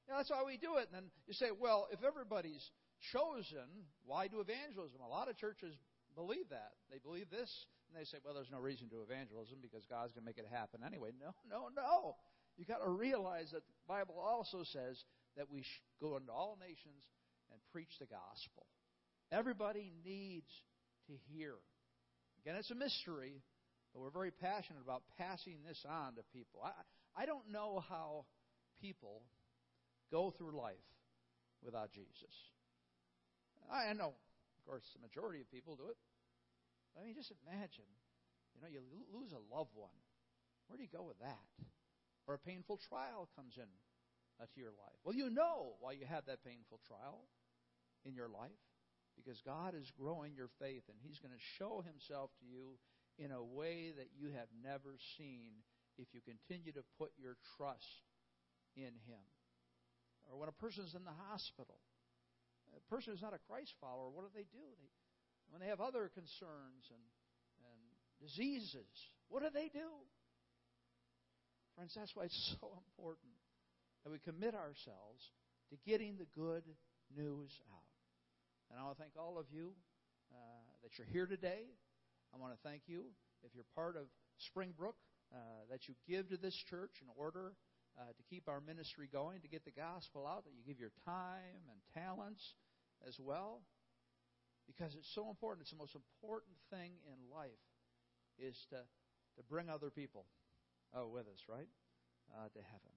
That's 0.10 0.30
why 0.30 0.44
we 0.44 0.58
do 0.58 0.78
it. 0.78 0.92
And 0.92 1.06
then 1.06 1.08
you 1.28 1.34
say, 1.34 1.56
well, 1.56 1.88
if 1.92 2.04
everybody's 2.04 2.66
chosen, 3.14 3.88
why 4.04 4.28
do 4.28 4.42
evangelism? 4.42 5.00
A 5.00 5.08
lot 5.08 5.30
of 5.30 5.38
churches 5.38 5.72
believe 6.16 6.50
that. 6.50 6.76
They 6.92 6.98
believe 6.98 7.30
this, 7.30 7.50
and 7.88 7.94
they 7.96 8.06
say, 8.06 8.18
well, 8.26 8.34
there's 8.34 8.52
no 8.52 8.60
reason 8.60 8.90
to 8.90 9.06
evangelism 9.06 9.62
because 9.62 9.86
God's 9.86 10.12
going 10.12 10.26
to 10.26 10.30
make 10.30 10.42
it 10.42 10.50
happen 10.50 10.82
anyway. 10.86 11.14
No, 11.16 11.32
no, 11.48 11.70
no. 11.72 12.18
You 12.60 12.66
got 12.66 12.84
to 12.84 12.92
realize 12.92 13.52
that 13.56 13.64
the 13.64 13.88
Bible 13.88 14.20
also 14.20 14.68
says 14.68 15.00
that 15.38 15.48
we 15.50 15.64
go 16.02 16.18
into 16.18 16.30
all 16.30 16.60
nations 16.60 17.08
and 17.52 17.60
preach 17.72 17.96
the 18.00 18.06
gospel. 18.06 18.68
Everybody 19.32 19.94
needs 20.04 20.52
to 21.08 21.14
hear. 21.32 21.56
Again, 22.44 22.58
it's 22.60 22.70
a 22.70 22.76
mystery, 22.76 23.40
but 23.94 24.02
we're 24.02 24.12
very 24.12 24.32
passionate 24.32 24.84
about 24.84 25.04
passing 25.18 25.64
this 25.66 25.80
on 25.88 26.16
to 26.16 26.22
people. 26.36 26.60
I, 26.60 27.24
I 27.24 27.26
don't 27.26 27.48
know 27.50 27.82
how 27.88 28.26
people 28.82 29.24
go 30.12 30.34
through 30.38 30.60
life 30.60 30.84
without 31.64 31.94
Jesus. 31.94 32.36
I 33.72 33.94
know, 33.94 34.12
of 34.12 34.62
course, 34.68 34.84
the 34.92 35.02
majority 35.02 35.40
of 35.40 35.50
people 35.50 35.78
do 35.78 35.88
it. 35.88 35.98
I 37.00 37.06
mean, 37.06 37.16
just 37.16 37.32
imagine, 37.48 37.88
you 38.52 38.60
know, 38.60 38.68
you 38.68 38.82
lose 39.16 39.32
a 39.32 39.56
loved 39.56 39.72
one. 39.76 39.96
Where 40.68 40.76
do 40.76 40.84
you 40.84 40.90
go 40.92 41.04
with 41.04 41.20
that? 41.20 41.40
Or 42.30 42.38
a 42.38 42.46
painful 42.46 42.78
trial 42.78 43.26
comes 43.34 43.58
in 43.58 43.66
uh, 44.38 44.46
to 44.54 44.58
your 44.62 44.70
life. 44.78 45.02
Well, 45.02 45.18
you 45.18 45.34
know 45.34 45.82
why 45.82 45.98
you 45.98 46.06
have 46.06 46.30
that 46.30 46.46
painful 46.46 46.78
trial 46.86 47.26
in 48.06 48.14
your 48.14 48.30
life 48.30 48.62
because 49.18 49.42
God 49.42 49.74
is 49.74 49.90
growing 49.98 50.38
your 50.38 50.54
faith 50.62 50.86
and 50.94 50.98
He's 51.02 51.18
going 51.18 51.34
to 51.34 51.50
show 51.58 51.82
Himself 51.82 52.30
to 52.38 52.46
you 52.46 52.78
in 53.18 53.34
a 53.34 53.42
way 53.42 53.98
that 53.98 54.14
you 54.14 54.30
have 54.38 54.46
never 54.62 55.02
seen 55.18 55.66
if 55.98 56.06
you 56.14 56.22
continue 56.22 56.70
to 56.78 56.86
put 57.02 57.10
your 57.18 57.34
trust 57.58 58.06
in 58.78 58.94
Him. 59.10 59.26
Or 60.30 60.38
when 60.38 60.54
a 60.54 60.62
person 60.62 60.86
is 60.86 60.94
in 60.94 61.10
the 61.10 61.20
hospital, 61.34 61.82
a 62.78 62.86
person 62.94 63.10
who's 63.10 63.26
not 63.26 63.34
a 63.34 63.42
Christ 63.50 63.74
follower, 63.82 64.14
what 64.14 64.22
do 64.22 64.30
they 64.38 64.46
do? 64.54 64.70
They, 64.78 64.94
when 65.50 65.66
they 65.66 65.74
have 65.74 65.82
other 65.82 66.14
concerns 66.14 66.94
and, 66.94 67.02
and 67.66 67.82
diseases, 68.22 68.94
what 69.34 69.42
do 69.42 69.50
they 69.50 69.74
do? 69.74 69.90
Friends, 71.80 71.96
that's 71.96 72.12
why 72.12 72.28
it's 72.28 72.56
so 72.60 72.76
important 72.92 73.32
that 74.04 74.12
we 74.12 74.20
commit 74.20 74.52
ourselves 74.52 75.24
to 75.72 75.80
getting 75.88 76.20
the 76.20 76.28
good 76.36 76.68
news 77.16 77.56
out. 77.72 77.88
And 78.68 78.76
I 78.76 78.84
want 78.84 78.98
to 78.98 79.02
thank 79.02 79.16
all 79.16 79.40
of 79.40 79.48
you 79.48 79.72
uh, 80.28 80.68
that 80.84 80.92
you're 81.00 81.08
here 81.08 81.24
today. 81.24 81.72
I 82.36 82.38
want 82.38 82.52
to 82.52 82.60
thank 82.68 82.84
you 82.92 83.16
if 83.48 83.56
you're 83.56 83.70
part 83.80 83.96
of 83.96 84.12
Springbrook 84.52 85.00
uh, 85.32 85.72
that 85.72 85.88
you 85.88 85.96
give 86.04 86.28
to 86.28 86.36
this 86.36 86.54
church 86.68 87.00
in 87.00 87.08
order 87.16 87.56
uh, 87.96 88.12
to 88.12 88.24
keep 88.30 88.50
our 88.50 88.60
ministry 88.60 89.08
going, 89.08 89.40
to 89.40 89.48
get 89.48 89.64
the 89.64 89.72
gospel 89.72 90.28
out, 90.28 90.44
that 90.44 90.52
you 90.52 90.68
give 90.68 90.84
your 90.84 90.92
time 91.08 91.64
and 91.72 91.80
talents 91.96 92.44
as 93.08 93.16
well. 93.24 93.64
Because 94.68 94.92
it's 95.00 95.16
so 95.16 95.30
important. 95.30 95.64
It's 95.64 95.72
the 95.72 95.80
most 95.80 95.96
important 95.96 96.60
thing 96.76 96.92
in 97.08 97.16
life 97.32 97.64
is 98.36 98.60
to, 98.76 98.84
to 98.84 99.42
bring 99.48 99.70
other 99.70 99.90
people 99.90 100.28
uh, 100.96 101.06
with 101.08 101.28
us, 101.28 101.42
right? 101.48 101.70
Uh, 102.34 102.48
to 102.54 102.62
heaven. 102.62 102.94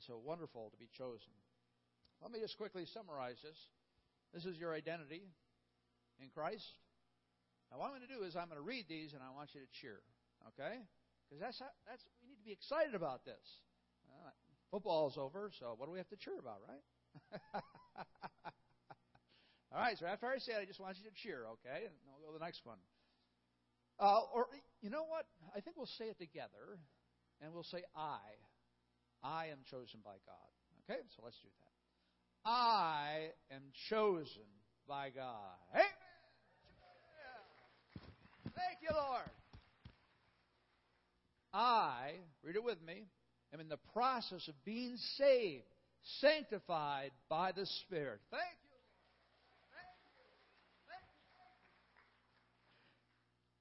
So 0.00 0.16
wonderful 0.16 0.70
to 0.70 0.78
be 0.78 0.88
chosen. 0.96 1.32
Let 2.22 2.32
me 2.32 2.40
just 2.40 2.56
quickly 2.56 2.86
summarize 2.86 3.36
this. 3.42 3.56
This 4.32 4.44
is 4.44 4.56
your 4.56 4.72
identity 4.72 5.28
in 6.20 6.28
Christ. 6.32 6.78
Now, 7.70 7.78
what 7.78 7.86
I'm 7.86 7.96
going 7.96 8.08
to 8.08 8.14
do 8.14 8.24
is 8.24 8.36
I'm 8.36 8.48
going 8.48 8.60
to 8.60 8.66
read 8.66 8.86
these 8.88 9.12
and 9.12 9.22
I 9.22 9.30
want 9.34 9.54
you 9.54 9.60
to 9.60 9.70
cheer. 9.72 10.00
Okay? 10.48 10.80
Because 11.28 11.40
that's, 11.40 11.58
that's 11.86 12.04
we 12.22 12.28
need 12.28 12.40
to 12.40 12.44
be 12.44 12.52
excited 12.52 12.94
about 12.94 13.24
this. 13.24 13.44
Uh, 14.08 14.30
football's 14.70 15.16
over, 15.18 15.50
so 15.52 15.74
what 15.76 15.86
do 15.86 15.92
we 15.92 15.98
have 15.98 16.08
to 16.08 16.16
cheer 16.16 16.38
about, 16.38 16.60
right? 16.66 16.82
All 19.72 19.80
right, 19.80 19.96
so 19.98 20.06
after 20.06 20.26
I 20.26 20.38
say 20.38 20.52
it, 20.58 20.62
I 20.62 20.64
just 20.64 20.80
want 20.80 20.98
you 20.98 21.06
to 21.06 21.14
cheer, 21.14 21.46
okay? 21.60 21.86
And 21.86 21.94
we'll 22.02 22.26
go 22.26 22.32
to 22.32 22.38
the 22.38 22.44
next 22.44 22.66
one. 22.66 22.78
Uh, 24.00 24.20
or, 24.34 24.46
you 24.80 24.88
know 24.88 25.04
what? 25.06 25.26
I 25.54 25.60
think 25.60 25.76
we'll 25.76 25.84
say 25.98 26.06
it 26.06 26.18
together, 26.18 26.80
and 27.42 27.52
we'll 27.52 27.64
say, 27.64 27.82
I. 27.94 28.18
I 29.22 29.48
am 29.48 29.58
chosen 29.70 30.00
by 30.02 30.16
God. 30.24 30.50
Okay, 30.88 31.00
so 31.14 31.22
let's 31.22 31.36
do 31.42 31.48
that. 31.48 32.50
I 32.50 33.28
am 33.50 33.60
chosen 33.90 34.48
by 34.88 35.10
God. 35.10 35.58
Amen. 35.74 35.84
Thank 38.56 38.78
you, 38.82 38.88
Lord. 38.94 39.28
I, 41.52 42.12
read 42.42 42.56
it 42.56 42.64
with 42.64 42.80
me, 42.82 43.04
am 43.52 43.60
in 43.60 43.68
the 43.68 43.78
process 43.92 44.48
of 44.48 44.54
being 44.64 44.96
saved, 45.18 45.64
sanctified 46.20 47.10
by 47.28 47.52
the 47.52 47.66
Spirit. 47.66 48.20
Thank 48.30 48.42
you. 48.64 48.70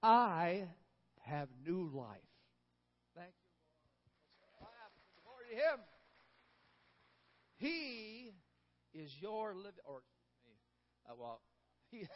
I 0.02 0.68
have 1.22 1.50
new 1.66 1.90
life. 1.94 2.18
Thank 3.16 3.34
you, 4.42 4.48
Lord. 4.60 4.74
Glory 5.24 5.46
to 5.50 5.56
Him. 5.56 5.80
He 7.58 8.34
is 8.94 9.12
your 9.20 9.54
living, 9.56 9.84
or 9.86 10.02
uh, 11.10 11.14
well, 11.20 11.42
he, 11.92 12.08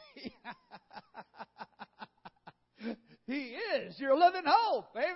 he 3.28 3.56
is 3.76 4.00
your 4.00 4.18
living 4.18 4.44
hope. 4.46 4.96
Amen. 4.96 5.16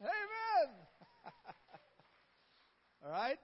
Amen. 0.00 0.74
All 3.04 3.10
right? 3.10 3.38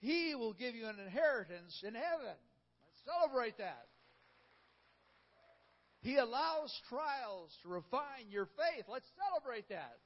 He 0.00 0.34
will 0.34 0.52
give 0.52 0.74
you 0.74 0.88
an 0.88 0.96
inheritance 1.04 1.82
in 1.86 1.94
heaven. 1.94 2.36
Let's 2.36 3.02
celebrate 3.04 3.56
that. 3.58 3.86
He 6.06 6.14
allows 6.22 6.70
trials 6.86 7.50
to 7.64 7.68
refine 7.68 8.30
your 8.30 8.46
faith. 8.54 8.86
Let's 8.86 9.10
celebrate 9.18 9.66
that. 9.74 9.98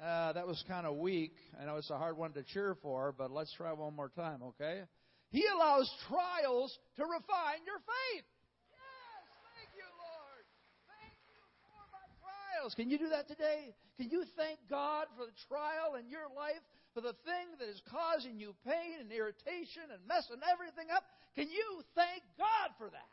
Uh, 0.00 0.32
that 0.32 0.48
was 0.48 0.64
kind 0.64 0.88
of 0.88 0.96
weak. 0.96 1.36
I 1.60 1.68
know 1.68 1.76
it's 1.76 1.92
a 1.92 2.00
hard 2.00 2.16
one 2.16 2.32
to 2.32 2.42
cheer 2.42 2.80
for, 2.80 3.12
but 3.12 3.30
let's 3.30 3.52
try 3.52 3.76
one 3.76 3.92
more 3.92 4.08
time, 4.08 4.40
okay? 4.56 4.88
He 5.28 5.44
allows 5.52 5.84
trials 6.08 6.72
to 6.96 7.04
refine 7.04 7.60
your 7.68 7.76
faith. 7.84 8.24
Yes, 8.72 9.20
thank 9.52 9.68
you, 9.76 9.84
Lord. 9.84 10.44
Thank 10.88 11.20
you 11.28 11.36
for 11.60 11.84
my 11.92 12.06
trials. 12.24 12.72
Can 12.72 12.88
you 12.88 12.96
do 12.96 13.12
that 13.12 13.28
today? 13.28 13.76
Can 14.00 14.08
you 14.08 14.24
thank 14.32 14.64
God 14.72 15.12
for 15.12 15.28
the 15.28 15.36
trial 15.44 16.00
in 16.00 16.08
your 16.08 16.32
life, 16.32 16.64
for 16.96 17.04
the 17.04 17.20
thing 17.28 17.52
that 17.60 17.68
is 17.68 17.84
causing 17.84 18.40
you 18.40 18.56
pain 18.64 18.96
and 19.04 19.12
irritation 19.12 19.92
and 19.92 20.00
messing 20.08 20.40
everything 20.48 20.88
up? 20.88 21.04
Can 21.36 21.52
you 21.52 21.84
thank 21.92 22.24
God 22.40 22.72
for 22.80 22.88
that? 22.88 23.12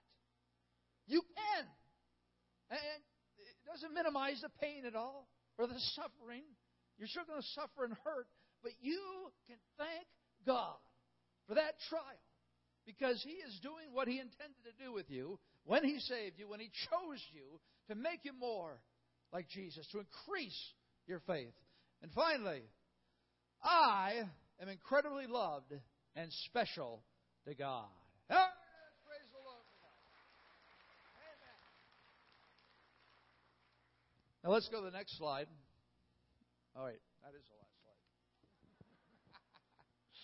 You 1.07 1.21
can. 1.21 1.65
And 2.69 3.01
it 3.39 3.57
doesn't 3.65 3.93
minimize 3.93 4.41
the 4.41 4.51
pain 4.61 4.85
at 4.85 4.95
all 4.95 5.27
or 5.57 5.67
the 5.67 5.79
suffering. 5.95 6.43
You're 6.99 7.07
still 7.07 7.25
going 7.27 7.41
to 7.41 7.47
suffer 7.55 7.85
and 7.85 7.95
hurt, 8.03 8.27
but 8.63 8.73
you 8.81 8.99
can 9.47 9.57
thank 9.77 10.05
God 10.45 10.77
for 11.47 11.55
that 11.55 11.79
trial 11.89 12.23
because 12.85 13.21
He 13.23 13.39
is 13.43 13.59
doing 13.61 13.93
what 13.93 14.07
He 14.07 14.19
intended 14.19 14.61
to 14.65 14.83
do 14.83 14.91
with 14.91 15.09
you 15.09 15.39
when 15.63 15.83
He 15.83 15.99
saved 15.99 16.39
you, 16.39 16.49
when 16.49 16.59
He 16.59 16.71
chose 16.89 17.23
you 17.31 17.59
to 17.89 17.95
make 17.95 18.21
you 18.23 18.33
more 18.37 18.79
like 19.31 19.47
Jesus, 19.49 19.87
to 19.91 19.99
increase 19.99 20.57
your 21.07 21.19
faith. 21.27 21.53
And 22.01 22.11
finally, 22.11 22.63
I 23.63 24.23
am 24.61 24.69
incredibly 24.69 25.27
loved 25.27 25.73
and 26.15 26.31
special 26.45 27.03
to 27.47 27.53
God. 27.53 27.85
Praise 28.27 29.29
the 29.31 29.43
Lord 29.43 29.63
Amen. 31.23 31.57
Now 34.47 34.53
let's 34.53 34.69
go 34.69 34.79
to 34.79 34.85
the 34.87 34.95
next 34.95 35.17
slide. 35.17 35.51
All 36.71 36.85
right, 36.85 37.03
that 37.19 37.35
is 37.35 37.43
the 37.51 37.59
last 37.59 37.75
slide. 37.83 37.99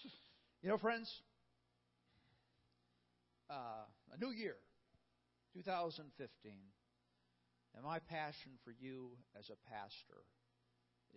you 0.63 0.69
know, 0.69 0.77
friends, 0.77 1.11
uh, 3.51 3.83
a 4.15 4.17
new 4.23 4.31
year, 4.31 4.55
2015, 5.59 6.07
and 7.75 7.83
my 7.83 7.99
passion 7.99 8.55
for 8.63 8.71
you 8.71 9.11
as 9.37 9.51
a 9.51 9.59
pastor 9.67 10.23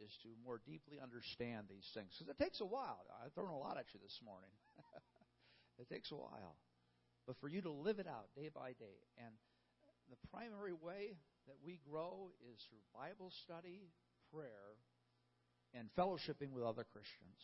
is 0.03 0.11
to 0.27 0.35
more 0.43 0.59
deeply 0.67 0.99
understand 0.99 1.71
these 1.71 1.87
things. 1.95 2.11
Because 2.19 2.35
it 2.35 2.43
takes 2.43 2.61
a 2.61 2.67
while. 2.67 3.07
I've 3.23 3.33
thrown 3.35 3.55
a 3.55 3.57
lot 3.57 3.79
at 3.79 3.87
you 3.95 4.01
this 4.03 4.19
morning. 4.27 4.51
it 5.79 5.89
takes 5.89 6.11
a 6.11 6.19
while. 6.19 6.59
But 7.25 7.39
for 7.39 7.47
you 7.47 7.63
to 7.63 7.71
live 7.71 8.01
it 8.01 8.09
out 8.11 8.35
day 8.35 8.51
by 8.53 8.75
day. 8.75 8.99
And 9.23 9.31
the 10.11 10.19
primary 10.35 10.75
way 10.75 11.15
that 11.47 11.57
we 11.65 11.79
grow 11.89 12.31
is 12.53 12.59
through 12.69 12.83
Bible 12.95 13.33
study, 13.45 13.91
prayer, 14.33 14.77
and 15.75 15.89
fellowshipping 15.99 16.53
with 16.53 16.65
other 16.65 16.85
Christians. 16.93 17.41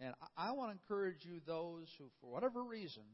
And 0.00 0.14
I, 0.36 0.52
want 0.52 0.70
to 0.70 0.76
encourage 0.76 1.24
you, 1.24 1.40
those 1.46 1.88
who, 1.98 2.04
for 2.20 2.30
whatever 2.30 2.62
reason, 2.62 3.04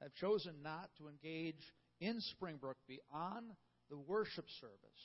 have 0.00 0.14
chosen 0.14 0.62
not 0.62 0.90
to 0.98 1.08
engage 1.08 1.60
in 2.00 2.20
Springbrook 2.20 2.76
beyond 2.86 3.50
the 3.90 3.98
worship 3.98 4.46
service, 4.60 5.02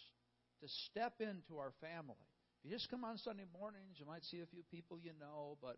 to 0.62 0.68
step 0.92 1.14
into 1.20 1.58
our 1.58 1.74
family. 1.82 2.30
If 2.62 2.70
you 2.70 2.78
just 2.78 2.92
come 2.92 3.04
on 3.04 3.18
Sunday 3.18 3.50
mornings, 3.58 3.98
you 3.98 4.06
might 4.06 4.24
see 4.26 4.42
a 4.42 4.52
few 4.54 4.62
people 4.70 5.00
you 5.02 5.12
know, 5.18 5.58
but 5.62 5.78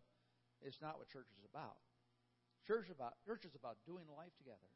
it's 0.60 0.80
not 0.82 0.98
what 0.98 1.08
church 1.08 1.28
is 1.32 1.44
about. 1.48 1.80
Church 2.66 2.88
is 2.88 2.92
about 2.92 3.14
church 3.24 3.44
is 3.44 3.54
about 3.56 3.76
doing 3.84 4.04
life 4.16 4.32
together. 4.36 4.72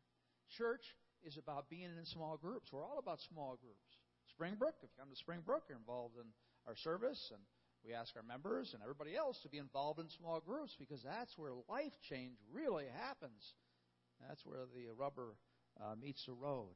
Church 0.57 0.85
is 1.25 1.37
about 1.37 1.69
being 1.69 1.91
in 1.97 2.07
small 2.07 2.37
groups. 2.37 2.69
We're 2.73 2.85
all 2.85 2.99
about 2.99 3.21
small 3.21 3.59
groups. 3.61 3.89
Springbrook, 4.31 4.75
if 4.83 4.91
you 4.91 4.99
come 4.99 5.11
to 5.11 5.17
Springbrook, 5.17 5.65
you're 5.69 5.79
involved 5.79 6.17
in 6.17 6.27
our 6.67 6.77
service, 6.77 7.31
and 7.33 7.41
we 7.85 7.95
ask 7.95 8.15
our 8.17 8.23
members 8.23 8.75
and 8.75 8.83
everybody 8.83 9.17
else 9.17 9.39
to 9.43 9.49
be 9.49 9.59
involved 9.59 10.01
in 10.01 10.09
small 10.11 10.41
groups 10.41 10.77
because 10.79 11.03
that's 11.03 11.37
where 11.39 11.53
life 11.69 11.95
change 12.09 12.37
really 12.53 12.87
happens. 13.01 13.55
That's 14.27 14.45
where 14.45 14.67
the 14.75 14.91
rubber 14.97 15.37
uh, 15.81 15.95
meets 16.01 16.25
the 16.27 16.33
road. 16.33 16.75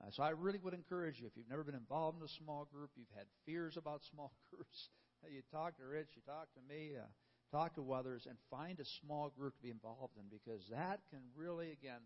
Uh, 0.00 0.10
so 0.12 0.22
I 0.22 0.30
really 0.30 0.60
would 0.62 0.74
encourage 0.74 1.18
you, 1.18 1.26
if 1.26 1.36
you've 1.36 1.50
never 1.50 1.64
been 1.64 1.74
involved 1.74 2.18
in 2.18 2.24
a 2.24 2.36
small 2.44 2.68
group, 2.72 2.90
you've 2.94 3.10
had 3.16 3.26
fears 3.44 3.76
about 3.76 4.02
small 4.10 4.32
groups, 4.50 4.90
you 5.26 5.42
talk 5.50 5.76
to 5.78 5.84
Rich, 5.84 6.10
you 6.14 6.22
talk 6.22 6.46
to 6.54 6.62
me, 6.68 6.92
uh, 6.96 7.06
talk 7.50 7.74
to 7.74 7.92
others, 7.92 8.26
and 8.28 8.38
find 8.50 8.78
a 8.78 8.84
small 9.02 9.30
group 9.36 9.56
to 9.56 9.62
be 9.62 9.70
involved 9.70 10.14
in 10.16 10.24
because 10.30 10.62
that 10.70 11.00
can 11.10 11.20
really, 11.34 11.72
again, 11.72 12.00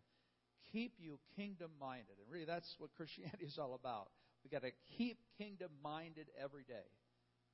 keep 0.73 0.95
you 0.99 1.19
kingdom 1.37 1.71
minded. 1.81 2.17
And 2.19 2.33
really, 2.33 2.45
that's 2.45 2.75
what 2.79 2.91
Christianity 2.97 3.45
is 3.45 3.59
all 3.59 3.75
about. 3.75 4.09
We've 4.43 4.51
got 4.51 4.63
to 4.63 4.73
keep 4.97 5.19
kingdom 5.39 5.71
minded 5.83 6.27
every 6.43 6.65
day 6.65 6.89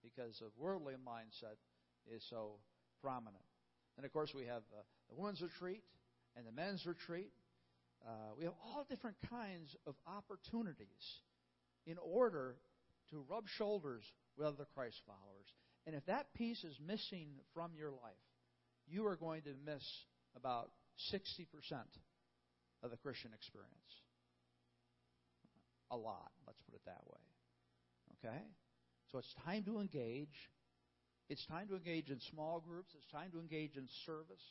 because 0.02 0.38
the 0.38 0.50
worldly 0.56 0.94
mindset 0.94 1.58
is 2.10 2.24
so 2.30 2.52
prominent. 3.02 3.44
And 3.96 4.06
of 4.06 4.12
course, 4.12 4.32
we 4.34 4.46
have 4.46 4.62
uh, 4.72 4.82
the 5.10 5.20
women's 5.20 5.42
retreat 5.42 5.82
and 6.36 6.46
the 6.46 6.52
men's 6.52 6.86
retreat. 6.86 7.32
Uh, 8.06 8.10
we 8.38 8.44
have 8.44 8.54
all 8.64 8.86
different 8.88 9.16
kinds 9.28 9.74
of 9.86 9.94
opportunities 10.06 10.86
in 11.86 11.96
order 11.98 12.54
to 13.10 13.24
rub 13.28 13.44
shoulders 13.56 14.04
with 14.36 14.46
other 14.46 14.66
Christ 14.74 15.00
followers. 15.06 15.48
And 15.86 15.96
if 15.96 16.06
that 16.06 16.32
piece 16.34 16.62
is 16.64 16.78
missing 16.86 17.28
from 17.54 17.72
your 17.76 17.90
life, 17.90 18.24
you 18.86 19.06
are 19.06 19.16
going 19.16 19.42
to 19.42 19.54
miss 19.66 19.82
about 20.36 20.70
60% 21.12 21.46
of 22.82 22.90
the 22.90 22.96
Christian 22.96 23.30
experience. 23.34 23.92
A 25.90 25.96
lot, 25.96 26.30
let's 26.46 26.60
put 26.62 26.74
it 26.74 26.82
that 26.86 27.02
way. 27.06 27.24
Okay? 28.18 28.42
So 29.10 29.18
it's 29.18 29.34
time 29.44 29.64
to 29.64 29.80
engage. 29.80 30.50
It's 31.28 31.44
time 31.46 31.68
to 31.68 31.76
engage 31.76 32.10
in 32.10 32.20
small 32.30 32.60
groups. 32.60 32.92
It's 32.96 33.10
time 33.10 33.30
to 33.32 33.40
engage 33.40 33.76
in 33.76 33.88
service. 34.04 34.44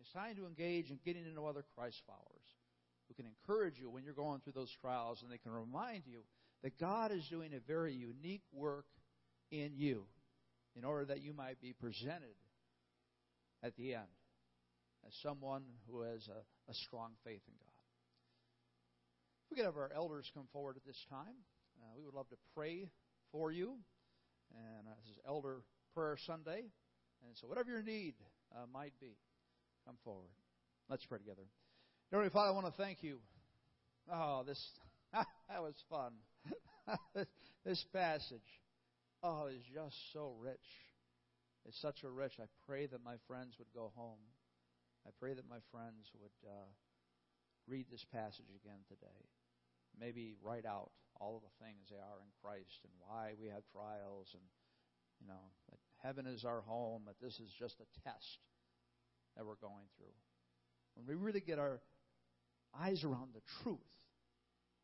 It's 0.00 0.12
time 0.12 0.36
to 0.36 0.46
engage 0.46 0.90
in 0.90 0.98
getting 1.04 1.24
to 1.24 1.30
know 1.30 1.46
other 1.46 1.64
Christ 1.76 2.02
followers 2.06 2.48
who 3.08 3.14
can 3.14 3.26
encourage 3.26 3.78
you 3.78 3.90
when 3.90 4.04
you're 4.04 4.14
going 4.14 4.40
through 4.40 4.54
those 4.54 4.72
trials 4.80 5.22
and 5.22 5.30
they 5.30 5.38
can 5.38 5.52
remind 5.52 6.02
you 6.06 6.20
that 6.62 6.78
God 6.78 7.12
is 7.12 7.26
doing 7.28 7.52
a 7.54 7.60
very 7.60 7.92
unique 7.92 8.42
work 8.52 8.86
in 9.50 9.72
you 9.74 10.04
in 10.76 10.84
order 10.84 11.04
that 11.04 11.22
you 11.22 11.32
might 11.32 11.60
be 11.60 11.72
presented 11.72 12.34
at 13.62 13.76
the 13.76 13.94
end 13.94 14.08
as 15.06 15.12
someone 15.22 15.62
who 15.88 16.02
has 16.02 16.28
a, 16.28 16.70
a 16.70 16.74
strong 16.74 17.12
faith 17.24 17.42
in 17.46 17.54
God. 17.58 17.82
If 19.44 19.50
we 19.50 19.56
could 19.56 19.66
have 19.66 19.76
our 19.76 19.90
elders 19.94 20.30
come 20.34 20.46
forward 20.52 20.76
at 20.76 20.84
this 20.84 21.04
time, 21.10 21.36
uh, 21.80 21.92
we 21.96 22.04
would 22.04 22.14
love 22.14 22.28
to 22.30 22.36
pray 22.54 22.88
for 23.30 23.50
you. 23.50 23.74
And 24.52 24.86
uh, 24.86 24.94
this 25.04 25.14
is 25.14 25.18
Elder 25.26 25.62
Prayer 25.94 26.16
Sunday. 26.26 26.64
And 27.26 27.36
so, 27.40 27.46
whatever 27.46 27.70
your 27.70 27.82
need 27.82 28.14
uh, 28.54 28.66
might 28.72 28.92
be, 29.00 29.16
come 29.86 29.96
forward. 30.04 30.30
Let's 30.88 31.04
pray 31.06 31.18
together. 31.18 31.46
Heavenly 32.10 32.30
Father, 32.30 32.50
I 32.50 32.52
want 32.52 32.66
to 32.66 32.82
thank 32.82 33.02
you. 33.02 33.18
Oh, 34.12 34.42
this 34.46 34.60
that 35.12 35.62
was 35.62 35.74
fun. 35.88 36.12
this 37.64 37.84
passage, 37.92 38.40
oh, 39.22 39.46
is 39.46 39.62
just 39.72 39.96
so 40.12 40.34
rich. 40.40 40.58
It's 41.66 41.80
such 41.80 42.02
a 42.02 42.10
rich. 42.10 42.32
I 42.40 42.44
pray 42.66 42.86
that 42.86 43.04
my 43.04 43.14
friends 43.28 43.54
would 43.58 43.72
go 43.74 43.92
home. 43.94 44.18
I 45.06 45.10
pray 45.18 45.34
that 45.34 45.48
my 45.48 45.58
friends 45.70 46.10
would 46.20 46.38
uh, 46.46 46.70
read 47.66 47.86
this 47.90 48.04
passage 48.12 48.50
again 48.54 48.86
today. 48.88 49.22
Maybe 49.98 50.34
write 50.42 50.66
out 50.66 50.90
all 51.20 51.36
of 51.36 51.42
the 51.42 51.64
things 51.64 51.90
they 51.90 52.00
are 52.00 52.18
in 52.22 52.30
Christ 52.42 52.80
and 52.84 52.92
why 52.98 53.34
we 53.40 53.48
have 53.48 53.62
trials 53.72 54.28
and 54.32 54.42
you 55.20 55.28
know 55.28 55.52
that 55.70 55.78
heaven 56.02 56.26
is 56.26 56.44
our 56.44 56.62
home. 56.62 57.02
That 57.06 57.20
this 57.20 57.38
is 57.38 57.50
just 57.58 57.76
a 57.80 58.08
test 58.08 58.38
that 59.36 59.46
we're 59.46 59.60
going 59.60 59.86
through. 59.96 60.16
When 60.94 61.06
we 61.06 61.14
really 61.14 61.40
get 61.40 61.58
our 61.58 61.80
eyes 62.78 63.04
around 63.04 63.34
the 63.34 63.42
truth, 63.62 63.78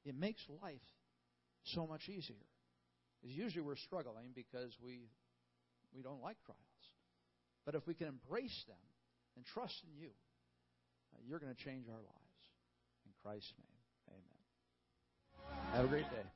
it 0.05 0.15
makes 0.15 0.43
life 0.63 0.87
so 1.65 1.87
much 1.87 2.09
easier. 2.09 2.37
Because 3.21 3.37
usually 3.37 3.63
we're 3.63 3.77
struggling 3.77 4.31
because 4.35 4.77
we 4.83 5.09
we 5.95 6.03
don't 6.03 6.23
like 6.23 6.37
trials. 6.45 6.61
But 7.65 7.75
if 7.75 7.87
we 7.87 7.95
can 7.95 8.09
embrace 8.09 8.65
them 8.67 8.88
and 9.39 9.47
trust 9.47 9.85
in 9.87 10.03
you, 10.03 10.11
uh, 11.15 11.23
you're 11.25 11.39
going 11.39 11.55
to 11.55 11.63
change 11.65 11.87
our 11.89 11.95
lives. 11.95 12.43
In 13.07 13.13
Christ's 13.23 13.55
name, 13.55 13.79
amen. 14.11 15.75
Have 15.75 15.85
a 15.85 15.89
great 15.89 16.11
day. 16.11 16.27